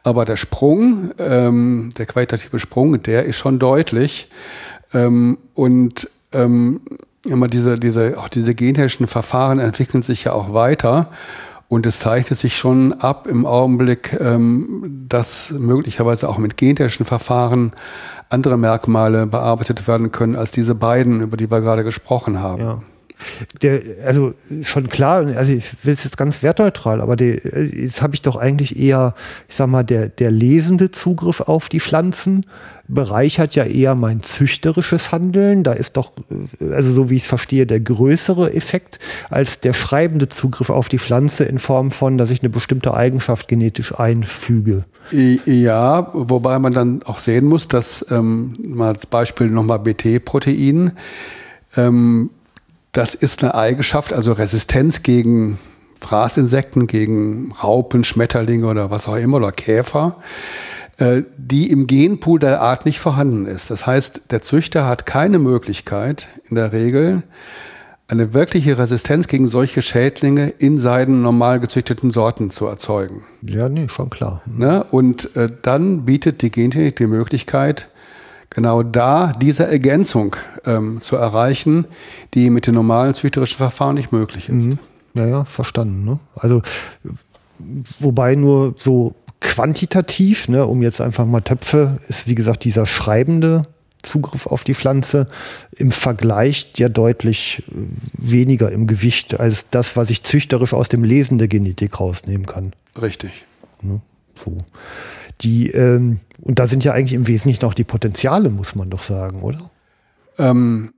[0.04, 4.30] aber der Sprung, ähm, der qualitative Sprung, der ist schon deutlich.
[4.94, 6.82] Ähm, und ähm,
[7.26, 11.10] immer diese, diese, auch diese gentechnischen Verfahren entwickeln sich ja auch weiter.
[11.68, 17.72] Und es zeichnet sich schon ab im Augenblick, ähm, dass möglicherweise auch mit gentechnischen Verfahren
[18.30, 22.62] andere Merkmale bearbeitet werden können als diese beiden, über die wir gerade gesprochen haben.
[22.62, 22.82] Ja
[23.62, 27.42] der, also schon klar, also ich will es jetzt ganz wertneutral, aber der,
[27.74, 29.16] jetzt habe ich doch eigentlich eher,
[29.48, 32.46] ich sag mal, der, der lesende Zugriff auf die Pflanzen
[32.92, 35.64] bereichert ja eher mein züchterisches Handeln.
[35.64, 36.12] Da ist doch,
[36.72, 39.00] also so wie ich es verstehe, der größere Effekt
[39.30, 43.48] als der schreibende Zugriff auf die Pflanze in Form von, dass ich eine bestimmte Eigenschaft
[43.48, 44.84] genetisch einfüge.
[45.46, 50.92] Ja, wobei man dann auch sehen muss, dass ähm, mal als Beispiel nochmal BT-Protein
[51.76, 52.30] ähm,
[52.92, 55.60] das ist eine Eigenschaft, also Resistenz gegen
[56.02, 60.18] Fraßinsekten, gegen Raupen, Schmetterlinge oder was auch immer oder Käfer.
[60.98, 63.72] äh, die im Genpool der Art nicht vorhanden ist.
[63.72, 67.24] Das heißt, der Züchter hat keine Möglichkeit, in der Regel,
[68.08, 73.24] eine wirkliche Resistenz gegen solche Schädlinge in seinen normal gezüchteten Sorten zu erzeugen.
[73.42, 74.42] Ja, nee, schon klar.
[74.46, 74.84] Ne?
[74.84, 77.88] Und äh, dann bietet die Gentechnik die Möglichkeit,
[78.52, 81.86] genau da diese Ergänzung ähm, zu erreichen,
[82.36, 84.66] die mit den normalen züchterischen Verfahren nicht möglich ist.
[84.66, 84.80] Mhm.
[85.16, 86.06] Ja, ja, verstanden.
[86.06, 86.20] Ne?
[86.36, 86.62] Also,
[88.00, 93.64] wobei nur so quantitativ, ne, um jetzt einfach mal Töpfe, ist wie gesagt dieser schreibende
[94.04, 95.28] Zugriff auf die Pflanze
[95.76, 97.74] im Vergleich ja deutlich äh,
[98.14, 102.74] weniger im Gewicht als das, was ich züchterisch aus dem Lesen der Genetik rausnehmen kann.
[103.00, 103.46] Richtig.
[103.82, 104.02] Ne?
[104.44, 104.58] So.
[105.42, 109.04] Die, ähm, und da sind ja eigentlich im Wesentlichen auch die Potenziale, muss man doch
[109.04, 109.72] sagen, oder?
[110.38, 110.92] Ähm,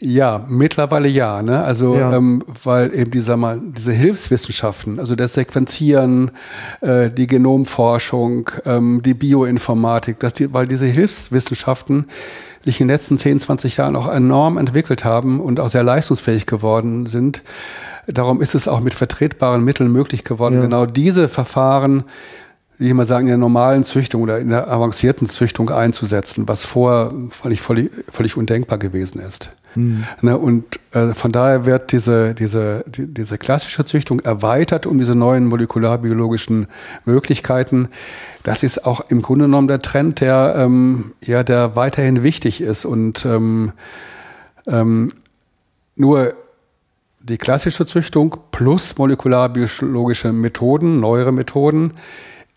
[0.00, 1.42] ja, mittlerweile ja.
[1.42, 1.62] Ne?
[1.62, 2.16] Also ja.
[2.16, 6.30] Ähm, weil eben dieser mal diese Hilfswissenschaften, also das Sequenzieren,
[6.80, 12.06] äh, die Genomforschung, ähm, die Bioinformatik, dass die, weil diese Hilfswissenschaften
[12.64, 16.46] sich in den letzten 10, 20 Jahren auch enorm entwickelt haben und auch sehr leistungsfähig
[16.46, 17.42] geworden sind.
[18.06, 20.62] Darum ist es auch mit vertretbaren Mitteln möglich geworden, ja.
[20.62, 22.04] genau diese Verfahren
[22.86, 27.12] ich mal sagen, in der normalen Züchtung oder in der avancierten Züchtung einzusetzen, was vorher
[27.30, 29.50] völlig, völlig, völlig undenkbar gewesen ist.
[29.74, 30.04] Mhm.
[30.22, 35.14] Ne, und äh, von daher wird diese, diese, die, diese klassische Züchtung erweitert um diese
[35.14, 36.68] neuen molekularbiologischen
[37.04, 37.88] Möglichkeiten.
[38.44, 42.84] Das ist auch im Grunde genommen der Trend, der, ähm, ja, der weiterhin wichtig ist.
[42.84, 43.72] Und ähm,
[44.66, 45.10] ähm,
[45.96, 46.34] nur
[47.20, 51.94] die klassische Züchtung plus molekularbiologische Methoden, neuere Methoden,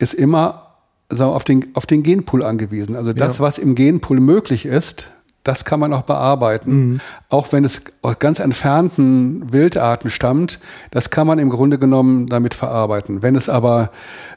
[0.02, 0.68] ist immer
[1.10, 2.96] so auf den, auf den Genpool angewiesen.
[2.96, 3.44] Also das, ja.
[3.44, 5.10] was im Genpool möglich ist,
[5.44, 6.72] das kann man auch bearbeiten.
[6.72, 7.02] Mhm.
[7.30, 10.60] Auch wenn es aus ganz entfernten Wildarten stammt,
[10.92, 13.24] das kann man im Grunde genommen damit verarbeiten.
[13.24, 13.92] Wenn es aber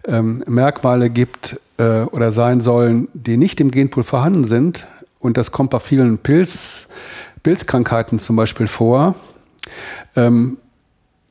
[0.06, 4.86] ähm, Merkmale gibt äh, oder sein sollen, die nicht im Genpool vorhanden sind,
[5.18, 6.88] und das kommt bei vielen Pilz,
[7.42, 9.14] Pilzkrankheiten zum Beispiel vor,
[10.16, 10.58] ähm,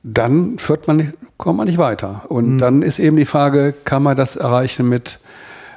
[0.04, 2.30] dann führt man, kommt man nicht weiter.
[2.30, 2.58] Und mhm.
[2.58, 5.20] dann ist eben die Frage, kann man das erreichen mit,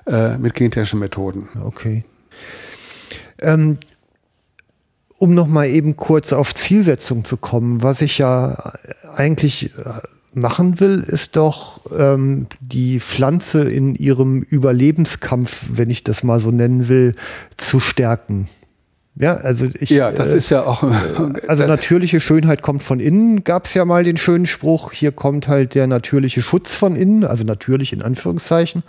[0.07, 1.49] äh, mit gentechnischen Methoden?
[1.65, 2.05] Okay.
[3.41, 3.79] Ähm,
[5.19, 8.75] um nochmal eben kurz auf Zielsetzung zu kommen, was ich ja
[9.15, 10.01] eigentlich äh,
[10.35, 16.51] machen will, ist doch ähm, die Pflanze in ihrem Überlebenskampf, wenn ich das mal so
[16.51, 17.15] nennen will,
[17.57, 18.49] zu stärken.
[19.19, 19.89] Ja, also ich.
[19.89, 20.83] Ja, das äh, ist ja auch.
[21.49, 24.93] also natürliche Schönheit kommt von innen, gab es ja mal den schönen Spruch.
[24.93, 28.83] Hier kommt halt der natürliche Schutz von innen, also natürlich in Anführungszeichen.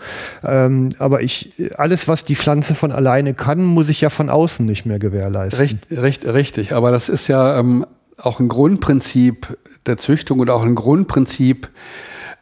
[0.43, 4.65] Ähm, aber ich, alles, was die Pflanze von alleine kann, muss ich ja von außen
[4.65, 5.59] nicht mehr gewährleisten.
[5.59, 6.73] Recht, recht, richtig.
[6.73, 7.85] Aber das ist ja ähm,
[8.17, 11.69] auch ein Grundprinzip der Züchtung und auch ein Grundprinzip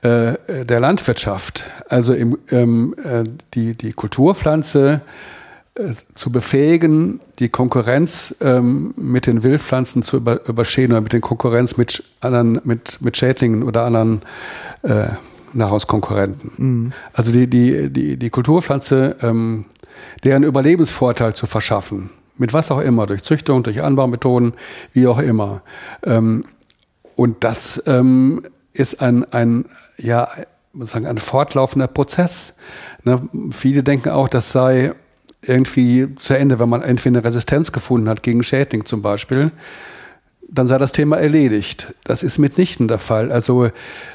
[0.01, 1.65] äh, der Landwirtschaft.
[1.87, 5.01] Also im, ähm, äh, die, die Kulturpflanze
[6.13, 11.75] zu befähigen, die Konkurrenz ähm, mit den Wildpflanzen zu über, überstehen oder mit den Konkurrenz
[11.75, 14.21] mit anderen, mit, mit Schädlingen oder anderen
[14.83, 15.07] äh,
[15.51, 16.51] Nahrungskonkurrenten.
[16.57, 16.93] Mhm.
[17.13, 19.65] Also die, die, die, die Kulturpflanze, ähm,
[20.23, 22.09] deren Überlebensvorteil zu verschaffen.
[22.37, 24.53] Mit was auch immer, durch Züchtung, durch Anbaumethoden,
[24.93, 25.61] wie auch immer.
[26.03, 26.45] Ähm,
[27.15, 29.65] und das ähm, ist ein, ein,
[29.97, 30.29] ja,
[30.73, 32.57] sagen, ein fortlaufender Prozess.
[33.03, 33.21] Ne?
[33.51, 34.93] Viele denken auch, das sei
[35.47, 39.51] irgendwie zu Ende, wenn man entweder eine Resistenz gefunden hat gegen Schädling zum Beispiel,
[40.47, 41.93] dann sei das Thema erledigt.
[42.03, 43.31] Das ist mitnichten der Fall.
[43.31, 43.65] Also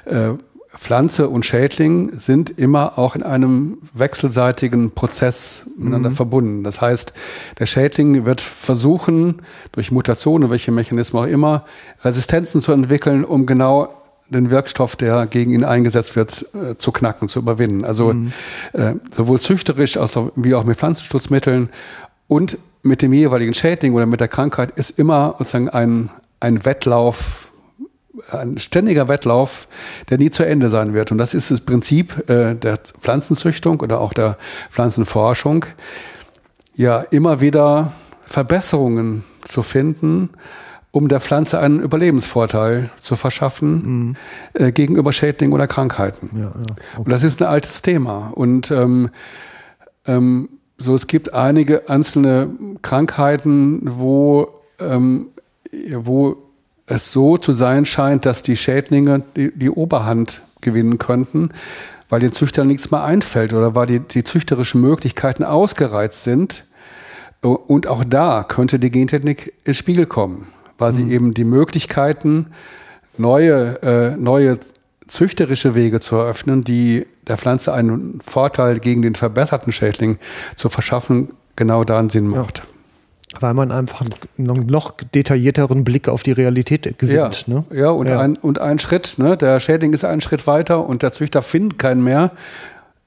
[0.05, 0.35] äh,
[0.77, 6.15] Pflanze und Schädling sind immer auch in einem wechselseitigen Prozess miteinander mhm.
[6.15, 6.65] verbunden.
[6.65, 7.13] Das heißt,
[7.59, 9.43] der Schädling wird versuchen,
[9.73, 11.65] durch Mutationen, welche Mechanismen auch immer,
[12.03, 14.00] Resistenzen zu entwickeln, um genau
[14.31, 17.85] den Wirkstoff, der gegen ihn eingesetzt wird, äh, zu knacken, zu überwinden.
[17.85, 18.33] Also mhm.
[18.73, 21.71] äh, sowohl züchterisch als auch, wie auch mit Pflanzenschutzmitteln
[22.29, 27.51] und mit dem jeweiligen Schädling oder mit der Krankheit ist immer sozusagen ein, ein Wettlauf,
[28.33, 29.69] ein ständiger Wettlauf,
[30.09, 31.13] der nie zu Ende sein wird.
[31.13, 34.39] Und das ist das Prinzip äh, der Pflanzenzüchtung oder auch der
[34.71, 35.67] Pflanzenforschung,
[36.75, 37.93] ja immer wieder
[38.27, 40.31] Verbesserungen zu finden,
[40.93, 44.17] um der Pflanze einen Überlebensvorteil zu verschaffen mhm.
[44.55, 46.31] äh, gegenüber Schädlingen oder Krankheiten.
[46.35, 46.83] Ja, ja, okay.
[46.99, 48.33] Und das ist ein altes Thema.
[48.35, 49.11] Und ähm,
[50.07, 52.51] ähm, so es gibt einige einzelne
[52.83, 54.49] Krankheiten, wo,
[54.81, 55.27] ähm,
[55.95, 56.37] wo
[56.87, 61.51] es so zu sein scheint, dass die Schädlinge die, die Oberhand gewinnen könnten,
[62.09, 66.65] weil den Züchtern nichts mehr einfällt oder weil die, die züchterischen Möglichkeiten ausgereizt sind.
[67.43, 70.49] Und auch da könnte die Gentechnik ins Spiegel kommen
[70.81, 71.11] weil sie mhm.
[71.11, 72.47] eben die Möglichkeiten,
[73.17, 74.59] neue, äh, neue
[75.07, 80.19] züchterische Wege zu eröffnen, die der Pflanze einen Vorteil gegen den verbesserten Schädling
[80.57, 82.59] zu verschaffen, genau daran Sinn macht.
[82.59, 82.65] Ja
[83.39, 84.05] weil man einfach
[84.39, 87.47] einen noch detaillierteren Blick auf die Realität gewinnt.
[87.47, 87.65] Ja, ne?
[87.73, 88.19] ja, und, ja.
[88.19, 89.37] Ein, und ein Schritt, ne?
[89.37, 92.33] der Schädling ist einen Schritt weiter und der Züchter findet keinen mehr.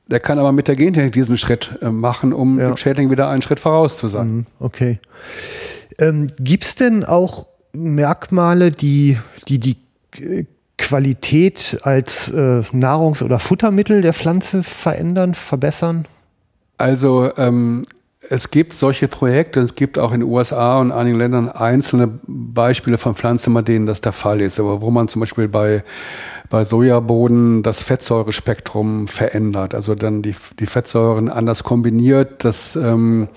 [0.08, 2.68] Der kann aber mit der Gentechnik diesen Schritt äh, machen, um ja.
[2.68, 4.28] dem Schädling wieder einen Schritt voraus zu sein.
[4.28, 5.00] Mhm, okay.
[6.00, 9.18] Ähm, Gibt es denn auch Merkmale, die
[9.48, 9.78] die, die
[10.20, 10.46] äh,
[10.78, 16.08] Qualität als äh, Nahrungs- oder Futtermittel der Pflanze verändern, verbessern?
[16.78, 17.84] Also ähm,
[18.30, 22.98] es gibt solche Projekte, es gibt auch in den USA und einigen Ländern einzelne Beispiele
[22.98, 25.84] von Pflanzen, bei denen das der Fall ist, aber wo man zum Beispiel bei,
[26.50, 33.28] bei Sojaboden das Fettsäurespektrum verändert, also dann die, die Fettsäuren anders kombiniert, dass ähm,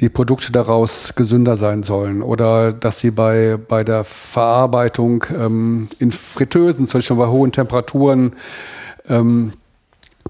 [0.00, 6.10] die Produkte daraus gesünder sein sollen oder dass sie bei, bei der Verarbeitung ähm, in
[6.10, 8.32] Fritteusen, zum Beispiel bei hohen Temperaturen,
[9.08, 9.52] ähm,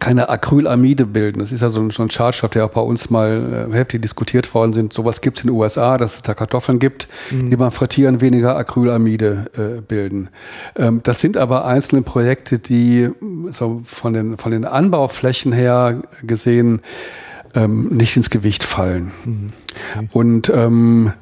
[0.00, 1.40] keine Acrylamide bilden.
[1.40, 4.02] Das ist ja so ein, so ein Schadstoff, der auch bei uns mal äh, heftig
[4.02, 4.92] diskutiert worden sind.
[4.92, 7.50] Sowas gibt es in den USA, dass es da Kartoffeln gibt, mhm.
[7.50, 10.30] die beim Frittieren weniger Acrylamide äh, bilden.
[10.74, 13.10] Ähm, das sind aber einzelne Projekte, die
[13.50, 16.80] so von den, von den Anbauflächen her gesehen
[17.54, 19.12] ähm, nicht ins Gewicht fallen.
[19.24, 19.48] Mhm.
[19.96, 20.08] Okay.
[20.12, 21.12] Und ähm,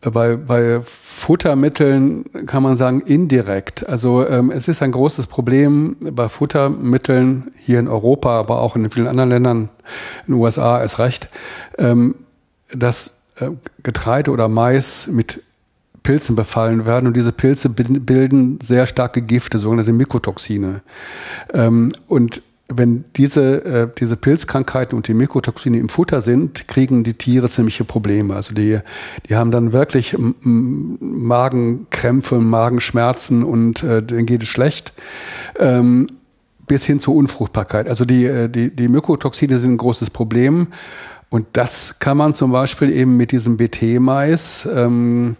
[0.00, 3.88] bei, bei Futtermitteln kann man sagen indirekt.
[3.88, 8.90] Also ähm, es ist ein großes Problem bei Futtermitteln hier in Europa, aber auch in
[8.90, 9.68] vielen anderen Ländern,
[10.26, 11.28] in den USA ist recht,
[11.78, 12.16] ähm,
[12.72, 13.50] dass äh,
[13.82, 15.42] Getreide oder Mais mit
[16.02, 20.82] Pilzen befallen werden und diese Pilze bilden sehr starke Gifte, sogenannte Mykotoxine.
[21.54, 27.14] Ähm, und wenn diese, äh, diese Pilzkrankheiten und die Mykotoxine im Futter sind, kriegen die
[27.14, 28.34] Tiere ziemliche Probleme.
[28.34, 28.80] Also die,
[29.28, 34.94] die haben dann wirklich Magenkrämpfe, Magenschmerzen und äh, denen geht es schlecht.
[35.58, 36.06] Ähm,
[36.66, 37.88] bis hin zur Unfruchtbarkeit.
[37.88, 40.68] Also die, äh, die, die Mykotoxine sind ein großes Problem.
[41.28, 45.36] Und das kann man zum Beispiel eben mit diesem BT-Mais ähm,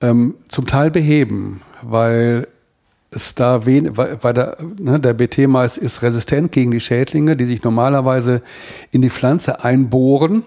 [0.00, 2.46] ähm, zum Teil beheben, weil
[3.10, 7.64] es da wen, weil der, ne, der BT-Mais ist resistent gegen die Schädlinge, die sich
[7.64, 8.42] normalerweise
[8.92, 10.44] in die Pflanze einbohren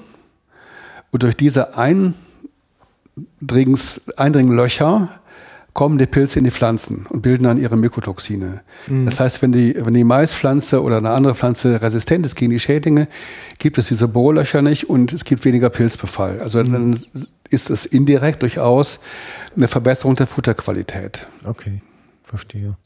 [1.12, 2.16] und durch diese Eindringens,
[4.18, 5.10] Eindringlöcher
[5.74, 8.62] kommen die Pilze in die Pflanzen und bilden dann ihre Mykotoxine.
[8.88, 9.06] Mhm.
[9.06, 12.60] Das heißt, wenn die, wenn die Maispflanze oder eine andere Pflanze resistent ist gegen die
[12.60, 13.08] Schädlinge,
[13.58, 16.40] gibt es diese Bohrlöcher nicht und es gibt weniger Pilzbefall.
[16.40, 16.72] Also mhm.
[16.72, 16.98] dann
[17.50, 19.00] ist es indirekt durchaus
[19.56, 21.28] eine Verbesserung der Futterqualität.
[21.44, 21.82] Okay
[22.24, 22.78] verstehe.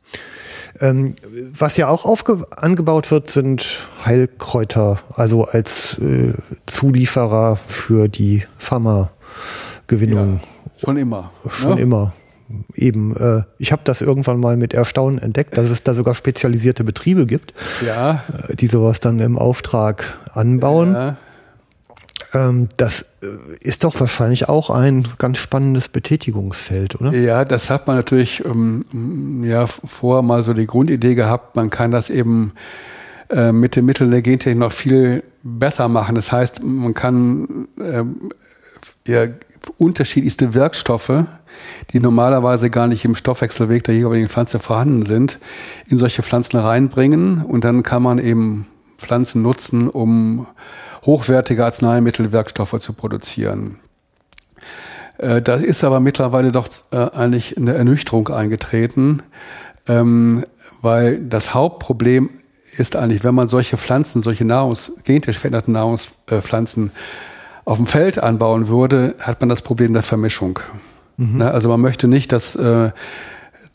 [0.79, 1.15] Ähm,
[1.57, 2.05] was ja auch
[2.51, 6.33] angebaut wird, sind Heilkräuter, also als äh,
[6.65, 10.39] Zulieferer für die Pharmagewinnung.
[10.39, 11.31] Ja, schon immer.
[11.49, 11.81] Schon ne?
[11.81, 12.13] immer.
[12.75, 16.83] Eben, äh, ich habe das irgendwann mal mit Erstaunen entdeckt, dass es da sogar spezialisierte
[16.83, 17.53] Betriebe gibt,
[17.85, 18.23] ja.
[18.47, 20.93] äh, die sowas dann im Auftrag anbauen.
[20.93, 21.17] Ja.
[22.33, 23.27] Ähm, das äh,
[23.61, 27.13] ist doch wahrscheinlich auch ein ganz spannendes Betätigungsfeld, oder?
[27.13, 31.91] Ja, das hat man natürlich ähm, ja, vorher mal so die Grundidee gehabt, man kann
[31.91, 32.53] das eben
[33.29, 36.15] äh, mit den Mitteln der Gentechnik noch viel besser machen.
[36.15, 38.03] Das heißt, man kann äh,
[39.07, 39.27] ja,
[39.77, 41.25] unterschiedlichste Wirkstoffe,
[41.91, 45.39] die normalerweise gar nicht im Stoffwechselweg der jeweiligen Pflanze vorhanden sind,
[45.87, 48.67] in solche Pflanzen reinbringen und dann kann man eben
[48.97, 50.47] Pflanzen nutzen, um
[51.07, 53.79] hochwertige Arzneimittelwerkstoffe zu produzieren.
[55.17, 59.23] Äh, da ist aber mittlerweile doch äh, eigentlich eine Ernüchterung eingetreten,
[59.87, 60.43] ähm,
[60.81, 62.29] weil das Hauptproblem
[62.77, 66.91] ist eigentlich, wenn man solche Pflanzen, solche Nahrungs, genetisch veränderten Nahrungspflanzen
[67.65, 70.59] auf dem Feld anbauen würde, hat man das Problem der Vermischung.
[71.17, 71.37] Mhm.
[71.37, 72.91] Ne, also man möchte nicht, dass, äh,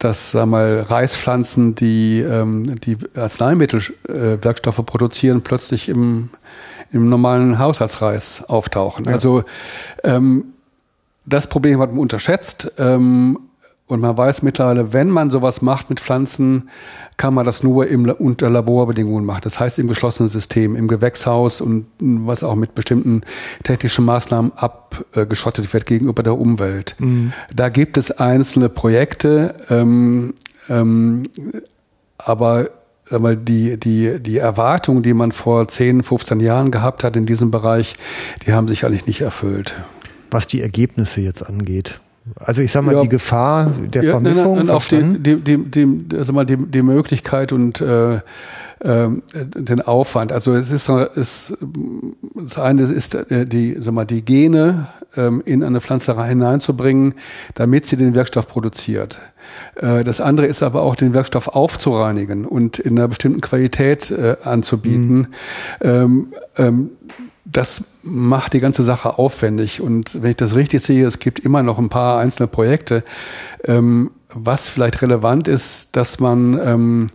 [0.05, 6.31] dass sag mal, Reispflanzen, die, ähm, die Arzneimittelwerkstoffe produzieren, plötzlich im
[6.93, 9.07] im normalen Haushaltsreis auftauchen.
[9.07, 9.13] Ja.
[9.13, 9.45] Also
[10.05, 10.53] ähm,
[11.25, 12.73] das Problem hat man unterschätzt.
[12.79, 13.39] Ähm,
[13.89, 16.71] und man weiß mittlerweile, wenn man sowas macht mit Pflanzen,
[17.17, 19.43] kann man das nur im, unter Laborbedingungen machen.
[19.45, 23.23] Das heißt im geschlossenen System, im Gewächshaus und was auch mit bestimmten
[23.65, 26.97] technischen Maßnahmen abgeschottet wird gegenüber der Umwelt.
[26.99, 27.33] Mhm.
[27.55, 30.35] Da gibt es einzelne Projekte, ähm,
[30.69, 31.25] ähm,
[32.19, 32.71] aber
[33.11, 37.51] aber die, die, die Erwartungen, die man vor 10, 15 Jahren gehabt hat in diesem
[37.51, 37.97] Bereich,
[38.47, 39.75] die haben sich eigentlich nicht erfüllt.
[40.31, 42.01] Was die Ergebnisse jetzt angeht.
[42.37, 44.59] Also ich sage mal, ja, die Gefahr der ja, Vermischung.
[44.59, 49.81] Und auch die, die, die, die, also mal die, die Möglichkeit und äh, äh, den
[49.81, 50.33] Aufwand.
[50.33, 51.57] Also es ist, ist
[52.35, 57.15] das eine ist äh, die, sag mal, die Gene ähm, in eine Pflanzerei hineinzubringen,
[57.55, 59.21] damit sie den Wirkstoff produziert.
[59.77, 64.37] Äh, das andere ist aber auch, den Wirkstoff aufzureinigen und in einer bestimmten Qualität äh,
[64.43, 65.19] anzubieten.
[65.19, 65.27] Mhm.
[65.81, 66.91] Ähm, ähm,
[67.53, 69.81] das macht die ganze Sache aufwendig.
[69.81, 73.05] Und wenn ich das richtig sehe, es gibt immer noch ein paar einzelne Projekte.
[73.65, 77.07] Ähm, was vielleicht relevant ist, dass man ähm,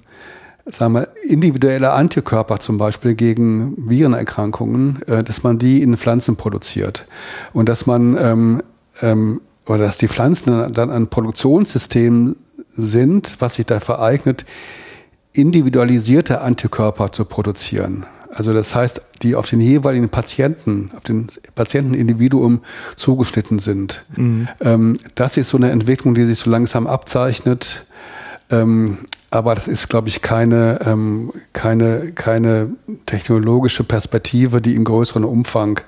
[0.65, 7.05] sagen wir, individuelle Antikörper zum Beispiel gegen Virenerkrankungen, äh, dass man die in Pflanzen produziert.
[7.53, 8.63] Und dass man ähm,
[9.01, 12.35] ähm, oder dass die Pflanzen dann ein Produktionssystem
[12.69, 14.45] sind, was sich dafür eignet,
[15.33, 18.05] individualisierte Antikörper zu produzieren.
[18.33, 22.61] Also das heißt, die auf den jeweiligen Patienten, auf den Patientenindividuum
[22.95, 24.03] zugeschnitten sind.
[24.15, 24.47] Mhm.
[24.61, 27.85] Ähm, das ist so eine Entwicklung, die sich so langsam abzeichnet.
[28.49, 28.99] Ähm,
[29.29, 32.69] aber das ist, glaube ich, keine, ähm, keine, keine
[33.05, 35.81] technologische Perspektive, die im größeren Umfang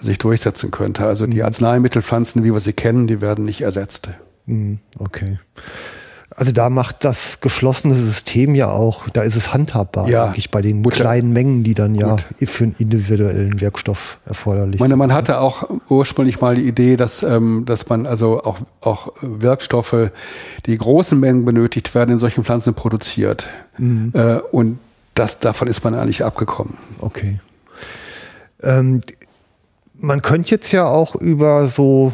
[0.00, 1.06] sich durchsetzen könnte.
[1.06, 1.44] Also die mhm.
[1.44, 4.10] Arzneimittelpflanzen, wie wir sie kennen, die werden nicht ersetzt.
[4.46, 4.78] Mhm.
[4.98, 5.38] Okay.
[6.38, 10.62] Also da macht das geschlossene System ja auch, da ist es handhabbar, ja, eigentlich bei
[10.62, 12.24] den gut, kleinen Mengen, die dann ja gut.
[12.48, 14.96] für einen individuellen Wirkstoff erforderlich sind.
[14.96, 20.12] Man hatte auch ursprünglich mal die Idee, dass, ähm, dass man also auch, auch Wirkstoffe,
[20.66, 23.48] die großen Mengen benötigt werden, in solchen Pflanzen produziert.
[23.76, 24.12] Mhm.
[24.14, 24.78] Äh, und
[25.14, 26.74] das, davon ist man eigentlich abgekommen.
[27.00, 27.40] Okay.
[28.62, 29.00] Ähm,
[29.94, 32.12] man könnte jetzt ja auch über so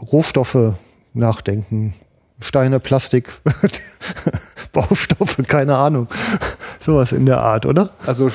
[0.00, 0.72] Rohstoffe
[1.12, 1.92] nachdenken.
[2.40, 3.28] Steine, Plastik,
[4.72, 6.08] Baustoffe, keine Ahnung.
[6.80, 7.90] Sowas in der Art, oder?
[8.06, 8.30] Also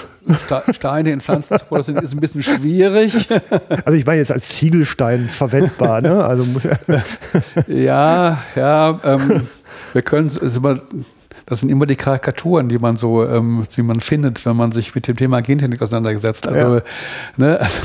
[0.71, 3.13] Steine in Pflanzen zu produzieren ist ein bisschen schwierig.
[3.85, 6.23] Also ich meine jetzt als Ziegelstein verwendbar, ne?
[6.23, 6.45] Also
[7.67, 9.47] ja, ja, ähm,
[9.93, 10.79] wir können es immer
[11.45, 14.95] das sind immer die Karikaturen, die man so, ähm, die man findet, wenn man sich
[14.95, 16.47] mit dem Thema Gentechnik auseinandergesetzt.
[16.47, 16.83] Also, ja.
[17.35, 17.81] ne, also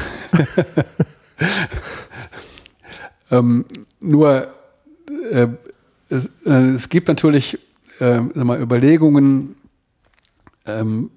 [3.30, 3.64] ähm,
[4.00, 4.48] nur
[5.30, 5.48] äh,
[6.08, 7.58] es, äh, es, gibt natürlich
[8.00, 9.56] äh, mal, Überlegungen,
[10.66, 11.10] ähm,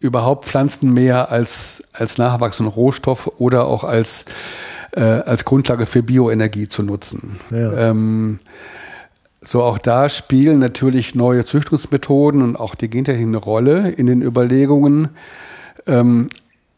[0.00, 4.26] überhaupt Pflanzen mehr als, als nachwachsenden Rohstoff oder auch als,
[4.92, 7.40] äh, als Grundlage für Bioenergie zu nutzen.
[7.50, 7.90] Ja.
[7.90, 8.38] Ähm,
[9.40, 14.22] so auch da spielen natürlich neue Züchtungsmethoden und auch die Gentechnik eine Rolle in den
[14.22, 15.10] Überlegungen.
[15.86, 16.28] Ähm,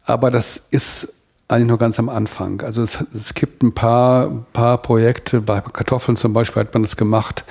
[0.04, 1.14] aber das ist
[1.50, 2.62] eigentlich nur ganz am Anfang.
[2.62, 6.96] Also es, es gibt ein paar, paar Projekte, bei Kartoffeln zum Beispiel hat man das
[6.96, 7.44] gemacht,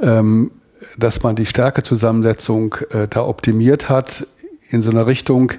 [0.00, 0.50] ähm,
[0.96, 4.26] dass man die Stärkezusammensetzung äh, da optimiert hat
[4.70, 5.52] in so einer Richtung,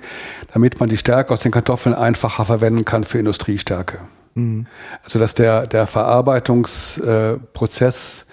[0.54, 4.00] damit man die Stärke aus den Kartoffeln einfacher verwenden kann für Industriestärke.
[4.36, 4.68] Mhm.
[5.04, 8.28] Also dass der, der Verarbeitungsprozess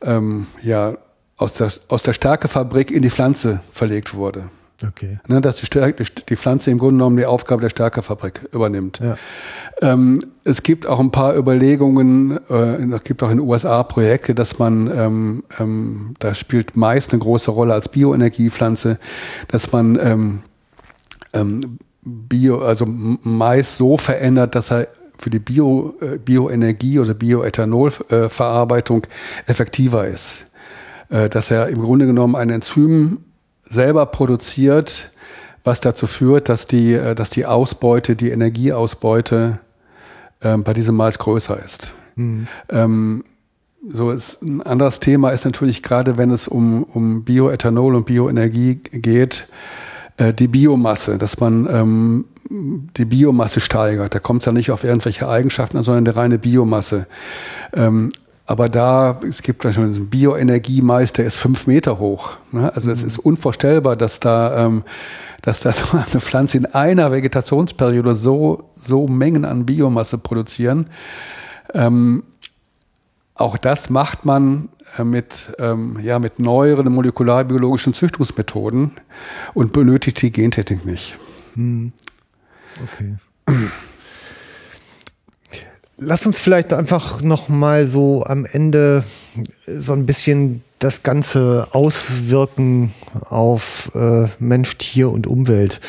[0.00, 0.96] äh, ähm, ja,
[1.36, 4.44] aus der, aus der Stärkefabrik in die Pflanze verlegt wurde.
[4.86, 5.18] Okay.
[5.28, 9.00] Ne, dass die, Stärke, die Pflanze im Grunde genommen die Aufgabe der Stärkefabrik übernimmt.
[9.00, 9.16] Ja.
[9.80, 14.34] Ähm, es gibt auch ein paar Überlegungen, äh, es gibt auch in den USA Projekte,
[14.34, 18.98] dass man, ähm, ähm, da spielt Mais eine große Rolle als Bioenergiepflanze,
[19.48, 20.42] dass man ähm,
[21.32, 24.88] ähm, Bio, also Mais so verändert, dass er
[25.18, 30.46] für die Bio, äh, Bioenergie oder Bioethanolverarbeitung äh, effektiver ist.
[31.12, 33.18] Äh, dass er im Grunde genommen ein Enzym
[33.72, 35.10] selber produziert,
[35.64, 39.58] was dazu führt, dass die, äh, dass die Ausbeute, die Energieausbeute
[40.40, 41.92] äh, bei diesem Mais größer ist.
[42.16, 42.46] Mhm.
[42.68, 43.24] Ähm,
[43.88, 48.76] so ist ein anderes Thema ist natürlich gerade, wenn es um, um Bioethanol und Bioenergie
[48.76, 49.46] geht,
[50.18, 54.14] äh, die Biomasse, dass man ähm, die Biomasse steigert.
[54.14, 57.06] Da kommt es ja nicht auf irgendwelche Eigenschaften, sondern eine reine Biomasse.
[57.72, 58.10] Ähm,
[58.52, 62.36] aber da, es gibt schon einen Bioenergiemais, der ist fünf Meter hoch.
[62.50, 62.70] Ne?
[62.74, 62.92] Also mhm.
[62.92, 64.84] es ist unvorstellbar, dass da, ähm,
[65.40, 70.90] dass da so eine Pflanze in einer Vegetationsperiode so, so Mengen an Biomasse produzieren.
[71.72, 72.24] Ähm,
[73.34, 74.68] auch das macht man
[74.98, 78.90] äh, mit, ähm, ja, mit neueren molekularbiologischen Züchtungsmethoden
[79.54, 81.18] und benötigt die Gentechnik nicht.
[81.54, 81.94] Mhm.
[82.82, 83.16] Okay.
[86.04, 89.04] Lass uns vielleicht einfach noch mal so am Ende
[89.66, 92.92] so ein bisschen das Ganze auswirken
[93.30, 95.80] auf äh, Mensch, Tier und Umwelt.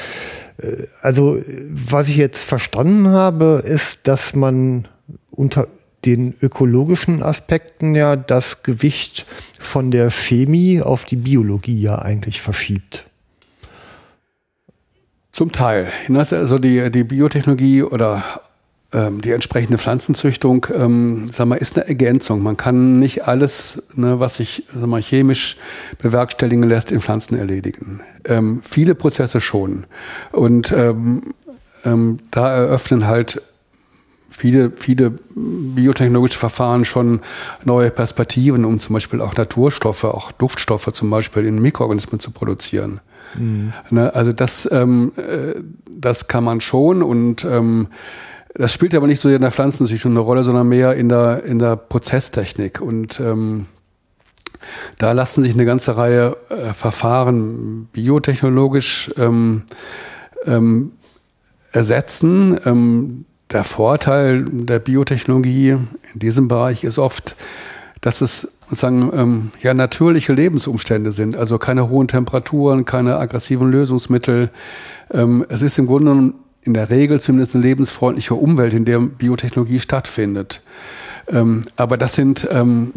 [0.57, 4.88] Äh, also was ich jetzt verstanden habe, ist, dass man
[5.31, 5.68] unter
[6.06, 9.26] den ökologischen Aspekten ja das Gewicht
[9.60, 13.06] von der Chemie auf die Biologie ja eigentlich verschiebt.
[15.31, 15.91] Zum Teil.
[16.14, 18.41] Also die, die Biotechnologie oder
[18.94, 22.44] die entsprechende Pflanzenzüchtung ähm, sag mal, ist eine Ergänzung.
[22.44, 25.56] Man kann nicht alles, ne, was sich sag mal, chemisch
[25.98, 28.02] bewerkstelligen lässt, in Pflanzen erledigen.
[28.26, 29.86] Ähm, viele Prozesse schon.
[30.32, 31.34] Und ähm,
[31.86, 33.41] ähm, da eröffnen halt
[34.30, 37.22] viele, viele biotechnologische Verfahren schon
[37.65, 42.99] neue Perspektiven, um zum Beispiel auch Naturstoffe, auch Duftstoffe zum Beispiel in Mikroorganismen zu produzieren.
[43.38, 43.74] Mhm.
[43.90, 45.56] Ne, also das, ähm, äh,
[45.88, 47.88] das kann man schon und ähm,
[48.55, 51.43] das spielt aber nicht so sehr in der Pflanzenzüchtung eine Rolle, sondern mehr in der,
[51.43, 52.81] in der Prozesstechnik.
[52.81, 53.65] Und ähm,
[54.99, 59.63] da lassen sich eine ganze Reihe äh, Verfahren biotechnologisch ähm,
[60.45, 60.91] ähm,
[61.71, 62.59] ersetzen.
[62.65, 67.35] Ähm, der Vorteil der Biotechnologie in diesem Bereich ist oft,
[68.01, 74.49] dass es sozusagen ähm, ja natürliche Lebensumstände sind, also keine hohen Temperaturen, keine aggressiven Lösungsmittel.
[75.11, 76.34] Ähm, es ist im Grunde
[76.65, 80.61] in der Regel zumindest eine lebensfreundliche Umwelt, in der Biotechnologie stattfindet.
[81.27, 82.94] Ähm, aber das sind ähm,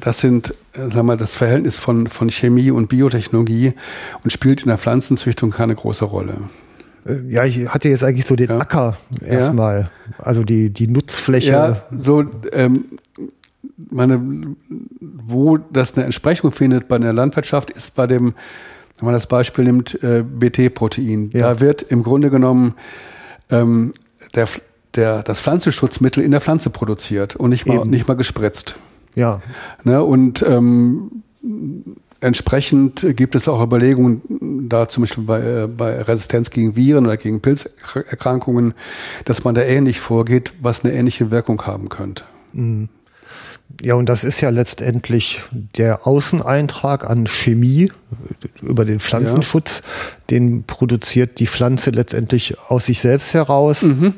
[0.00, 3.74] das sind, äh, sag mal, das Verhältnis von, von Chemie und Biotechnologie
[4.22, 6.36] und spielt in der Pflanzenzüchtung keine große Rolle.
[7.06, 8.58] Äh, ja, ich hatte jetzt eigentlich so den ja.
[8.58, 10.24] Acker erstmal, ja.
[10.24, 11.50] also die, die Nutzfläche.
[11.50, 12.86] Ja, so, ähm,
[13.76, 14.20] meine,
[15.00, 18.34] wo das eine Entsprechung findet bei der Landwirtschaft, ist bei dem,
[19.04, 21.30] wenn man das Beispiel nimmt, äh, BT-Protein.
[21.34, 21.52] Ja.
[21.52, 22.74] Da wird im Grunde genommen
[23.50, 23.92] ähm,
[24.34, 24.48] der,
[24.94, 28.76] der, das Pflanzenschutzmittel in der Pflanze produziert und nicht mal, nicht mal gespritzt.
[29.14, 29.42] Ja.
[29.82, 31.22] Ne, und ähm,
[32.20, 37.18] entsprechend gibt es auch Überlegungen, da zum Beispiel bei, äh, bei Resistenz gegen Viren oder
[37.18, 38.72] gegen Pilzerkrankungen,
[39.26, 42.24] dass man da ähnlich vorgeht, was eine ähnliche Wirkung haben könnte.
[42.54, 42.88] Mhm.
[43.82, 47.92] Ja, und das ist ja letztendlich der Außeneintrag an Chemie
[48.62, 49.82] über den Pflanzenschutz.
[49.84, 50.24] Ja.
[50.30, 53.82] Den produziert die Pflanze letztendlich aus sich selbst heraus.
[53.82, 54.14] Mhm.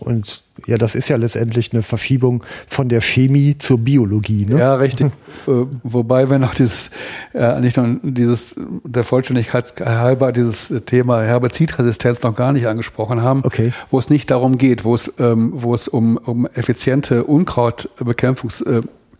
[0.00, 4.46] Und ja, das ist ja letztendlich eine Verschiebung von der Chemie zur Biologie.
[4.46, 4.58] Ne?
[4.58, 5.08] Ja, richtig.
[5.46, 5.50] äh,
[5.82, 6.90] wobei wir noch dieses,
[7.34, 13.42] äh, nicht nur dieses, der Vollständigkeit halber dieses Thema Herbizidresistenz noch gar nicht angesprochen haben,
[13.44, 13.72] okay.
[13.90, 17.24] wo es nicht darum geht, wo es, ähm, wo es um, um effiziente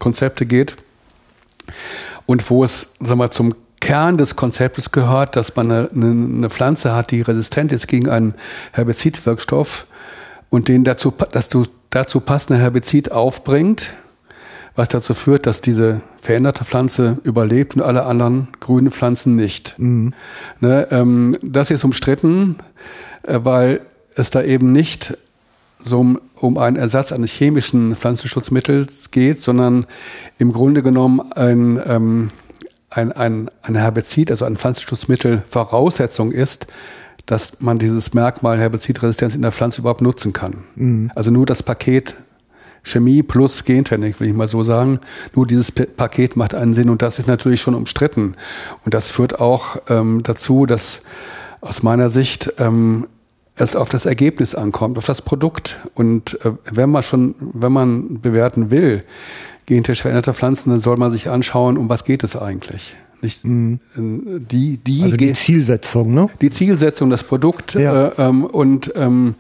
[0.01, 0.77] Unkrautbekämpfungskonzepte geht
[2.27, 6.95] und wo es, sag mal, zum Kern des Konzeptes gehört, dass man eine, eine Pflanze
[6.95, 8.35] hat, die resistent ist gegen einen
[8.73, 9.87] Herbizidwirkstoff
[10.51, 13.95] und den dazu, dass du dazu passende Herbizid aufbringt,
[14.77, 19.79] was dazu führt, dass diese veränderte Pflanze überlebt und alle anderen grünen Pflanzen nicht.
[19.79, 20.13] Mhm.
[20.61, 22.57] Ne, ähm, das ist umstritten,
[23.23, 23.81] äh, weil
[24.15, 25.17] es da eben nicht
[25.83, 29.87] so um, um einen Ersatz eines chemischen Pflanzenschutzmittels geht, sondern
[30.39, 32.29] im Grunde genommen ein, ähm,
[32.91, 36.67] ein, ein, ein Herbizid, also ein Pflanzenschutzmittel Voraussetzung ist,
[37.27, 40.65] dass man dieses Merkmal Herbizidresistenz in der Pflanze überhaupt nutzen kann.
[40.75, 41.13] Mhm.
[41.15, 42.17] Also nur das Paket
[42.83, 45.01] Chemie plus Gentechnik, will ich mal so sagen.
[45.35, 48.35] Nur dieses P Paket macht einen Sinn und das ist natürlich schon umstritten.
[48.85, 51.03] Und das führt auch ähm, dazu, dass
[51.61, 53.07] aus meiner Sicht ähm,
[53.61, 55.79] es auf das Ergebnis ankommt, auf das Produkt.
[55.95, 59.05] Und äh, wenn man schon, wenn man bewerten will,
[59.67, 62.97] gentechnisch veränderte Pflanzen, dann soll man sich anschauen, um was geht es eigentlich.
[63.23, 63.79] Nicht, mhm.
[63.95, 66.31] die, die, also die Zielsetzung, ne?
[66.41, 68.09] Die Zielsetzung, das Produkt ja.
[68.09, 69.35] äh, ähm, und ähm,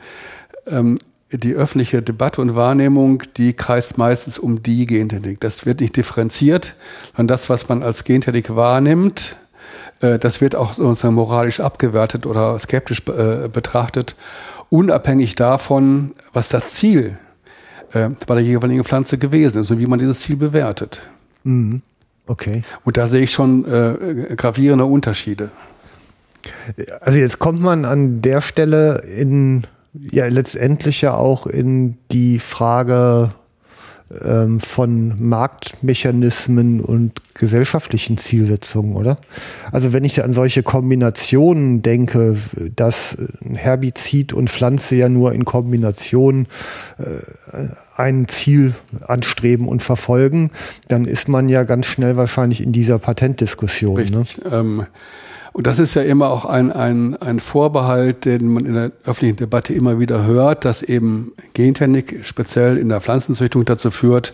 [0.66, 0.98] ähm,
[1.32, 5.40] die öffentliche Debatte und Wahrnehmung, die kreist meistens um die Gentechnik.
[5.40, 6.74] Das wird nicht differenziert,
[7.16, 9.49] sondern das, was man als Gentechnik wahrnimmt, äh,
[10.00, 14.16] das wird auch sozusagen moralisch abgewertet oder skeptisch äh, betrachtet,
[14.70, 17.18] unabhängig davon, was das Ziel
[17.92, 21.02] äh, bei der jeweiligen Pflanze gewesen ist und wie man dieses Ziel bewertet.
[21.44, 21.82] Mhm.
[22.26, 22.62] Okay.
[22.84, 25.50] Und da sehe ich schon äh, gravierende Unterschiede.
[27.00, 33.32] Also jetzt kommt man an der Stelle in ja letztendlich ja auch in die Frage
[34.24, 39.18] ähm, von Marktmechanismen und gesellschaftlichen Zielsetzungen, oder?
[39.70, 42.36] Also wenn ich an solche Kombinationen denke,
[42.74, 43.16] dass
[43.54, 46.46] Herbizid und Pflanze ja nur in Kombination
[46.98, 48.74] äh, ein Ziel
[49.06, 50.50] anstreben und verfolgen,
[50.88, 53.94] dann ist man ja ganz schnell wahrscheinlich in dieser Patentdiskussion.
[53.94, 54.20] Ne?
[54.20, 54.44] Richtig.
[54.44, 54.50] Ne?
[54.52, 54.86] Ähm,
[55.52, 59.36] und das ist ja immer auch ein, ein, ein Vorbehalt, den man in der öffentlichen
[59.36, 64.32] Debatte immer wieder hört, dass eben Gentechnik speziell in der Pflanzenzüchtung dazu führt,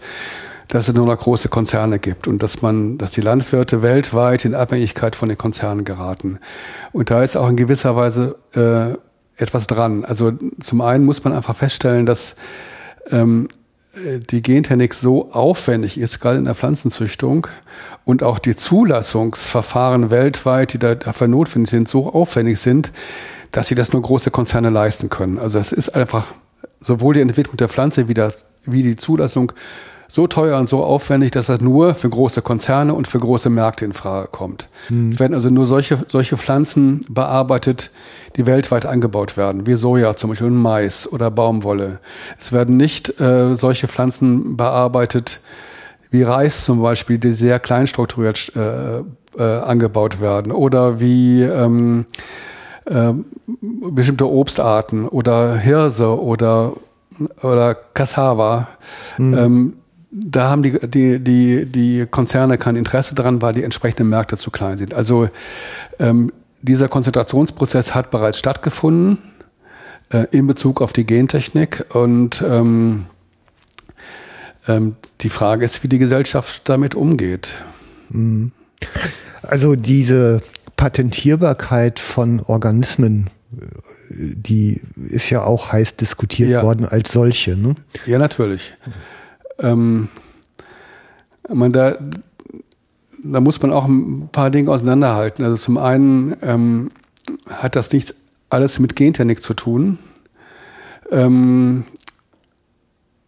[0.68, 4.54] dass es nur noch große Konzerne gibt und dass man, dass die Landwirte weltweit in
[4.54, 6.38] Abhängigkeit von den Konzernen geraten.
[6.92, 8.96] Und da ist auch in gewisser Weise äh,
[9.40, 10.04] etwas dran.
[10.04, 12.36] Also zum einen muss man einfach feststellen, dass
[13.10, 13.48] ähm,
[14.30, 17.46] die Gentechnik so aufwendig ist, gerade in der Pflanzenzüchtung,
[18.04, 22.92] und auch die Zulassungsverfahren weltweit, die dafür notwendig sind, so aufwendig sind,
[23.50, 25.38] dass sie das nur große Konzerne leisten können.
[25.38, 26.26] Also es ist einfach
[26.80, 29.52] sowohl die Entwicklung der Pflanze wie, das, wie die Zulassung
[30.08, 33.84] so teuer und so aufwendig, dass das nur für große Konzerne und für große Märkte
[33.84, 34.68] in Frage kommt.
[34.88, 35.08] Mhm.
[35.08, 37.90] Es werden also nur solche, solche Pflanzen bearbeitet,
[38.36, 41.98] die weltweit angebaut werden, wie Soja zum Beispiel und Mais oder Baumwolle.
[42.38, 45.40] Es werden nicht äh, solche Pflanzen bearbeitet
[46.10, 52.06] wie Reis zum Beispiel, die sehr klein strukturiert äh, äh, angebaut werden oder wie ähm,
[52.84, 53.12] äh,
[53.90, 56.72] bestimmte Obstarten oder Hirse oder
[57.42, 58.68] oder Cassava.
[59.18, 59.34] Mhm.
[59.34, 59.72] Ähm,
[60.18, 64.50] da haben die, die, die, die Konzerne kein Interesse daran, weil die entsprechenden Märkte zu
[64.50, 64.94] klein sind.
[64.94, 65.28] Also
[65.98, 66.32] ähm,
[66.62, 69.18] dieser Konzentrationsprozess hat bereits stattgefunden
[70.10, 73.06] äh, in Bezug auf die Gentechnik und ähm,
[74.66, 77.62] ähm, die Frage ist, wie die Gesellschaft damit umgeht.
[78.08, 78.52] Mhm.
[79.42, 80.42] Also diese
[80.76, 83.28] Patentierbarkeit von Organismen,
[84.08, 84.80] die
[85.10, 86.62] ist ja auch heiß diskutiert ja.
[86.62, 87.56] worden als solche.
[87.56, 87.76] Ne?
[88.06, 88.74] Ja, natürlich.
[89.58, 90.08] Ähm,
[91.48, 91.96] man, da,
[93.22, 95.44] da muss man auch ein paar Dinge auseinanderhalten.
[95.44, 96.88] Also zum einen ähm,
[97.48, 98.14] hat das nichts
[98.50, 99.98] alles mit Gentechnik zu tun.
[101.10, 101.84] Ähm,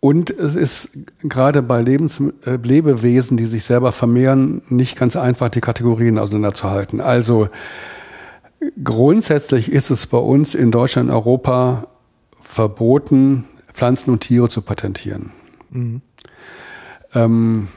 [0.01, 0.91] und es ist
[1.23, 7.01] gerade bei Lebens äh, Lebewesen, die sich selber vermehren, nicht ganz einfach, die Kategorien auseinanderzuhalten.
[7.01, 7.49] Also
[8.83, 11.89] grundsätzlich ist es bei uns in Deutschland und Europa
[12.41, 15.33] verboten, Pflanzen und Tiere zu patentieren.
[15.71, 16.01] Mhm.
[17.15, 17.69] Ähm,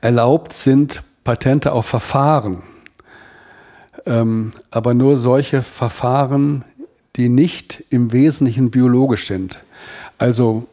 [0.00, 2.62] erlaubt sind Patente auf Verfahren,
[4.06, 6.64] ähm, aber nur solche Verfahren,
[7.16, 9.60] die nicht im Wesentlichen biologisch sind.
[10.18, 10.66] Also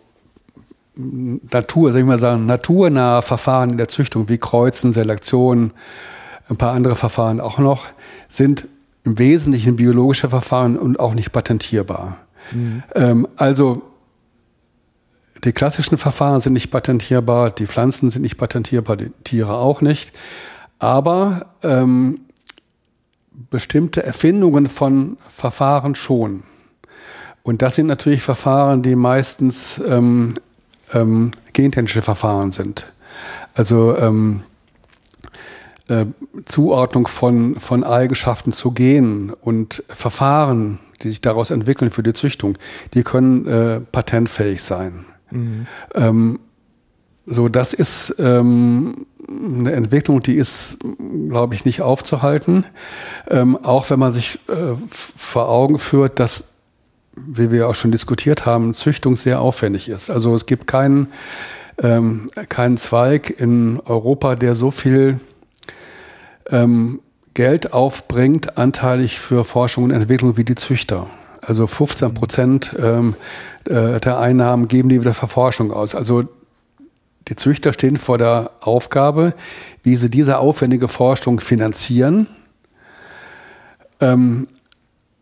[0.96, 5.72] Natur, soll ich mal sagen, naturnahe Verfahren in der Züchtung wie Kreuzen, Selektion,
[6.50, 7.88] ein paar andere Verfahren auch noch,
[8.30, 8.68] sind
[9.04, 12.18] im Wesentlichen biologische Verfahren und auch nicht patentierbar.
[12.52, 12.84] Mhm.
[12.96, 13.84] Ähm, also
[15.44, 20.12] die klassischen Verfahren sind nicht patentierbar, die Pflanzen sind nicht patentierbar, die Tiere auch nicht.
[20.80, 22.22] Aber ähm,
[23.50, 26.44] bestimmte Erfindungen von Verfahren schon.
[27.44, 30.34] Und das sind natürlich Verfahren, die meistens ähm,
[30.94, 32.92] ähm, gentechnische Verfahren sind.
[33.56, 34.44] Also ähm,
[35.88, 36.06] äh,
[36.46, 42.58] Zuordnung von, von Eigenschaften zu Genen und Verfahren, die sich daraus entwickeln für die Züchtung,
[42.94, 45.06] die können äh, patentfähig sein.
[45.32, 45.68] Mhm.
[45.96, 46.40] Ähm,
[47.26, 50.78] so, das ist ähm, eine Entwicklung, die ist,
[51.30, 52.64] glaube ich, nicht aufzuhalten.
[53.30, 56.46] Ähm, auch wenn man sich äh, vor Augen führt, dass
[57.18, 60.10] wie wir auch schon diskutiert haben, Züchtung sehr aufwendig ist.
[60.10, 61.08] Also es gibt keinen,
[61.82, 65.20] ähm, keinen Zweig in Europa, der so viel
[66.50, 67.00] ähm,
[67.34, 71.08] Geld aufbringt, anteilig für Forschung und Entwicklung wie die Züchter.
[71.48, 73.16] Also 15 Prozent ähm,
[73.64, 75.96] äh, der Einnahmen geben die wieder für Forschung aus.
[75.96, 76.24] Also
[77.30, 79.34] die Züchter stehen vor der Aufgabe,
[79.82, 82.28] wie sie diese aufwendige Forschung finanzieren.
[84.02, 84.50] Ähm,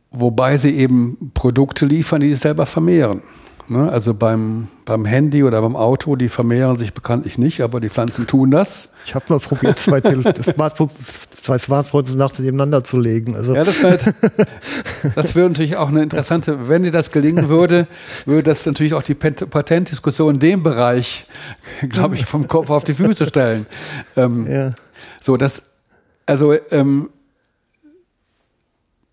[0.09, 3.21] wobei sie eben Produkte liefern, die sie selber vermehren.
[3.67, 3.91] Ne?
[3.91, 8.27] Also beim, beim Handy oder beim Auto, die vermehren sich bekanntlich nicht, aber die Pflanzen
[8.27, 8.93] tun das.
[9.05, 10.01] Ich habe mal probiert, zwei,
[10.43, 10.93] Smartphones,
[11.31, 13.35] zwei Smartphones nachts nebeneinander zu legen.
[13.35, 13.55] Also.
[13.55, 14.13] Ja, das, halt,
[15.15, 17.87] das wäre natürlich auch eine interessante, wenn dir das gelingen würde,
[18.25, 21.25] würde das natürlich auch die Patentdiskussion in dem Bereich,
[21.89, 23.65] glaube ich, vom Kopf auf die Füße stellen.
[24.15, 24.71] Ähm, ja.
[25.19, 25.63] So, das,
[26.27, 27.09] also ähm,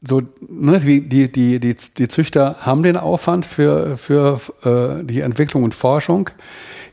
[0.02, 5.20] so, ne, die, die, die, die, die Züchter haben den Aufwand für, für äh, die
[5.20, 6.30] Entwicklung und Forschung.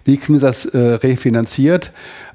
[0.05, 1.91] Wie kriegen sie das äh, refinanziert?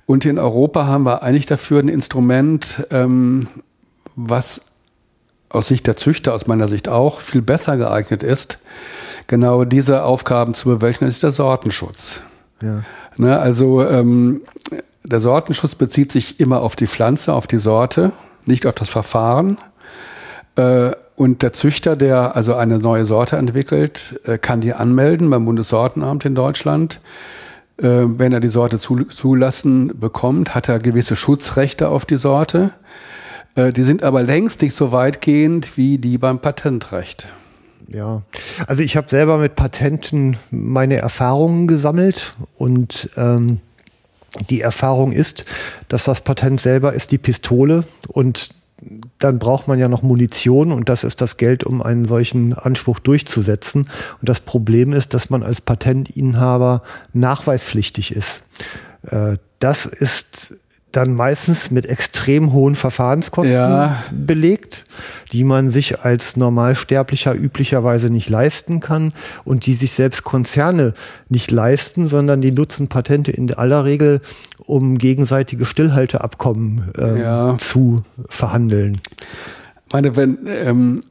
[0.07, 3.49] Und in Europa haben wir eigentlich dafür ein Instrument, ähm,
[4.17, 4.73] was
[5.49, 8.59] aus Sicht der Züchter, aus meiner Sicht auch, viel besser geeignet ist,
[9.29, 12.21] genau diese Aufgaben zu bewältigen, ist der Sortenschutz.
[12.61, 12.83] Ja.
[13.17, 14.43] Ne, also ähm,
[15.05, 18.13] der Sortenschutz bezieht sich immer auf die Pflanze, auf die Sorte,
[18.45, 19.59] nicht auf das Verfahren.
[20.57, 25.45] Äh, und der Züchter, der also eine neue Sorte entwickelt, äh, kann die anmelden beim
[25.45, 27.01] Bundessortenamt in Deutschland.
[27.77, 32.71] Äh, wenn er die Sorte zulassen bekommt, hat er gewisse Schutzrechte auf die Sorte.
[33.57, 37.29] Die sind aber längst nicht so weitgehend wie die beim Patentrecht.
[37.87, 38.23] Ja,
[38.67, 43.61] also ich habe selber mit Patenten meine Erfahrungen gesammelt und ähm,
[44.51, 45.45] die Erfahrung ist,
[45.89, 48.51] dass das Patent selber ist die Pistole und
[49.19, 52.99] dann braucht man ja noch Munition und das ist das Geld, um einen solchen Anspruch
[52.99, 53.89] durchzusetzen.
[54.21, 56.83] Und das Problem ist, dass man als Patentinhaber
[57.13, 58.45] nachweispflichtig ist.
[59.03, 60.57] Äh, das ist
[60.97, 63.97] dann meistens mit extrem hohen Verfahrenskosten ja.
[64.13, 64.85] belegt.
[65.33, 69.13] die man sich als Normalsterblicher üblicherweise nicht leisten kann
[69.45, 70.95] und die sich selbst Konzerne
[71.29, 74.21] nicht leisten, sondern die nutzen Patente in aller Regel,
[74.59, 77.59] um gegenseitige Stillhalteabkommen äh, ja.
[77.59, 78.97] zu verhandeln.
[79.87, 81.03] Ich meine, wenn ähm,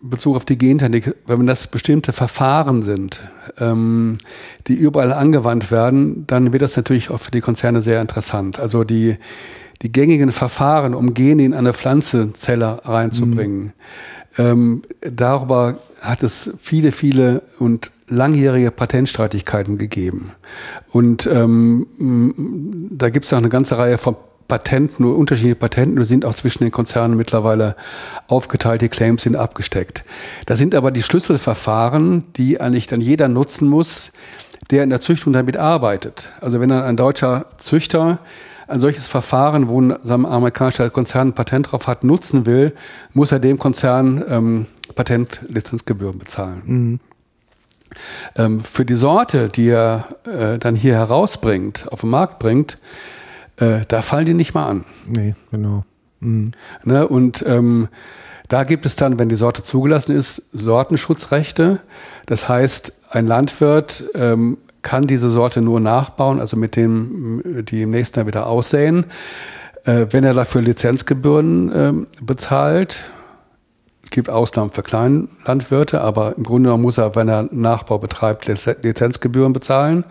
[0.00, 3.20] Bezug auf die Gentechnik, wenn das bestimmte Verfahren sind,
[3.58, 4.18] ähm,
[4.66, 8.58] die überall angewandt werden, dann wird das natürlich auch für die Konzerne sehr interessant.
[8.58, 9.16] Also die,
[9.82, 13.64] die gängigen Verfahren, um Gene in eine Pflanzenzelle reinzubringen.
[13.64, 13.72] Mhm.
[14.38, 20.32] Ähm, darüber hat es viele, viele und langjährige Patentstreitigkeiten gegeben.
[20.90, 24.16] Und ähm, da gibt es auch eine ganze Reihe von
[24.48, 27.76] Patenten, nur unterschiedliche Patenten sind auch zwischen den Konzernen mittlerweile
[28.28, 30.04] aufgeteilt, die Claims sind abgesteckt.
[30.46, 34.12] Das sind aber die Schlüsselverfahren, die eigentlich dann jeder nutzen muss,
[34.70, 36.30] der in der Züchtung damit arbeitet.
[36.40, 38.20] Also wenn dann ein deutscher Züchter
[38.68, 39.92] ein solches Verfahren, wo ein
[40.24, 42.74] amerikanischer Konzern ein Patent drauf hat, nutzen will,
[43.12, 46.62] muss er dem Konzern ähm, Patentlizenzgebühren bezahlen.
[46.64, 47.00] Mhm.
[48.34, 52.78] Ähm, für die Sorte, die er äh, dann hier herausbringt, auf den Markt bringt,
[53.58, 54.84] äh, da fallen die nicht mal an.
[55.06, 55.84] Nee, genau.
[56.20, 56.52] Mhm.
[56.84, 57.88] Ne, und ähm,
[58.48, 61.80] da gibt es dann, wenn die Sorte zugelassen ist, Sortenschutzrechte.
[62.26, 67.90] Das heißt, ein Landwirt ähm, kann diese Sorte nur nachbauen, also mit dem, die im
[67.90, 69.06] nächsten Jahr wieder aussäen.
[69.84, 71.92] Äh, wenn er dafür Lizenzgebühren äh,
[72.22, 73.10] bezahlt,
[74.04, 78.46] es gibt Ausnahmen für Kleinlandwirte, aber im Grunde genommen muss er, wenn er Nachbau betreibt,
[78.46, 80.04] Lizenzgebühren bezahlen.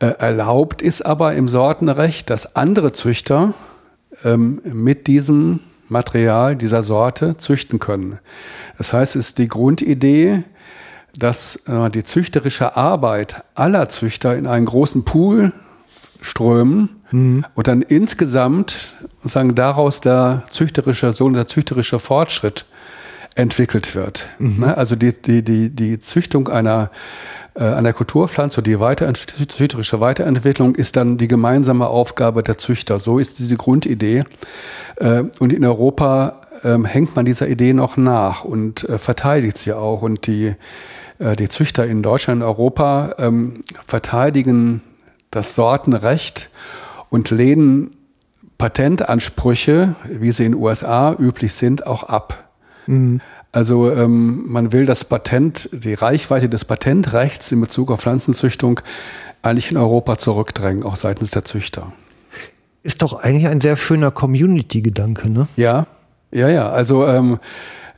[0.00, 3.54] Äh, erlaubt ist aber im Sortenrecht, dass andere Züchter
[4.24, 8.18] ähm, mit diesem Material dieser Sorte züchten können.
[8.78, 10.42] Das heißt, es ist die Grundidee,
[11.16, 15.52] dass äh, die züchterische Arbeit aller Züchter in einen großen Pool
[16.20, 17.44] strömen mhm.
[17.54, 22.64] und dann insgesamt sagen daraus der züchterische so der züchterische Fortschritt
[23.36, 24.26] entwickelt wird.
[24.38, 24.60] Mhm.
[24.60, 24.76] Ne?
[24.76, 26.90] Also die, die, die, die Züchtung einer
[27.54, 29.18] äh, einer Kulturpflanze, die Weiterent
[29.50, 32.98] züchterische Weiterentwicklung ist dann die gemeinsame Aufgabe der Züchter.
[32.98, 34.24] So ist diese Grundidee.
[34.96, 39.72] Äh, und in Europa ähm, hängt man dieser Idee noch nach und äh, verteidigt sie
[39.72, 40.02] auch.
[40.02, 40.54] Und die
[41.38, 44.82] die Züchter in Deutschland und Europa ähm, verteidigen
[45.30, 46.50] das Sortenrecht
[47.08, 47.94] und lehnen
[48.58, 52.48] Patentansprüche, wie sie in den USA üblich sind, auch ab.
[52.86, 53.20] Mhm.
[53.54, 58.80] Also ähm, man will das Patent, die Reichweite des Patentrechts in Bezug auf Pflanzenzüchtung
[59.42, 61.92] eigentlich in Europa zurückdrängen, auch seitens der Züchter.
[62.82, 65.46] Ist doch eigentlich ein sehr schöner Community-Gedanke, ne?
[65.54, 65.86] Ja,
[66.32, 66.68] ja, ja.
[66.70, 67.38] Also ähm,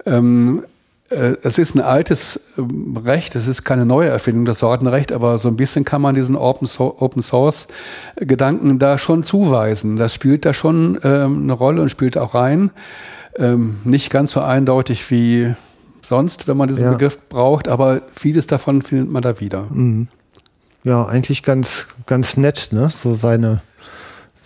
[0.05, 0.69] ähm, äh,
[1.09, 5.49] es ist ein altes ähm, Recht, es ist keine neue Erfindung, das Sortenrecht, aber so
[5.49, 7.69] ein bisschen kann man diesen Open Source
[8.17, 9.97] Gedanken da schon zuweisen.
[9.97, 12.71] Das spielt da schon ähm, eine Rolle und spielt auch rein.
[13.37, 15.55] Ähm, nicht ganz so eindeutig wie
[16.03, 16.93] sonst, wenn man diesen ja.
[16.93, 19.67] Begriff braucht, aber vieles davon findet man da wieder.
[19.71, 20.09] Mhm.
[20.83, 22.91] Ja, eigentlich ganz, ganz nett, ne?
[22.91, 23.61] So seine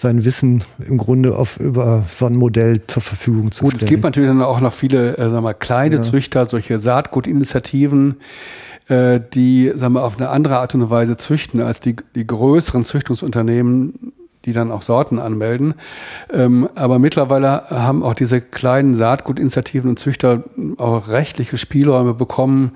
[0.01, 3.85] sein Wissen im Grunde auf, über so ein Modell zur Verfügung zu Gut, stellen.
[3.85, 6.03] es gibt natürlich dann auch noch viele, äh, sagen wir, kleine ja.
[6.03, 8.17] Züchter, solche Saatgutinitiativen,
[8.89, 12.87] äh, die, sagen wir, auf eine andere Art und Weise züchten als die, die größeren
[12.87, 14.13] Züchtungsunternehmen,
[14.45, 15.75] die dann auch Sorten anmelden.
[16.33, 20.45] Ähm, aber mittlerweile haben auch diese kleinen Saatgutinitiativen und Züchter
[20.79, 22.73] auch rechtliche Spielräume bekommen,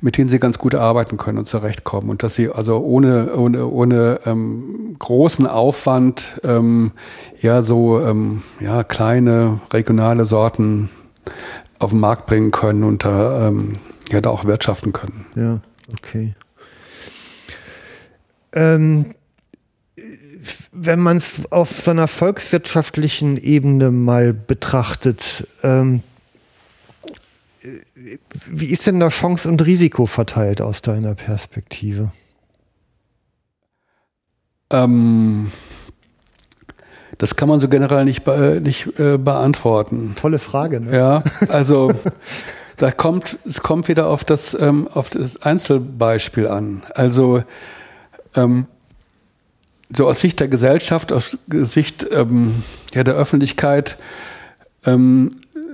[0.00, 2.10] mit denen sie ganz gut arbeiten können und zurechtkommen.
[2.10, 6.92] Und dass sie also ohne, ohne, ohne ähm, großen Aufwand ähm,
[7.40, 10.90] ja so ähm, ja, kleine regionale Sorten
[11.78, 13.76] auf den Markt bringen können und da, ähm,
[14.10, 15.26] ja, da auch wirtschaften können.
[15.36, 15.60] Ja,
[15.92, 16.34] okay.
[18.52, 19.15] Ähm,
[20.72, 26.02] wenn man es auf so einer volkswirtschaftlichen Ebene mal betrachtet, ähm,
[28.46, 32.12] wie ist denn da Chance und Risiko verteilt aus deiner Perspektive?
[34.70, 35.50] Ähm,
[37.18, 40.14] das kann man so generell nicht, be nicht äh, beantworten.
[40.16, 40.80] Tolle Frage.
[40.80, 40.96] Ne?
[40.96, 41.92] Ja, also
[42.76, 46.82] da kommt es kommt wieder auf das ähm, auf das Einzelbeispiel an.
[46.94, 47.42] Also
[48.34, 48.66] ähm,
[49.94, 53.98] so aus Sicht der Gesellschaft, aus Sicht ähm, ja, der Öffentlichkeit
[54.84, 55.30] ähm,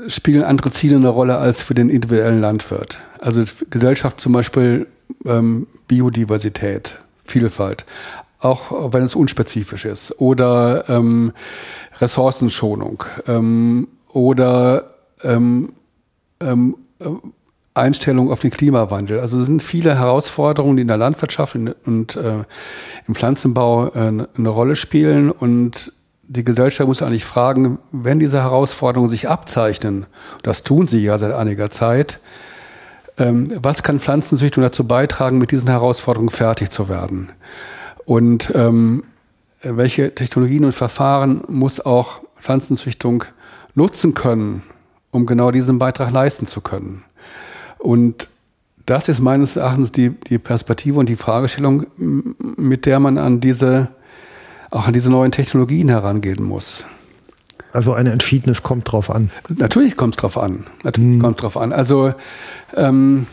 [0.09, 2.99] spielen andere Ziele eine Rolle als für den individuellen Landwirt.
[3.21, 4.87] Also Gesellschaft zum Beispiel
[5.25, 7.87] ähm, Biodiversität, Vielfalt,
[8.41, 11.33] auch wenn es unspezifisch ist, oder ähm,
[12.01, 15.73] Ressourcenschonung ähm, oder ähm,
[16.41, 16.77] ähm,
[17.75, 19.21] Einstellung auf den Klimawandel.
[19.21, 22.45] Also es sind viele Herausforderungen, die in der Landwirtschaft und äh,
[23.09, 25.93] im Pflanzenbau äh, eine Rolle spielen und
[26.23, 30.07] die Gesellschaft muss eigentlich fragen, wenn diese Herausforderungen sich abzeichnen,
[30.43, 32.21] das tun sie ja seit einiger Zeit,
[33.19, 37.31] ähm, was kann Pflanzenzüchtung dazu beitragen, mit diesen Herausforderungen fertig zu werden?
[38.05, 39.05] Und ähm,
[39.63, 43.25] welche Technologien und Verfahren muss auch Pflanzenzüchtung
[43.75, 44.63] nutzen können,
[45.11, 47.05] um genau diesen Beitrag leisten zu können?
[47.83, 48.29] Und
[48.87, 53.89] das ist meines Erachtens die, die Perspektive und die Fragestellung, mit der man an diese,
[54.71, 56.85] auch an diese neuen Technologien herangehen muss.
[57.73, 59.31] Also ein entschiedenes kommt drauf an.
[59.49, 60.67] Natürlich kommt es drauf an.
[60.85, 61.21] Natürlich hm.
[61.21, 61.73] kommt drauf an.
[61.73, 62.13] Also
[62.77, 63.27] ähm,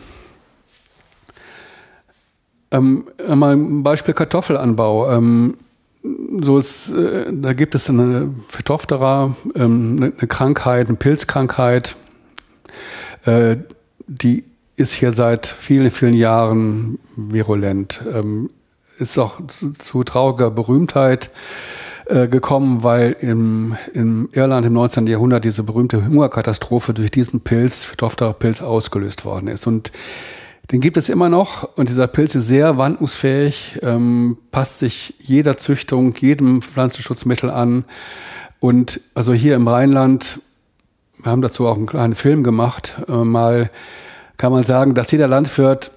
[2.72, 5.12] ähm, mal ein Beispiel Kartoffelanbau.
[5.12, 5.56] Ähm,
[6.40, 11.94] so ist, äh, da gibt es eine Phytophthora, ähm, eine, eine, Krankheit, eine Pilzkrankheit,
[13.26, 13.58] äh,
[14.10, 14.44] die
[14.76, 18.00] ist hier seit vielen, vielen Jahren virulent.
[18.12, 18.50] Ähm,
[18.98, 21.30] ist auch zu, zu trauriger Berühmtheit
[22.06, 25.06] äh, gekommen, weil im, im Irland im 19.
[25.06, 29.66] Jahrhundert diese berühmte Hungerkatastrophe durch diesen Pilz, Phytophthora-Pilz, ausgelöst worden ist.
[29.66, 29.92] Und
[30.72, 35.56] den gibt es immer noch und dieser Pilz ist sehr wandlungsfähig, ähm, passt sich jeder
[35.56, 37.84] Züchtung, jedem Pflanzenschutzmittel an.
[38.58, 40.40] Und also hier im Rheinland,
[41.22, 43.70] wir haben dazu auch einen kleinen Film gemacht, äh, mal
[44.36, 45.90] kann man sagen, dass jeder Landwirt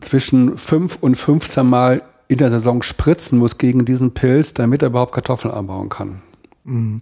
[0.00, 4.88] zwischen fünf und 15 Mal in der Saison spritzen muss gegen diesen Pilz, damit er
[4.88, 6.22] überhaupt Kartoffeln anbauen kann.
[6.64, 6.98] Mhm.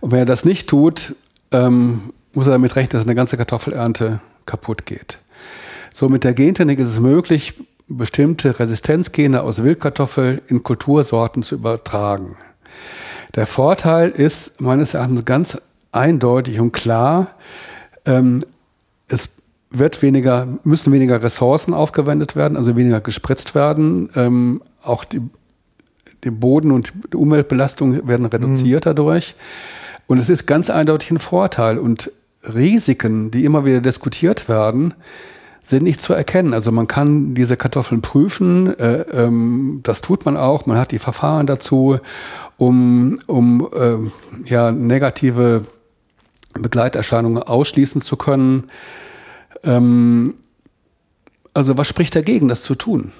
[0.00, 1.14] Und wenn er das nicht tut,
[1.52, 5.18] ähm, muss er damit rechnen, dass eine ganze Kartoffelernte kaputt geht.
[5.90, 7.54] So mit der Gentechnik ist es möglich,
[7.86, 12.36] bestimmte Resistenzgene aus Wildkartoffel in Kultursorten zu übertragen.
[13.34, 15.60] Der Vorteil ist meines Erachtens ganz
[15.94, 17.32] eindeutig und klar,
[18.04, 18.40] ähm,
[19.08, 19.36] es
[19.70, 24.08] wird weniger, müssen weniger Ressourcen aufgewendet werden, also weniger gespritzt werden.
[24.14, 25.20] Ähm, auch die,
[26.22, 28.88] die Boden- und die Umweltbelastung werden reduziert mhm.
[28.90, 29.34] dadurch.
[30.06, 31.78] Und es ist ganz eindeutig ein Vorteil.
[31.78, 32.12] Und
[32.42, 34.94] Risiken, die immer wieder diskutiert werden,
[35.62, 36.52] sind nicht zu erkennen.
[36.52, 40.98] Also man kann diese Kartoffeln prüfen, äh, ähm, das tut man auch, man hat die
[40.98, 41.98] Verfahren dazu,
[42.58, 45.62] um, um äh, ja, negative
[46.54, 48.64] Begleiterscheinungen ausschließen zu können.
[49.62, 50.34] Ähm,
[51.52, 53.12] also was spricht dagegen, das zu tun?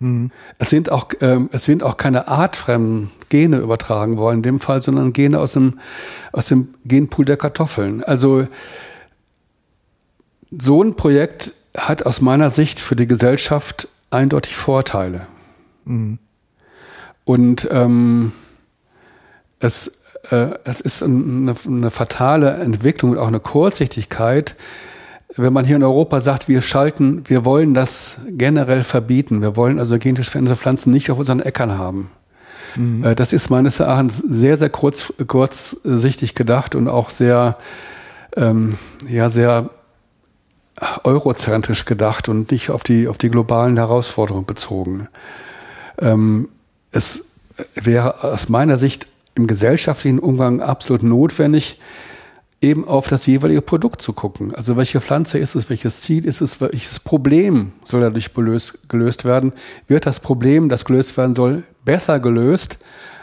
[0.00, 0.30] Mhm.
[0.58, 4.80] Es, sind auch, ähm, es sind auch keine artfremden Gene übertragen worden in dem Fall,
[4.80, 5.80] sondern Gene aus dem,
[6.32, 8.02] aus dem Genpool der Kartoffeln.
[8.04, 8.46] Also
[10.50, 15.26] so ein Projekt hat aus meiner Sicht für die Gesellschaft eindeutig Vorteile.
[15.84, 16.18] Mhm.
[17.24, 18.32] Und ähm,
[19.60, 19.97] es,
[20.30, 24.56] äh, es ist eine, eine fatale Entwicklung und auch eine Kurzsichtigkeit,
[25.36, 29.78] wenn man hier in Europa sagt, wir schalten, wir wollen das generell verbieten, wir wollen
[29.78, 32.10] also genetisch veränderte Pflanzen nicht auf unseren Äckern haben.
[32.76, 33.04] Mhm.
[33.04, 37.58] Äh, das ist meines Erachtens sehr, sehr kurz, kurzsichtig gedacht und auch sehr,
[38.36, 39.70] ähm, ja, sehr
[41.02, 45.08] eurozentrisch gedacht und nicht auf die, auf die globalen Herausforderungen bezogen.
[45.98, 46.48] Ähm,
[46.92, 47.26] es
[47.74, 49.08] wäre aus meiner Sicht
[49.38, 51.78] im gesellschaftlichen Umgang absolut notwendig,
[52.60, 54.54] eben auf das jeweilige Produkt zu gucken.
[54.54, 59.24] Also welche Pflanze ist es, welches Ziel ist es, welches Problem soll dadurch gelöst, gelöst
[59.24, 59.52] werden?
[59.86, 62.78] Wird das Problem, das gelöst werden soll, besser gelöst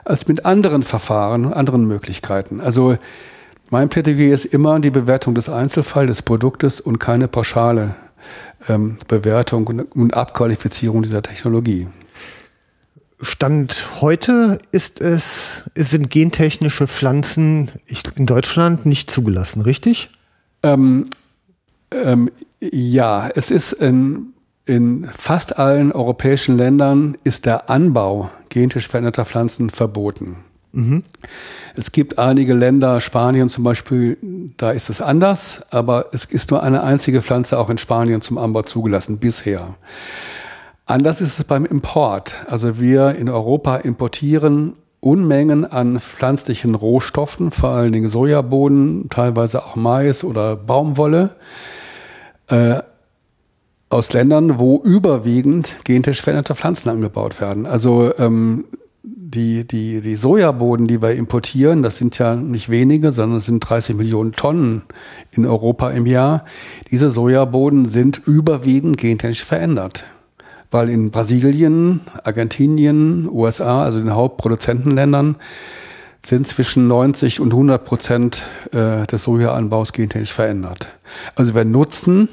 [0.05, 2.61] als mit anderen Verfahren und anderen Möglichkeiten?
[2.61, 2.97] Also
[3.71, 7.95] mein Plädoyer ist immer die Bewertung des Einzelfalls des Produktes und keine pauschale
[8.69, 11.87] ähm, Bewertung und, und Abqualifizierung dieser Technologie.
[13.21, 17.71] Stand heute ist es, sind gentechnische Pflanzen
[18.15, 20.09] in Deutschland nicht zugelassen, richtig?
[20.63, 21.05] Ähm,
[21.91, 22.29] ähm,
[22.59, 24.33] ja, es ist in,
[24.65, 30.37] in fast allen europäischen Ländern ist der Anbau genetisch veränderter Pflanzen verboten.
[30.73, 31.03] Mhm.
[31.75, 34.17] Es gibt einige Länder, Spanien zum Beispiel,
[34.57, 38.37] da ist es anders, aber es ist nur eine einzige Pflanze auch in Spanien zum
[38.37, 39.75] Anbau zugelassen bisher.
[40.87, 42.35] Anders ist es beim Import.
[42.47, 49.75] Also wir in Europa importieren Unmengen an pflanzlichen Rohstoffen, vor allen Dingen Sojabohnen, teilweise auch
[49.75, 51.35] Mais oder Baumwolle,
[52.47, 52.79] äh,
[53.89, 57.65] aus Ländern, wo überwiegend gentisch veränderte Pflanzen angebaut werden.
[57.65, 58.65] Also ähm,
[59.03, 63.59] die, die, die Sojaboden, die wir importieren, das sind ja nicht wenige, sondern es sind
[63.59, 64.83] 30 Millionen Tonnen
[65.31, 66.45] in Europa im Jahr.
[66.91, 70.05] Diese Sojaboden sind überwiegend gentechnisch verändert
[70.76, 75.38] weil in Brasilien, Argentinien, USA, also den Hauptproduzentenländern,
[76.22, 78.43] sind zwischen 90 und 100 Prozent
[78.73, 80.89] äh, des Sojaanbaus gentechnisch verändert.
[81.38, 82.27] Also wir nutzen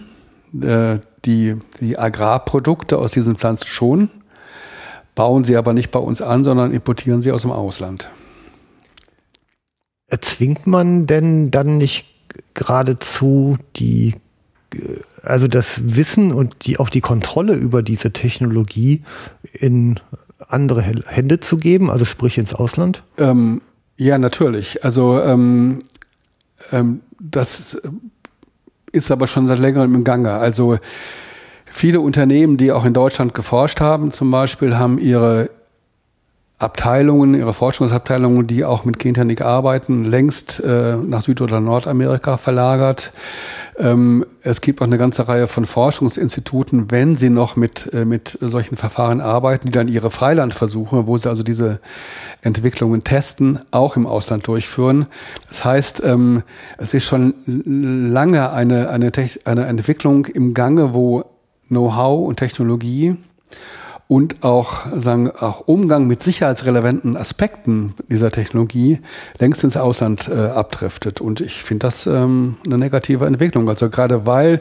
[0.60, 4.10] äh, die, die Agrarprodukte aus diesen Pflanzen schon,
[5.14, 8.10] bauen sie aber nicht bei uns an, sondern importieren sie aus dem Ausland.
[10.09, 12.06] erzwingt man denn dann nicht
[12.55, 14.16] geradezu die,
[15.23, 19.03] also das Wissen und die, auch die Kontrolle über diese Technologie
[19.53, 20.01] in
[20.49, 23.03] andere Hände zu geben, also sprich ins Ausland?
[23.19, 23.62] Ähm,
[23.97, 24.85] ja, natürlich.
[24.85, 25.82] Also ähm,
[26.70, 27.81] ähm, das
[28.90, 30.32] ist aber schon seit längerem im Gange.
[30.32, 30.78] Also
[31.66, 35.51] viele Unternehmen, die auch in Deutschland geforscht haben, zum Beispiel, haben ihre
[36.62, 43.12] Abteilungen, ihre Forschungsabteilungen, die auch mit Gentechnik arbeiten, längst äh, nach Süd- oder Nordamerika verlagert.
[43.78, 48.39] Ähm, es gibt auch eine ganze Reihe von Forschungsinstituten, wenn sie noch mit, äh, mit
[48.40, 51.80] solchen Verfahren arbeiten, die dann ihre Freilandversuche, wo sie also diese
[52.43, 55.06] Entwicklungen testen, auch im Ausland durchführen.
[55.48, 56.43] Das heißt, ähm,
[56.78, 59.10] es ist schon lange eine, eine,
[59.44, 61.24] eine Entwicklung im Gange, wo
[61.68, 63.16] Know-how und Technologie
[64.08, 69.00] und auch, sagen, auch Umgang mit sicherheitsrelevanten Aspekten dieser Technologie
[69.38, 71.20] längst ins Ausland äh, abdriftet.
[71.20, 73.68] Und ich finde das ähm, eine negative Entwicklung.
[73.68, 74.60] Also gerade weil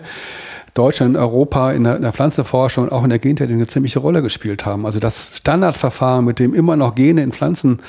[0.73, 4.22] Deutschland Europa in der, in der Pflanzenforschung und auch in der Gentechnik eine ziemliche Rolle
[4.22, 4.85] gespielt haben.
[4.85, 7.80] Also das Standardverfahren, mit dem immer noch Gene in Pflanzen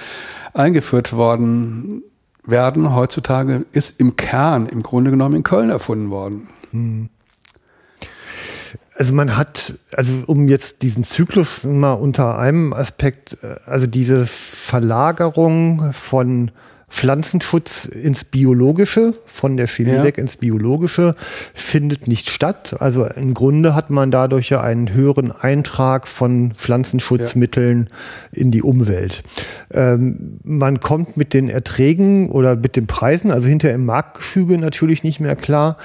[0.54, 2.02] eingeführt worden
[2.44, 6.48] werden heutzutage, ist im Kern im Grunde genommen in Köln erfunden worden.
[6.72, 7.08] Hm.
[8.94, 14.27] Also man hat, also um jetzt diesen Zyklus mal unter einem Aspekt, äh, also diese
[14.27, 16.51] Verlagerung von
[16.93, 20.05] Pflanzenschutz ins Biologische, von der Chemie ja.
[20.05, 21.14] weg ins Biologische,
[21.55, 22.77] findet nicht statt.
[22.78, 28.40] Also im Grunde hat man dadurch ja einen höheren Eintrag von Pflanzenschutzmitteln ja.
[28.40, 29.23] in die Umwelt.
[29.73, 35.02] Ähm, man kommt mit den Erträgen oder mit den Preisen, also hinter im Marktgefüge natürlich
[35.02, 35.78] nicht mehr klar.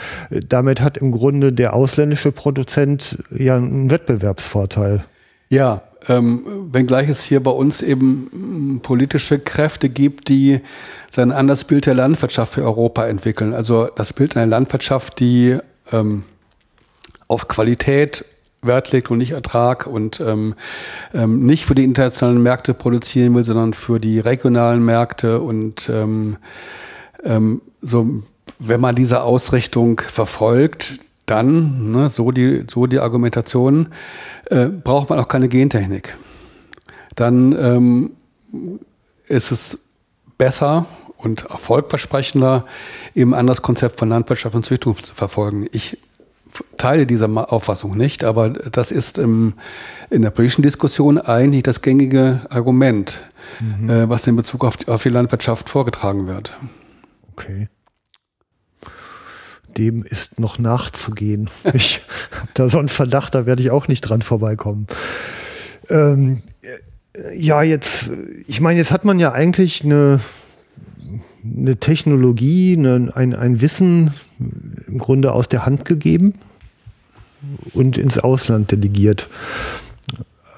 [0.50, 5.06] Damit hat im Grunde der ausländische Produzent ja einen Wettbewerbsvorteil.
[5.50, 10.62] Ja, ähm, wenngleich es hier bei uns eben mm, politische Kräfte gibt, die
[11.10, 13.54] sein anderes Bild der Landwirtschaft für Europa entwickeln.
[13.54, 15.58] Also das Bild einer Landwirtschaft, die
[15.92, 16.24] ähm,
[17.28, 18.26] auf Qualität
[18.62, 20.56] Wert legt und nicht Ertrag und ähm,
[21.14, 26.38] ähm, nicht für die internationalen Märkte produzieren will, sondern für die regionalen Märkte und ähm,
[27.24, 28.24] ähm, so,
[28.60, 33.90] wenn man diese Ausrichtung verfolgt, dann, ne, so, die, so die Argumentation,
[34.46, 36.18] äh, braucht man auch keine Gentechnik.
[37.14, 38.12] Dann ähm,
[39.28, 39.90] ist es
[40.38, 40.86] besser
[41.18, 42.66] und erfolgversprechender,
[43.14, 45.68] eben ein anderes Konzept von Landwirtschaft und Züchtung zu verfolgen.
[45.72, 46.00] Ich
[46.78, 49.54] teile diese Auffassung nicht, aber das ist im,
[50.10, 53.20] in der politischen Diskussion eigentlich das gängige Argument,
[53.60, 53.90] mhm.
[53.90, 56.58] äh, was in Bezug auf die, auf die Landwirtschaft vorgetragen wird.
[57.34, 57.68] Okay
[59.78, 61.50] dem ist noch nachzugehen.
[61.74, 62.02] ich
[62.32, 64.88] habe da so einen Verdacht, da werde ich auch nicht dran vorbeikommen.
[65.90, 66.42] Ähm,
[67.34, 68.12] ja, jetzt,
[68.48, 70.20] ich meine, jetzt hat man ja eigentlich eine,
[71.44, 74.14] eine Technologie, eine, ein, ein Wissen
[74.88, 76.36] im Grunde aus der Hand gegeben
[77.74, 79.30] und ins Ausland delegiert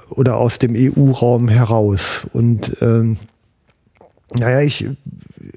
[0.10, 2.28] oder aus dem EU-Raum heraus.
[2.34, 3.18] Und ähm,
[4.38, 4.88] naja, ich,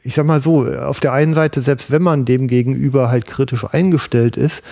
[0.02, 3.66] ich sag mal so, auf der einen Seite, selbst wenn man dem gegenüber halt kritisch
[3.70, 4.62] eingestellt ist,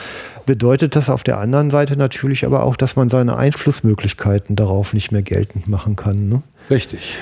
[0.46, 5.12] bedeutet das auf der anderen Seite natürlich aber auch, dass man seine Einflussmöglichkeiten darauf nicht
[5.12, 6.28] mehr geltend machen kann.
[6.28, 6.42] Ne?
[6.70, 7.16] Richtig,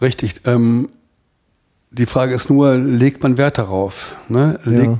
[0.00, 0.34] richtig.
[0.44, 0.88] Ähm,
[1.90, 4.16] die Frage ist nur, legt man Wert darauf?
[4.28, 4.58] Ne?
[4.64, 4.98] Legt, ja.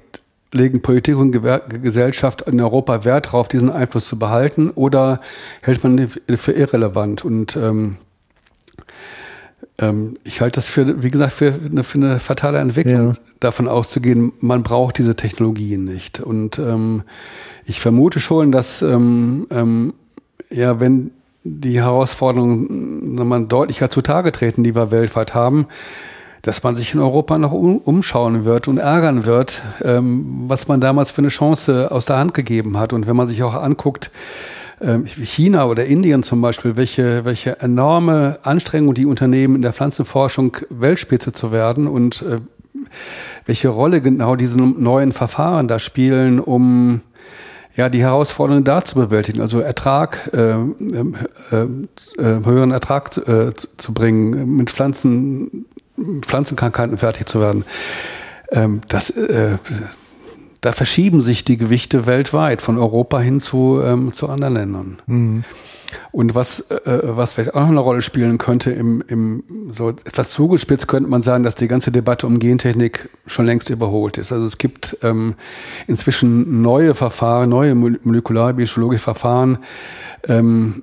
[0.53, 1.33] Legen Politik und
[1.83, 5.21] Gesellschaft in Europa Wert darauf, diesen Einfluss zu behalten, oder
[5.61, 7.25] hält man ihn für irrelevant?
[7.25, 7.97] Und ähm,
[10.25, 13.17] ich halte das für, wie gesagt, für eine, für eine fatale Entwicklung, ja.
[13.41, 16.21] davon auszugehen, man braucht diese Technologien nicht.
[16.21, 17.03] Und ähm,
[17.67, 19.93] ich vermute schon, dass ähm, ähm,
[20.51, 21.11] ja, wenn
[21.45, 25.67] die Herausforderungen man deutlicher zutage treten, die wir weltweit haben,
[26.43, 30.81] dass man sich in Europa noch um, umschauen wird und ärgern wird, ähm, was man
[30.81, 32.93] damals für eine Chance aus der Hand gegeben hat.
[32.93, 34.15] Und wenn man sich auch anguckt, ähm,
[34.79, 41.33] China oder Indien zum Beispiel, welche, welche enorme Anstrengung die Unternehmen in der Pflanzenforschung Weltspitze
[41.33, 42.41] zu werden und äh,
[43.47, 47.01] welche Rolle genau diese neuen Verfahren da spielen, um
[47.77, 50.57] ja, die Herausforderungen da zu bewältigen, also Ertrag, äh, äh,
[51.53, 55.67] äh, höheren Ertrag zu, äh, zu bringen, mit Pflanzen,
[56.23, 57.65] Pflanzenkrankheiten fertig zu werden.
[58.51, 59.59] Ähm, das, äh,
[60.61, 65.03] da verschieben sich die Gewichte weltweit von Europa hin zu, ähm, zu anderen Ländern.
[65.07, 65.45] Mhm.
[66.13, 70.31] Und was, äh, was vielleicht auch noch eine Rolle spielen könnte, im, im, so etwas
[70.31, 74.33] zugespitzt könnte man sagen, dass die ganze Debatte um Gentechnik schon längst überholt ist.
[74.33, 75.35] Also es gibt ähm,
[75.87, 79.59] inzwischen neue Verfahren, neue molekularbiologische Verfahren,
[80.27, 80.83] ähm,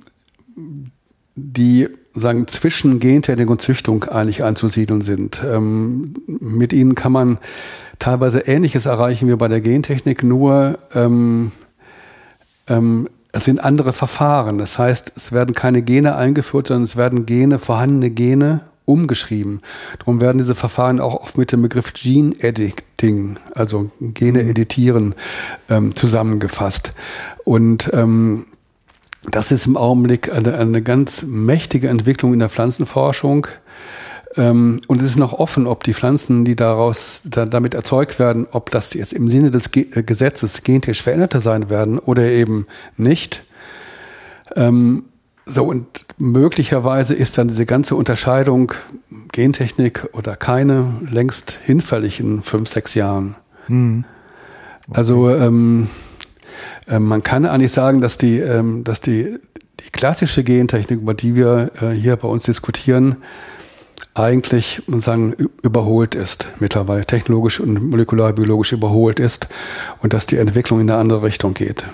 [1.35, 5.43] die sagen, zwischen Gentechnik und Züchtung eigentlich anzusiedeln sind.
[5.45, 7.39] Ähm, mit ihnen kann man
[8.03, 11.53] teilweise Ähnliches erreichen wie bei der Gentechnik, nur ähm,
[12.67, 14.57] ähm, es sind andere Verfahren.
[14.57, 19.61] Das heißt, es werden keine Gene eingeführt, sondern es werden Gene, vorhandene Gene umgeschrieben.
[19.99, 24.49] Darum werden diese Verfahren auch oft mit dem Begriff Gene Editing, also Gene mhm.
[24.49, 25.15] editieren,
[25.69, 26.91] ähm, zusammengefasst.
[27.45, 28.47] Und ähm,
[29.31, 33.47] das ist im Augenblick eine, eine ganz mächtige Entwicklung in der Pflanzenforschung.
[34.35, 38.47] Ähm, und es ist noch offen, ob die Pflanzen, die daraus da, damit erzeugt werden,
[38.51, 42.65] ob das jetzt im Sinne des Ge äh, Gesetzes gentechnisch veränderte sein werden oder eben
[42.97, 43.43] nicht.
[44.55, 45.05] Ähm,
[45.45, 45.85] so, und
[46.17, 48.71] möglicherweise ist dann diese ganze Unterscheidung
[49.31, 53.35] Gentechnik oder keine längst hinfällig in fünf, sechs Jahren.
[53.67, 54.05] Hm.
[54.87, 54.97] Okay.
[54.97, 55.89] Also ähm,
[56.87, 59.37] äh, man kann eigentlich sagen, dass die, ähm, dass die,
[59.79, 63.17] die klassische Gentechnik, über die wir äh, hier bei uns diskutieren,
[64.15, 65.33] eigentlich man sagen,
[65.63, 69.47] überholt ist, mittlerweile technologisch und molekularbiologisch überholt ist
[70.01, 71.85] und dass die Entwicklung in eine andere Richtung geht.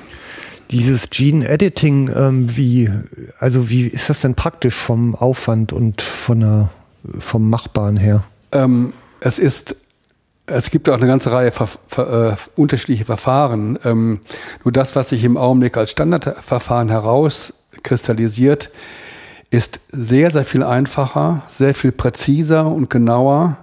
[0.71, 2.91] Dieses Gene Editing, ähm, wie,
[3.39, 6.69] also wie ist das denn praktisch vom Aufwand und von der,
[7.19, 8.23] vom Machbaren her?
[8.51, 9.75] Ähm, es ist
[10.51, 13.77] es gibt auch eine ganze Reihe ver, ver, äh, unterschiedliche Verfahren.
[13.83, 14.19] Ähm,
[14.63, 18.71] nur das, was sich im Augenblick als Standardverfahren herauskristallisiert,
[19.51, 23.57] ist sehr, sehr viel einfacher, sehr viel präziser und genauer,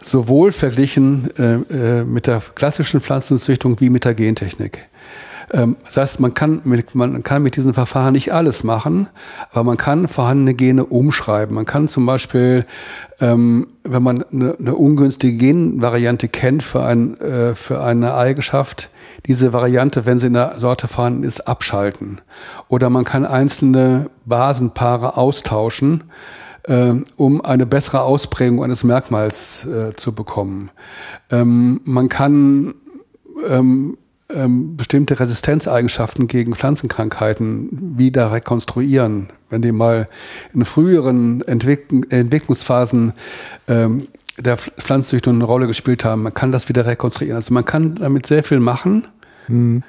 [0.00, 4.88] sowohl verglichen äh, äh, mit der klassischen Pflanzenzüchtung wie mit der Gentechnik.
[5.52, 9.08] Ähm, das heißt, man kann, mit, man kann mit diesen Verfahren nicht alles machen,
[9.50, 11.54] aber man kann vorhandene Gene umschreiben.
[11.54, 12.66] Man kann zum Beispiel,
[13.20, 18.90] ähm, wenn man eine, ungünstige Genvariante kennt für, ein, äh, für eine Eigenschaft,
[19.26, 22.20] diese Variante, wenn sie in der Sorte vorhanden ist, abschalten.
[22.68, 26.04] Oder man kann einzelne Basenpaare austauschen,
[26.64, 30.70] äh, um eine bessere Ausprägung eines Merkmals äh, zu bekommen.
[31.30, 32.74] Ähm, man kann
[34.30, 39.30] ähm, bestimmte Resistenzeigenschaften gegen Pflanzenkrankheiten wieder rekonstruieren.
[39.50, 40.08] Wenn die mal
[40.52, 43.14] in früheren Entwick Entwicklungsphasen
[43.68, 47.36] ähm, der Pflanzenzüchtung eine Rolle gespielt haben, man kann das wieder rekonstruieren.
[47.36, 49.06] Also man kann damit sehr viel machen.
[49.48, 49.82] Mhm.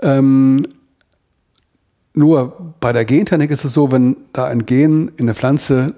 [0.00, 0.62] Ähm,
[2.14, 5.94] nur bei der Gentechnik ist es so, wenn da ein Gen in eine Pflanze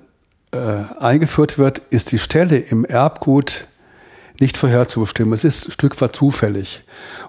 [0.53, 3.66] äh, eingeführt wird, ist die Stelle im Erbgut
[4.40, 5.32] nicht vorherzubestimmen.
[5.35, 6.82] Es ist ein Stück weit zufällig.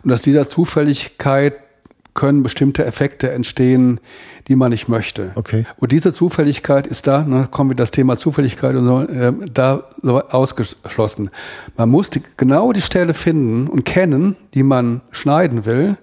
[0.04, 1.56] Und aus dieser Zufälligkeit
[2.16, 4.00] können bestimmte Effekte entstehen,
[4.48, 5.32] die man nicht möchte.
[5.36, 5.66] Okay.
[5.78, 9.84] Und diese Zufälligkeit ist da, ne, kommen wir das Thema Zufälligkeit und so, äh, da
[10.02, 11.30] so ausgeschlossen.
[11.76, 15.98] Man muss die, genau die Stelle finden und kennen, die man schneiden will,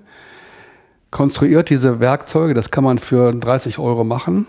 [1.10, 4.46] konstruiert diese Werkzeuge, das kann man für 30 Euro machen,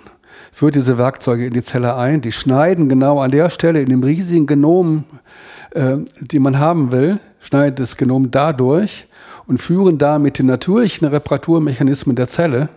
[0.51, 4.03] führt diese Werkzeuge in die Zelle ein, die schneiden genau an der Stelle in dem
[4.03, 5.05] riesigen Genom
[5.73, 9.07] äh, die man haben will, schneidet das Genom dadurch
[9.47, 12.69] und führen da mit den natürlichen Reparaturmechanismen der Zelle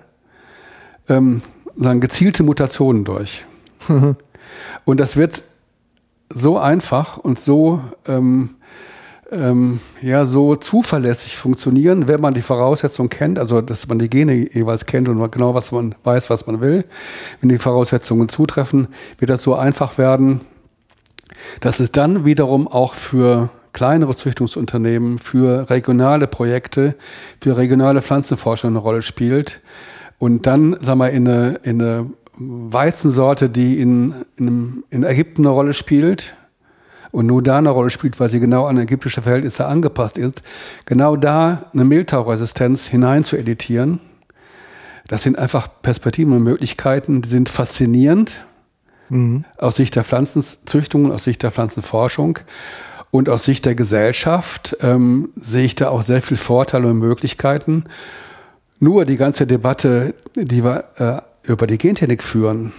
[1.08, 1.38] ähm,
[1.76, 3.44] sagen, gezielte Mutationen durch.
[4.84, 5.42] und das wird
[6.28, 8.56] so einfach und so ähm,
[9.30, 14.34] ähm, ja so zuverlässig funktionieren, wenn man die Voraussetzungen kennt, also dass man die Gene
[14.52, 16.84] jeweils kennt und man genau was man weiß, was man will.
[17.40, 20.40] Wenn die Voraussetzungen zutreffen, wird das so einfach werden,
[21.60, 26.94] dass es dann wiederum auch für kleinere Züchtungsunternehmen, für regionale Projekte,
[27.42, 29.60] für regionale Pflanzenforschung eine Rolle spielt.
[30.18, 35.50] Und dann, sagen wir, in eine, in eine Weizensorte, die in, in, in Ägypten eine
[35.50, 36.36] Rolle spielt,
[37.12, 40.42] und nur da eine Rolle spielt, weil sie genau an ägyptische Verhältnisse angepasst ist,
[40.84, 44.00] genau da eine Mehltauresistenz hinein zu editieren.
[45.08, 48.44] Das sind einfach Perspektiven und Möglichkeiten, die sind faszinierend
[49.08, 49.44] mhm.
[49.58, 52.38] aus Sicht der Pflanzenzüchtung, aus Sicht der Pflanzenforschung.
[53.10, 57.84] Und aus Sicht der Gesellschaft ähm, sehe ich da auch sehr viel Vorteile und Möglichkeiten.
[58.78, 62.72] Nur die ganze Debatte, die wir äh, über die Gentechnik führen,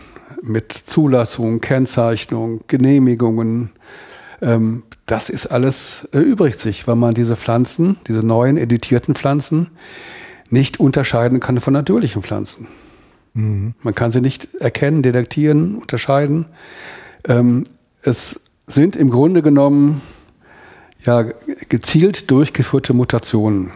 [0.43, 3.71] mit Zulassung, Kennzeichnung, Genehmigungen,
[4.41, 9.71] ähm, das ist alles erübrigt sich, weil man diese Pflanzen, diese neuen editierten Pflanzen,
[10.49, 12.67] nicht unterscheiden kann von natürlichen Pflanzen.
[13.37, 13.75] Mhm.
[13.81, 16.45] Man kann sie nicht erkennen, detektieren, unterscheiden.
[17.25, 17.63] Ähm,
[18.01, 20.01] es sind im Grunde genommen
[21.05, 21.23] ja,
[21.69, 23.71] gezielt durchgeführte Mutationen.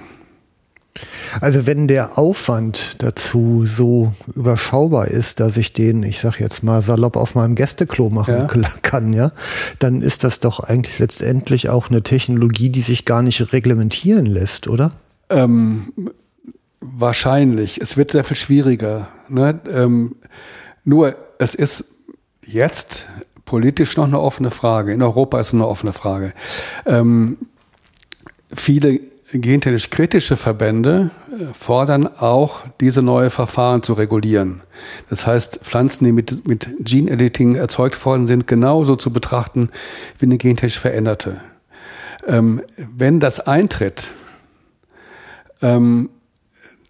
[1.39, 6.81] Also wenn der Aufwand dazu so überschaubar ist, dass ich den, ich sag jetzt mal
[6.81, 8.69] salopp auf meinem Gästeklo machen ja.
[8.81, 9.31] kann, ja,
[9.79, 14.67] dann ist das doch eigentlich letztendlich auch eine Technologie, die sich gar nicht reglementieren lässt,
[14.67, 14.91] oder?
[15.29, 15.93] Ähm,
[16.81, 17.79] Wahrscheinlich.
[17.79, 19.07] Es wird sehr viel schwieriger.
[19.29, 19.59] Ne?
[19.69, 20.15] Ähm,
[20.83, 21.85] nur es ist
[22.43, 23.07] jetzt
[23.45, 24.91] politisch noch eine offene Frage.
[24.91, 26.33] In Europa ist es eine offene Frage.
[26.87, 27.37] Ähm,
[28.53, 28.99] viele
[29.31, 34.61] gentechnisch kritische Verbände äh, fordern auch, diese neue Verfahren zu regulieren.
[35.09, 39.69] Das heißt, Pflanzen, die mit, mit Gene Editing erzeugt worden sind, genauso zu betrachten
[40.19, 41.41] wie eine gentechnisch veränderte.
[42.25, 44.11] Ähm, wenn das eintritt,
[45.61, 46.09] ähm,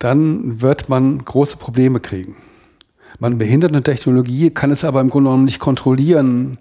[0.04, 2.36] dann wird man große Probleme kriegen.
[3.20, 6.58] Man behindert eine Technologie, kann es aber im Grunde genommen nicht kontrollieren,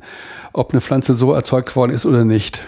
[0.53, 2.63] ob eine Pflanze so erzeugt worden ist oder nicht.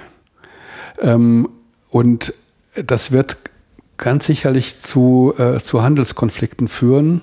[0.98, 1.48] Ähm,
[1.90, 2.32] und
[2.74, 3.36] das wird
[3.98, 7.20] ganz sicherlich zu, äh, zu Handelskonflikten führen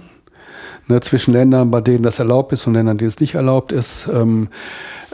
[0.89, 4.07] ne, zwischen Ländern, bei denen das erlaubt ist und Ländern, denen es nicht erlaubt ist.
[4.13, 4.49] Ähm,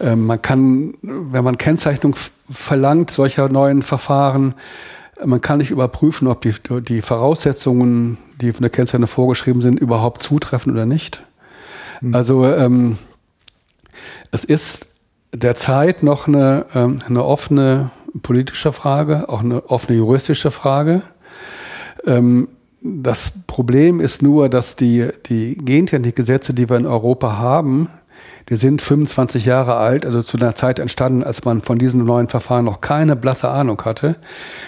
[0.01, 2.15] äh, man kann, wenn man Kennzeichnung
[2.49, 4.55] verlangt solcher neuen Verfahren,
[5.23, 10.21] man kann nicht überprüfen, ob die, die Voraussetzungen, die von der Kennzeichnung vorgeschrieben sind, überhaupt
[10.21, 11.23] zutreffen oder nicht.
[12.01, 12.15] Mhm.
[12.15, 12.97] Also ähm,
[14.31, 14.95] es ist
[15.33, 21.01] derzeit noch eine, ähm, eine offene politische Frage, auch eine offene juristische Frage.
[22.05, 22.49] Ähm,
[22.81, 27.89] das Problem ist nur, dass die, die Gentechnikgesetze, die wir in Europa haben,
[28.49, 32.29] die sind 25 Jahre alt, also zu einer Zeit entstanden, als man von diesen neuen
[32.29, 34.17] Verfahren noch keine blasse Ahnung hatte,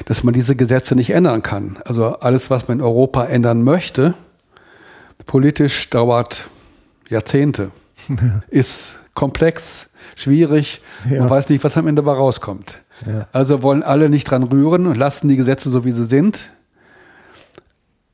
[0.06, 1.78] dass man diese Gesetze nicht ändern kann.
[1.86, 4.16] Also alles, was man in Europa ändern möchte,
[5.26, 6.50] politisch dauert
[7.10, 7.72] Jahrzehnte,
[8.50, 11.20] ist komplex, schwierig, ja.
[11.20, 12.82] man weiß nicht, was am Ende dabei rauskommt.
[13.06, 13.28] Ja.
[13.32, 16.52] Also wollen alle nicht dran rühren und lassen die Gesetze so, wie sie sind.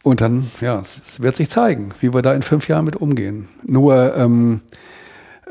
[0.03, 3.47] Und dann, ja, es wird sich zeigen, wie wir da in fünf Jahren mit umgehen.
[3.63, 4.59] Nur, ähm,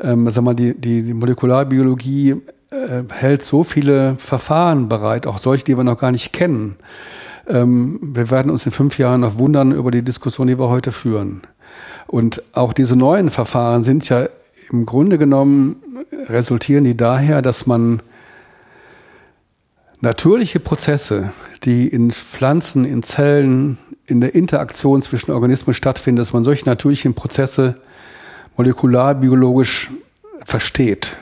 [0.01, 2.35] ähm, sag mal, die, die, die Molekularbiologie
[2.71, 6.75] äh, hält so viele Verfahren bereit, auch solche, die wir noch gar nicht kennen.
[7.47, 10.91] Ähm, wir werden uns in fünf Jahren noch wundern über die Diskussion, die wir heute
[10.91, 11.41] führen.
[12.07, 14.27] Und auch diese neuen Verfahren sind ja
[14.71, 15.77] im Grunde genommen
[16.27, 18.01] resultieren die daher, dass man
[20.01, 21.31] natürliche Prozesse,
[21.63, 27.13] die in Pflanzen, in Zellen, in der Interaktion zwischen Organismen stattfinden, dass man solche natürlichen
[27.13, 27.77] Prozesse
[28.57, 29.89] molekularbiologisch
[30.45, 31.17] versteht.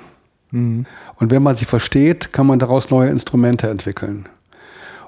[0.51, 0.85] Mhm.
[1.15, 4.27] Und wenn man sie versteht, kann man daraus neue Instrumente entwickeln.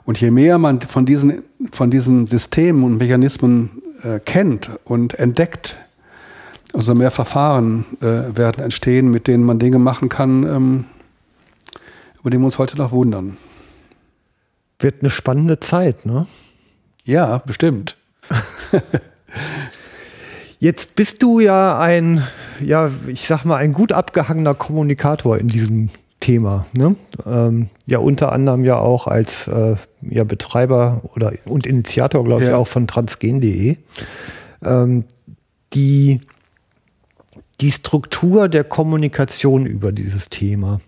[0.06, 5.78] Und je mehr man von diesen, von diesen Systemen und Mechanismen äh, kennt und entdeckt,
[6.74, 10.86] umso mehr Verfahren äh, werden entstehen, mit denen man Dinge machen kann, ähm,
[12.20, 13.38] über die wir uns heute noch wundern.
[14.80, 16.28] Wird eine spannende Zeit, ne?
[17.06, 17.98] Ja, bestimmt.
[20.64, 22.24] Jetzt bist du ja ein,
[22.62, 25.90] ja, ich sag mal, ein gut abgehangener Kommunikator in diesem
[26.22, 26.68] Thema.
[26.72, 26.96] Ne?
[27.26, 32.52] Ähm, ja, unter anderem ja auch als äh, ja, Betreiber oder und Initiator, glaube ich,
[32.52, 33.76] auch von transgen.de.
[34.64, 35.04] Ähm,
[35.74, 36.22] die,
[37.60, 40.80] die Struktur der Kommunikation über dieses Thema.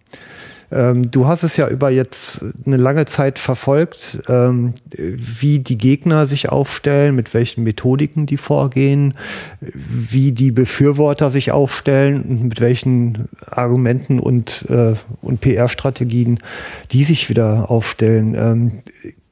[0.76, 6.28] Ähm, du hast es ja über jetzt eine lange Zeit verfolgt, ähm, wie die Gegner
[6.28, 9.14] sich aufstellen, mit welchen Methodiken die vorgehen,
[9.62, 16.40] wie die Befürworter sich aufstellen und mit welchen Argumenten und, äh, und PR-Strategien
[16.92, 18.36] die sich wieder aufstellen.
[18.36, 18.72] Ähm,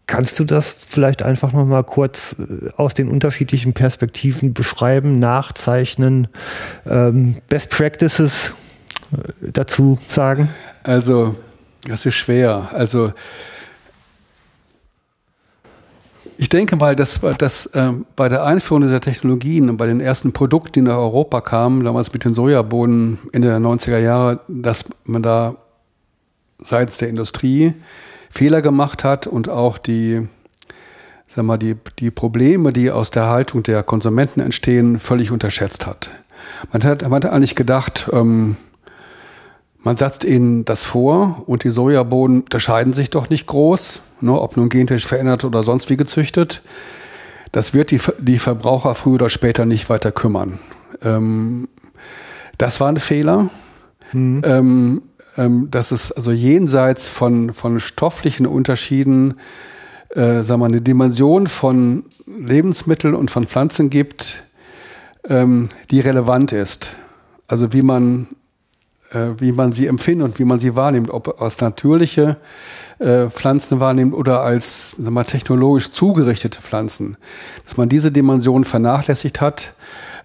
[0.06, 6.28] Kannst du das vielleicht einfach noch mal kurz äh, aus den unterschiedlichen Perspektiven beschreiben, nachzeichnen,
[6.86, 8.54] ähm, Best Practices
[9.14, 10.50] äh, dazu sagen?
[10.84, 11.36] Also,
[11.88, 12.70] das ist schwer.
[12.74, 13.14] Also,
[16.38, 20.34] ich denke mal, dass, dass äh, bei der Einführung dieser Technologien und bei den ersten
[20.34, 25.24] Produkten, die nach Europa kamen, damals mit den Sojabohnen Ende der 90er Jahre, dass man
[25.24, 25.56] da
[26.58, 27.74] seitens der Industrie
[28.30, 30.28] Fehler gemacht hat und auch die,
[31.28, 36.10] sag mal, die, die Probleme, die aus der Haltung der Konsumenten entstehen, völlig unterschätzt hat.
[36.72, 38.58] Man hat, man hat eigentlich gedacht, ähm,
[39.84, 44.58] man setzt ihnen das vor und die Sojabohnen unterscheiden sich doch nicht groß, ne, ob
[44.58, 46.62] nun gentechnisch verändert oder sonst wie gezüchtet.
[47.52, 50.60] Das wird die, die Verbraucher früher oder später nicht weiter kümmern.
[51.02, 51.68] Ähm,
[52.58, 53.50] das war ein Fehler.
[54.14, 54.42] Mhm.
[54.46, 55.02] Ähm,
[55.38, 59.36] ähm, dass es also jenseits von, von stofflichen Unterschieden
[60.10, 64.44] äh, sagen wir, eine Dimension von Lebensmitteln und von Pflanzen gibt,
[65.28, 66.96] ähm, die relevant ist.
[67.48, 68.28] Also wie man
[69.38, 72.38] wie man sie empfindet und wie man sie wahrnimmt, ob als natürliche
[73.00, 77.18] äh, Pflanzen wahrnimmt oder als sagen wir, technologisch zugerichtete Pflanzen.
[77.64, 79.74] Dass man diese Dimension vernachlässigt hat.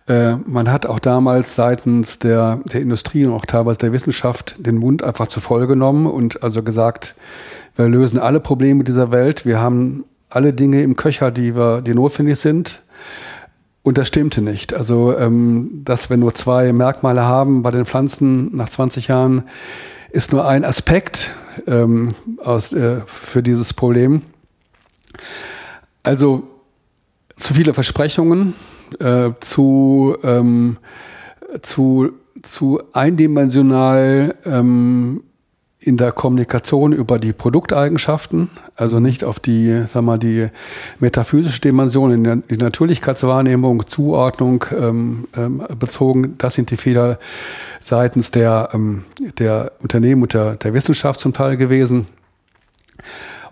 [0.07, 4.77] Äh, man hat auch damals seitens der, der Industrie und auch teilweise der Wissenschaft den
[4.77, 7.15] Mund einfach zu voll genommen und also gesagt,
[7.77, 11.95] wir lösen alle Probleme dieser Welt, wir haben alle Dinge im Köcher, die, wir, die
[11.95, 12.83] notwendig sind.
[13.89, 14.75] Und das stimmte nicht.
[14.75, 19.45] Also, ähm, dass wir nur zwei Merkmale haben bei den Pflanzen nach 20 Jahren,
[20.11, 21.31] ist nur ein Aspekt
[21.67, 24.21] ähm, aus, äh, für dieses Problem.
[26.03, 26.43] Also
[27.35, 28.53] zu viele Versprechungen,
[29.01, 30.77] äh, zu, ähm,
[31.63, 32.11] zu,
[32.43, 35.23] zu eindimensional ähm,
[35.81, 40.49] in der Kommunikation über die Produkteigenschaften, also nicht auf die, sag mal, die
[40.99, 46.37] metaphysische Dimension, in der Natürlichkeitswahrnehmung, Zuordnung ähm, ähm, bezogen.
[46.39, 47.19] Das sind die Fehler
[47.81, 49.05] seitens der, ähm,
[49.39, 52.09] der Unternehmen und der, der Wissenschaft zum Teil gewesen.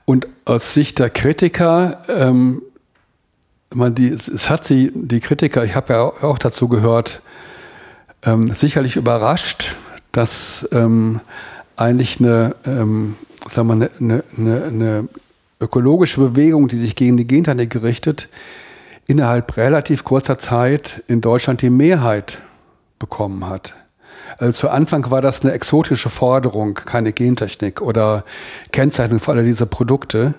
[0.04, 2.62] Und aus Sicht der Kritiker, ähm,
[3.72, 7.20] man die, es hat sie, die Kritiker, ich habe ja auch dazu gehört,
[8.24, 9.76] ähm, sicherlich überrascht,
[10.12, 11.20] dass ähm,
[11.76, 13.16] eigentlich eine, ähm,
[13.48, 15.08] sagen wir, eine, eine, eine
[15.60, 18.28] ökologische Bewegung, die sich gegen die Gentechnik gerichtet,
[19.06, 22.40] innerhalb relativ kurzer Zeit in Deutschland die Mehrheit
[22.98, 23.74] bekommen hat.
[24.38, 28.24] Also zu Anfang war das eine exotische Forderung, keine Gentechnik oder
[28.72, 30.34] Kennzeichnung für alle diese Produkte.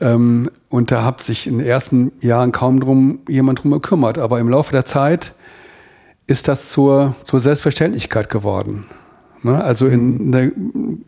[0.00, 4.18] Ähm, und da hat sich in den ersten Jahren kaum drum jemand drum gekümmert.
[4.18, 5.32] Aber im Laufe der Zeit
[6.26, 8.86] ist das zur, zur Selbstverständlichkeit geworden.
[9.42, 9.62] Ne?
[9.62, 10.52] Also in der,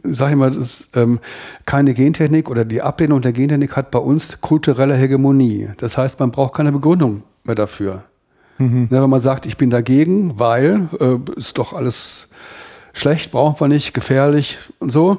[0.04, 1.18] sag ich mal, ist, ähm,
[1.66, 5.70] keine Gentechnik oder die Ablehnung der Gentechnik hat bei uns kulturelle Hegemonie.
[5.78, 8.04] Das heißt, man braucht keine Begründung mehr dafür.
[8.58, 8.88] Mhm.
[8.90, 12.28] Ne, wenn man sagt, ich bin dagegen, weil äh, ist doch alles
[12.92, 15.18] schlecht, brauchen wir nicht, gefährlich und so,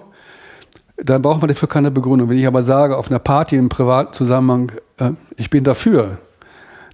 [0.98, 2.30] dann braucht man dafür keine Begründung.
[2.30, 6.18] Wenn ich aber sage, auf einer Party im privaten Zusammenhang, äh, ich bin dafür,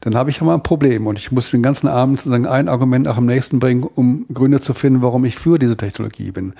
[0.05, 2.69] dann habe ich ja mal ein Problem und ich muss den ganzen Abend sozusagen ein
[2.69, 6.53] Argument nach dem nächsten bringen, um Gründe zu finden, warum ich für diese Technologie bin.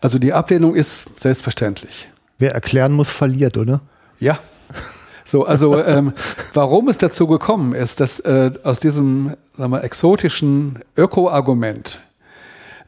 [0.00, 2.10] Also die Ablehnung ist selbstverständlich.
[2.38, 3.80] Wer erklären muss, verliert, oder?
[4.20, 4.38] Ja.
[5.24, 6.12] So, also ähm,
[6.54, 11.98] warum es dazu gekommen ist, dass äh, aus diesem sagen wir, exotischen Öko-Argument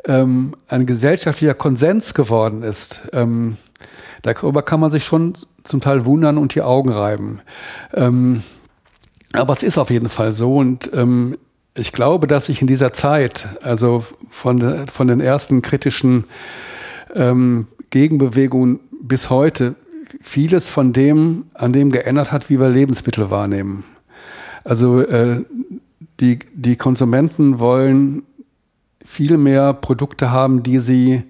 [0.05, 3.57] ähm, ein gesellschaftlicher Konsens geworden ist, ähm,
[4.23, 5.33] darüber kann man sich schon
[5.65, 7.41] zum Teil wundern und die Augen reiben.
[7.93, 8.45] Ähm,
[9.35, 11.37] aber es ist auf jeden Fall so und ähm,
[11.77, 16.25] ich glaube, dass sich in dieser Zeit, also von, von den ersten kritischen
[17.15, 19.75] ähm, Gegenbewegungen bis heute,
[20.21, 23.85] vieles von dem, an dem geändert hat, wie wir Lebensmittel wahrnehmen.
[24.63, 25.45] Also äh,
[26.21, 28.23] die, die Konsumenten wollen
[29.05, 31.25] viel mehr Produkte haben, die sie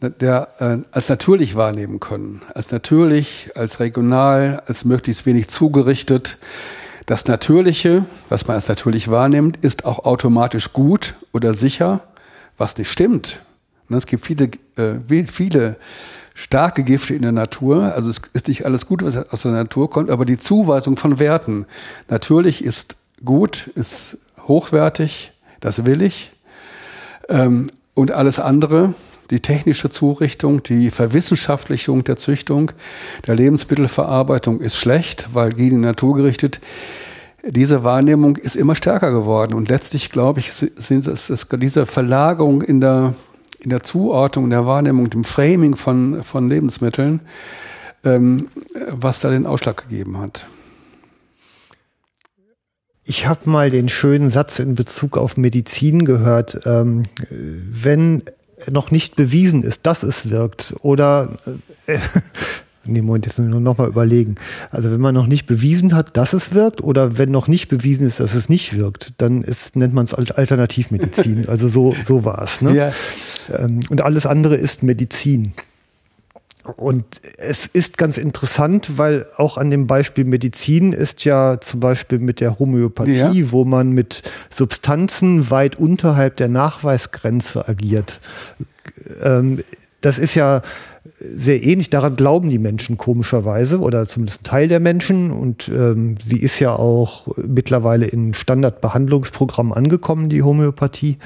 [0.00, 2.42] der, äh, als natürlich wahrnehmen können.
[2.52, 6.38] Als natürlich, als regional, als möglichst wenig zugerichtet.
[7.06, 12.00] Das Natürliche, was man als natürlich wahrnimmt, ist auch automatisch gut oder sicher,
[12.56, 13.40] was nicht stimmt.
[13.90, 15.76] Es gibt viele, äh, viele
[16.34, 17.94] starke Gifte in der Natur.
[17.94, 21.18] Also es ist nicht alles gut, was aus der Natur kommt, aber die Zuweisung von
[21.18, 21.66] Werten.
[22.08, 24.18] Natürlich ist gut, ist
[24.48, 26.32] hochwertig, das will ich.
[27.28, 28.94] Ähm, und alles andere
[29.30, 32.72] die technische Zurichtung, die Verwissenschaftlichung der Züchtung,
[33.26, 36.60] der Lebensmittelverarbeitung ist schlecht, weil gegen die Natur gerichtet.
[37.46, 42.62] Diese Wahrnehmung ist immer stärker geworden und letztlich, glaube ich, sind es, es diese Verlagerung
[42.62, 43.14] in der,
[43.60, 47.20] in der Zuordnung, in der Wahrnehmung, dem Framing von, von Lebensmitteln,
[48.02, 48.48] ähm,
[48.88, 50.48] was da den Ausschlag gegeben hat.
[53.06, 56.60] Ich habe mal den schönen Satz in Bezug auf Medizin gehört.
[56.64, 58.22] Ähm, wenn
[58.70, 60.74] noch nicht bewiesen ist, dass es wirkt.
[60.82, 61.30] Oder
[61.86, 61.98] äh,
[62.84, 64.36] nee, Moment, jetzt nur noch mal überlegen.
[64.70, 68.06] Also wenn man noch nicht bewiesen hat, dass es wirkt, oder wenn noch nicht bewiesen
[68.06, 71.44] ist, dass es nicht wirkt, dann ist, nennt man es Alternativmedizin.
[71.54, 72.60] Also so, so war es.
[72.62, 72.74] Ne?
[72.74, 72.92] Ja.
[73.56, 75.52] Ähm, und alles andere ist Medizin.
[76.76, 82.18] Und es ist ganz interessant, weil auch an dem Beispiel Medizin ist ja zum Beispiel
[82.18, 83.52] mit der Homöopathie, ja.
[83.52, 88.20] wo man mit Substanzen weit unterhalb der Nachweisgrenze agiert.
[89.22, 89.62] Ähm,
[90.00, 90.62] das ist ja
[91.20, 91.90] sehr ähnlich.
[91.90, 95.30] Daran glauben die Menschen komischerweise oder zumindest ein Teil der Menschen.
[95.30, 101.18] Und ähm, sie ist ja auch mittlerweile in Standardbehandlungsprogrammen angekommen, die Homöopathie.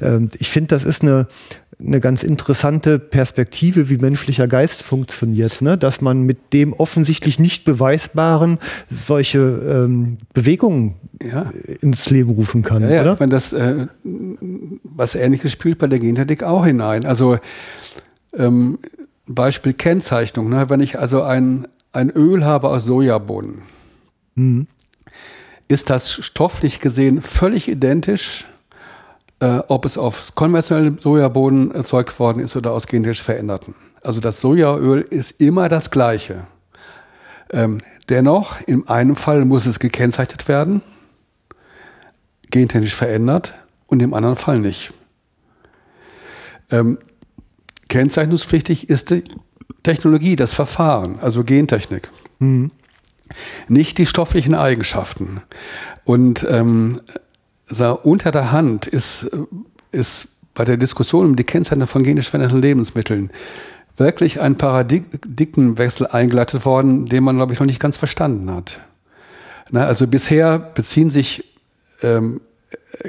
[0.00, 1.26] Ähm, ich finde, das ist eine
[1.80, 5.78] eine ganz interessante Perspektive, wie menschlicher Geist funktioniert, ne?
[5.78, 8.58] dass man mit dem offensichtlich nicht beweisbaren
[8.90, 11.52] solche ähm, Bewegungen ja.
[11.80, 12.82] ins Leben rufen kann.
[12.82, 13.00] Ja, ja.
[13.02, 13.12] Oder?
[13.14, 13.86] Ich meine, das, äh,
[14.82, 17.04] was Ähnliches spielt bei der Gentechnik auch hinein.
[17.04, 17.38] Also
[18.34, 18.78] ähm,
[19.26, 20.48] Beispiel Kennzeichnung.
[20.48, 20.68] Ne?
[20.70, 23.62] Wenn ich also ein, ein Öl habe aus Sojabohnen,
[24.34, 24.66] mhm.
[25.68, 28.46] ist das stofflich gesehen völlig identisch
[29.40, 33.74] äh, ob es auf konventionellem Sojaboden erzeugt worden ist oder aus genetisch veränderten.
[34.02, 36.46] Also das Sojaöl ist immer das gleiche.
[37.50, 37.78] Ähm,
[38.08, 40.82] dennoch, in einem Fall muss es gekennzeichnet werden.
[42.50, 43.54] gentechnisch verändert
[43.86, 44.92] und im anderen Fall nicht.
[46.70, 46.98] Ähm,
[47.88, 49.24] kennzeichnungspflichtig ist die
[49.82, 52.10] Technologie, das Verfahren, also Gentechnik.
[52.38, 52.70] Mhm.
[53.68, 55.42] Nicht die stofflichen Eigenschaften.
[56.04, 57.00] Und ähm,
[57.68, 59.30] so unter der Hand ist,
[59.92, 63.30] ist bei der Diskussion um die Kennzeichnung von genisch veränderten Lebensmitteln
[63.96, 68.80] wirklich ein Paradigmenwechsel eingeleitet worden, den man, glaube ich, noch nicht ganz verstanden hat.
[69.70, 71.44] Na, also bisher beziehen sich
[72.02, 72.40] ähm,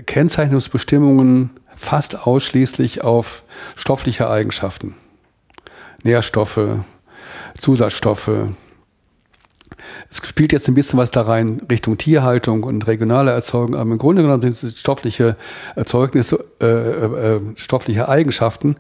[0.06, 3.44] Kennzeichnungsbestimmungen fast ausschließlich auf
[3.76, 4.96] stoffliche Eigenschaften.
[6.04, 6.80] Nährstoffe,
[7.58, 8.50] Zusatzstoffe.
[10.10, 13.98] Es spielt jetzt ein bisschen was da rein Richtung Tierhaltung und regionale Erzeugung, aber im
[13.98, 15.36] Grunde genommen sind es stoffliche
[15.76, 18.76] Erzeugnisse, äh, äh, äh, stoffliche Eigenschaften.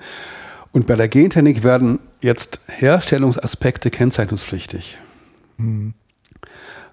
[0.72, 5.00] Und bei der Gentechnik werden jetzt Herstellungsaspekte kennzeichnungspflichtig.
[5.58, 5.94] Mhm.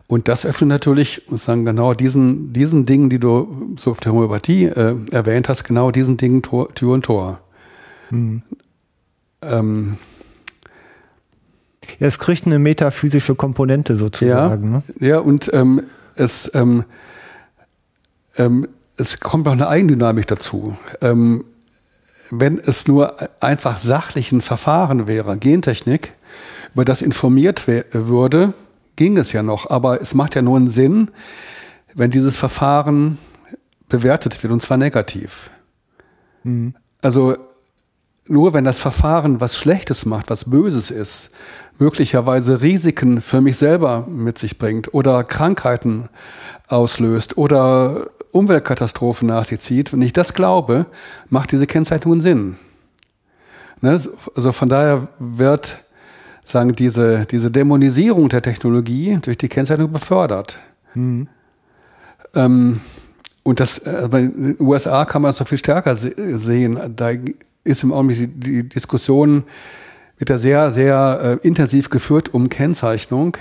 [0.09, 4.67] Und das öffnet natürlich, sagen genau diesen, diesen Dingen, die du so auf der Homöopathie
[4.67, 7.41] äh, erwähnt hast, genau diesen Dingen Tor, Tür und Tor.
[8.11, 8.43] Mhm.
[9.43, 9.99] Ähm,
[11.99, 14.73] ja, es kriegt eine metaphysische Komponente sozusagen.
[14.73, 15.07] Ja, ne?
[15.07, 15.83] ja und ähm,
[16.15, 16.85] es, ähm,
[18.37, 20.77] ähm, es kommt noch eine Eigendynamik dazu.
[21.01, 21.45] Ähm,
[22.31, 26.13] wenn es nur einfach sachlichen Verfahren wäre, Gentechnik,
[26.75, 28.53] über das informiert würde,
[28.97, 29.71] ging es ja noch.
[29.71, 31.09] Aber es macht ja nur einen Sinn,
[31.95, 33.19] wenn dieses Verfahren
[33.89, 35.51] bewertet wird, und zwar negativ.
[36.43, 36.75] Mhm.
[37.01, 37.37] Also
[38.29, 41.31] nur wenn das Verfahren was Schlechtes macht, was Böses ist,
[41.79, 46.09] möglicherweise Risiken für mich selber mit sich bringt oder Krankheiten
[46.69, 50.87] auslöst oder Umweltkatastrophen nach sich zieht, wenn ich das glaube,
[51.29, 52.57] macht diese Kennzeichnung Sinn.
[53.81, 54.01] Ne?
[54.35, 55.79] Also von daher wird
[56.45, 60.59] sagen, diese, diese Dämonisierung der Technologie durch die Kennzeichnung befördert.
[60.95, 61.29] Mhm.
[62.35, 62.81] Ähm,
[63.43, 66.79] und das, äh, bei den USA kann man das noch viel stärker se sehen.
[66.95, 67.11] Da
[67.65, 69.45] ist im Augenblick die, die Diskussion,
[70.19, 73.37] wird da sehr, sehr äh, intensiv geführt um Kennzeichnung.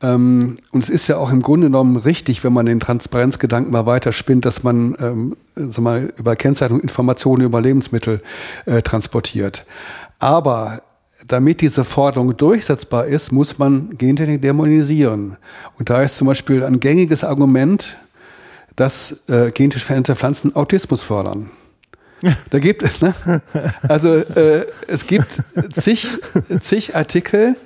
[0.00, 3.86] Ähm, und es ist ja auch im Grunde genommen richtig, wenn man den Transparenzgedanken mal
[3.86, 8.20] weiterspinnt, dass man ähm, sag mal, über Kennzeichnung Informationen über Lebensmittel
[8.66, 9.64] äh, transportiert.
[10.20, 10.82] Aber
[11.26, 15.36] damit diese Forderung durchsetzbar ist, muss man Gentechnik dämonisieren.
[15.78, 17.96] Und da ist zum Beispiel ein gängiges Argument,
[18.76, 21.50] dass äh, gentisch veränderte Pflanzen Autismus fördern.
[22.50, 23.14] Da gibt es, ne?
[23.86, 26.08] Also äh, es gibt zig,
[26.60, 27.56] zig Artikel,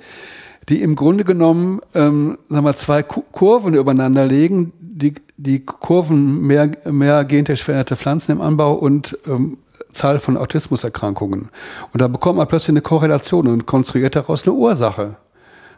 [0.69, 6.71] die im Grunde genommen ähm, sagen wir, zwei Kurven übereinander legen, die, die Kurven mehr,
[6.85, 9.57] mehr gentechnisch veränderte Pflanzen im Anbau und ähm,
[9.91, 11.49] Zahl von Autismuserkrankungen.
[11.91, 15.17] Und da bekommt man plötzlich eine Korrelation und konstruiert daraus eine Ursache.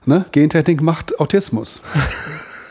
[0.05, 0.25] Ne?
[0.31, 1.81] Gentechnik macht Autismus.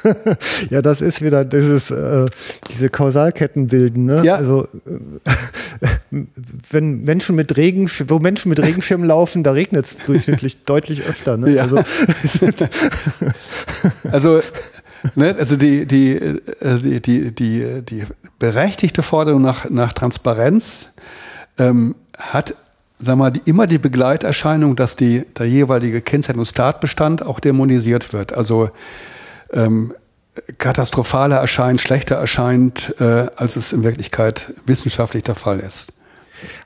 [0.70, 2.24] ja, das ist wieder dieses, äh,
[2.70, 4.04] diese Kausalketten bilden.
[4.04, 4.24] Ne?
[4.24, 4.36] Ja.
[4.36, 5.86] Also äh,
[6.70, 11.36] wenn Menschen mit Regen, wo Menschen mit Regenschirmen laufen, da regnet es durchschnittlich deutlich öfter.
[11.36, 11.50] Ne?
[11.50, 11.62] Ja.
[11.62, 11.82] Also,
[14.10, 14.40] also,
[15.14, 18.04] ne, also die, die, äh, die, die, die, die
[18.38, 20.90] berechtigte Forderung nach, nach Transparenz
[21.58, 22.54] ähm, hat
[22.98, 28.32] sag mal, die, immer die Begleiterscheinung, dass die, der jeweilige Kennzeichnungstatbestand auch dämonisiert wird.
[28.32, 28.70] Also
[29.54, 29.94] ähm,
[30.58, 35.92] katastrophaler erscheint, schlechter erscheint, äh, als es in Wirklichkeit wissenschaftlich der Fall ist.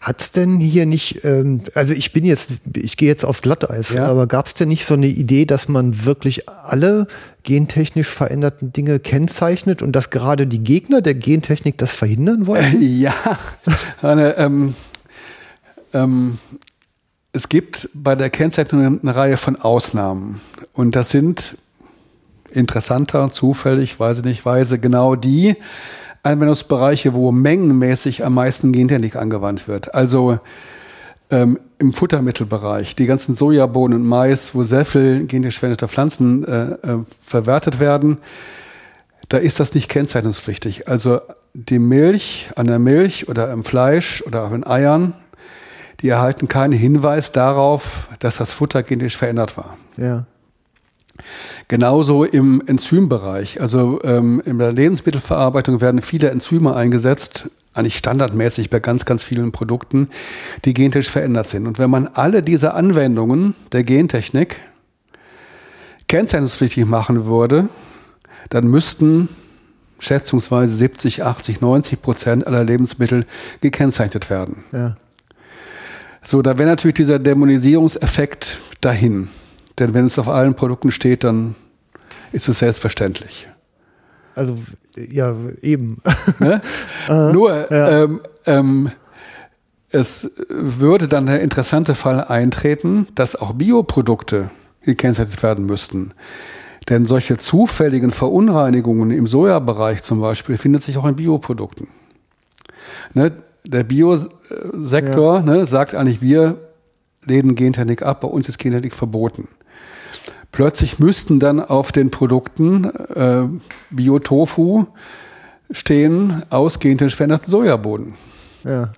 [0.00, 3.92] Hat es denn hier nicht, ähm, also ich bin jetzt, ich gehe jetzt aufs Glatteis,
[3.92, 4.06] ja.
[4.06, 7.06] aber gab es denn nicht so eine Idee, dass man wirklich alle
[7.42, 12.80] gentechnisch veränderten Dinge kennzeichnet und dass gerade die Gegner der Gentechnik das verhindern wollen?
[12.98, 13.14] ja,
[14.02, 14.74] eine, ähm,
[15.92, 16.38] ähm,
[17.32, 20.40] es gibt bei der Kennzeichnung eine Reihe von Ausnahmen
[20.72, 21.56] und das sind
[22.50, 25.56] interessanter, zufällig, weiß ich nicht, weise genau die
[26.22, 29.94] Anwendungsbereiche, wo mengenmäßig am meisten Gentechnik angewandt wird.
[29.94, 30.40] Also
[31.30, 36.72] ähm, im Futtermittelbereich, die ganzen Sojabohnen und Mais, wo sehr viel gentechnisch veränderte Pflanzen äh,
[36.72, 38.18] äh, verwertet werden,
[39.28, 40.88] da ist das nicht kennzeichnungspflichtig.
[40.88, 41.20] Also
[41.54, 45.14] die Milch an der Milch oder im Fleisch oder auch in Eiern,
[46.00, 49.76] die erhalten keinen Hinweis darauf, dass das Futter genetisch verändert war.
[49.96, 50.26] Ja.
[51.68, 53.60] Genauso im Enzymbereich.
[53.60, 59.52] Also ähm, in der Lebensmittelverarbeitung werden viele Enzyme eingesetzt, eigentlich standardmäßig bei ganz, ganz vielen
[59.52, 60.08] Produkten,
[60.64, 61.66] die gentechnisch verändert sind.
[61.66, 64.56] Und wenn man alle diese Anwendungen der Gentechnik
[66.08, 67.68] kennzeichnungspflichtig machen würde,
[68.48, 69.28] dann müssten
[69.98, 73.26] schätzungsweise 70, 80, 90 Prozent aller Lebensmittel
[73.60, 74.64] gekennzeichnet werden.
[74.72, 74.96] Ja.
[76.22, 79.28] So, da wäre natürlich dieser Dämonisierungseffekt dahin.
[79.78, 81.54] Denn wenn es auf allen Produkten steht, dann
[82.32, 83.48] ist es selbstverständlich.
[84.34, 84.58] Also,
[84.96, 86.00] ja, eben.
[86.38, 86.60] Ne?
[87.08, 88.02] Nur, ja.
[88.02, 88.90] ähm, ähm,
[89.90, 94.50] es würde dann der interessante Fall eintreten, dass auch Bioprodukte
[94.82, 96.12] gekennzeichnet werden müssten.
[96.88, 101.88] Denn solche zufälligen Verunreinigungen im Sojabereich zum Beispiel findet sich auch in Bioprodukten.
[103.14, 103.32] Ne,
[103.64, 105.42] der Biosektor ja.
[105.42, 106.58] ne, sagt eigentlich, wir
[107.24, 109.48] lehnen Gentechnik ab, bei uns ist Gentechnik verboten.
[110.52, 113.44] Plötzlich müssten dann auf den Produkten äh,
[113.90, 114.86] Biotofu
[115.70, 118.14] stehen aus gentechnisch veränderten Sojaboden.
[118.64, 118.92] Ja.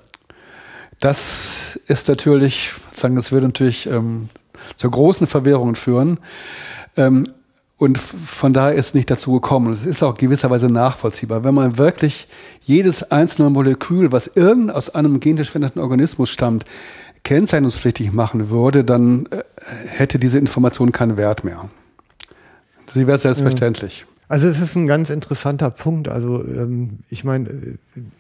[1.01, 4.29] Das ist natürlich, sagen, das würde natürlich ähm,
[4.77, 6.19] zu großen Verwirrungen führen.
[6.97, 7.25] Ähm,
[7.79, 9.73] und von daher ist es nicht dazu gekommen.
[9.73, 11.45] Es ist auch gewisserweise nachvollziehbar.
[11.45, 12.29] Wenn man wirklich
[12.61, 16.67] jedes einzelne Molekül, was irgend aus einem gentisch veränderten Organismus stammt,
[17.25, 19.43] kennzeichnungspflichtig machen würde, dann äh,
[19.87, 21.69] hätte diese Information keinen Wert mehr.
[22.87, 24.07] Sie wäre selbstverständlich.
[24.31, 26.07] Also es ist ein ganz interessanter Punkt.
[26.07, 27.49] Also ähm, ich meine,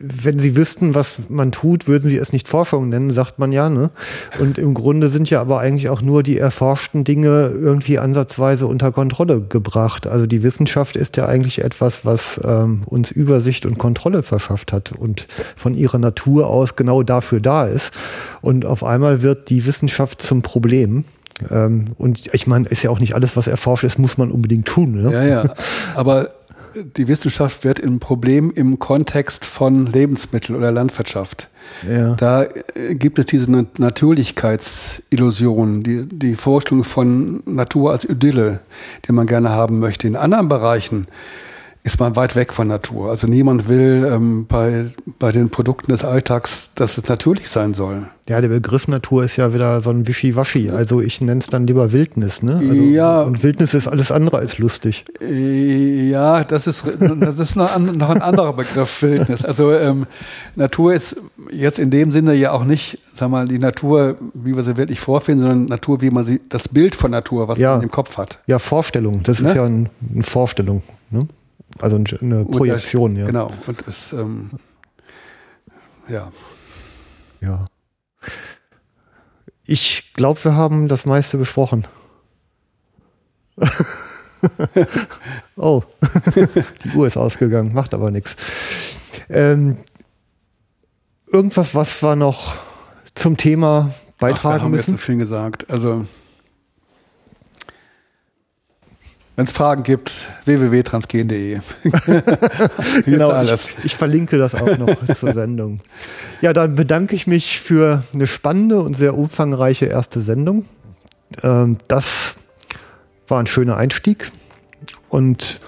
[0.00, 3.70] wenn Sie wüssten, was man tut, würden Sie es nicht Forschung nennen, sagt man ja.
[3.70, 3.92] Ne?
[4.40, 8.90] Und im Grunde sind ja aber eigentlich auch nur die erforschten Dinge irgendwie ansatzweise unter
[8.90, 10.08] Kontrolle gebracht.
[10.08, 14.90] Also die Wissenschaft ist ja eigentlich etwas, was ähm, uns Übersicht und Kontrolle verschafft hat
[14.90, 17.92] und von ihrer Natur aus genau dafür da ist.
[18.40, 21.04] Und auf einmal wird die Wissenschaft zum Problem.
[21.50, 24.66] Ähm, und ich meine, ist ja auch nicht alles, was erforscht ist, muss man unbedingt
[24.66, 25.02] tun.
[25.02, 25.12] Ne?
[25.12, 25.54] Ja, ja.
[25.94, 26.30] Aber
[26.96, 31.48] die Wissenschaft wird ein Problem im Kontext von Lebensmittel oder Landwirtschaft.
[31.88, 32.14] Ja.
[32.14, 38.60] Da äh, gibt es diese Natürlichkeitsillusion, die, die Vorstellung von Natur als Idylle,
[39.06, 40.06] die man gerne haben möchte.
[40.06, 41.06] In anderen Bereichen
[41.82, 43.08] ist man weit weg von Natur.
[43.08, 48.06] Also niemand will ähm, bei, bei den Produkten des Alltags, dass es natürlich sein soll.
[48.28, 50.70] Ja, der Begriff Natur ist ja wieder so ein Wischiwaschi.
[50.70, 52.42] Also ich nenne es dann lieber Wildnis.
[52.42, 52.56] Ne?
[52.56, 53.22] Also, ja.
[53.22, 55.06] Und Wildnis ist alles andere als lustig.
[55.20, 56.84] Ja, das ist,
[57.18, 59.42] das ist noch, ein, noch ein anderer Begriff, Wildnis.
[59.42, 60.06] Also ähm,
[60.56, 61.16] Natur ist
[61.50, 65.00] jetzt in dem Sinne ja auch nicht, sag mal, die Natur, wie wir sie wirklich
[65.00, 67.72] vorfinden, sondern Natur, wie man sie, das Bild von Natur, was ja.
[67.72, 68.38] man im Kopf hat.
[68.46, 69.22] Ja, Vorstellung.
[69.22, 69.48] Das ne?
[69.48, 70.82] ist ja ein, eine Vorstellung.
[71.10, 71.26] Ne?
[71.80, 73.26] Also eine Projektion, das, ja.
[73.26, 73.50] Genau.
[73.66, 74.50] Und es, ähm,
[76.08, 76.30] ja.
[77.40, 77.66] Ja.
[79.64, 81.86] Ich glaube, wir haben das meiste besprochen.
[85.56, 85.82] oh,
[86.84, 88.36] die Uhr ist ausgegangen, macht aber nichts.
[89.28, 89.76] Ähm,
[91.30, 92.56] irgendwas, was wir noch
[93.14, 94.92] zum Thema beitragen Ach, wir haben müssen?
[94.92, 95.70] Jetzt so viel gesagt.
[95.70, 96.04] Also
[99.36, 101.60] Wenn es Fragen gibt, www.transgen.de.
[103.04, 103.70] genau, alles.
[103.78, 105.80] Ich, ich, verlinke das auch noch zur Sendung.
[106.42, 110.66] Ja, dann bedanke ich mich für eine spannende und sehr umfangreiche erste Sendung.
[111.42, 112.36] Ähm, das
[113.28, 114.30] war ein schöner Einstieg.
[115.08, 115.60] Und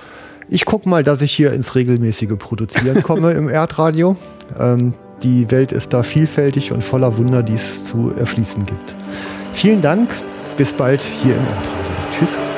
[0.49, 4.17] ich gucke mal, dass ich hier ins regelmäßige Produzieren komme im Erdradio.
[4.59, 8.95] Ähm, die Welt ist da vielfältig und voller Wunder, die es zu erschließen gibt.
[9.55, 10.11] Vielen Dank.
[10.57, 11.73] Bis bald hier im Erdradio.
[12.13, 12.52] Tschüss.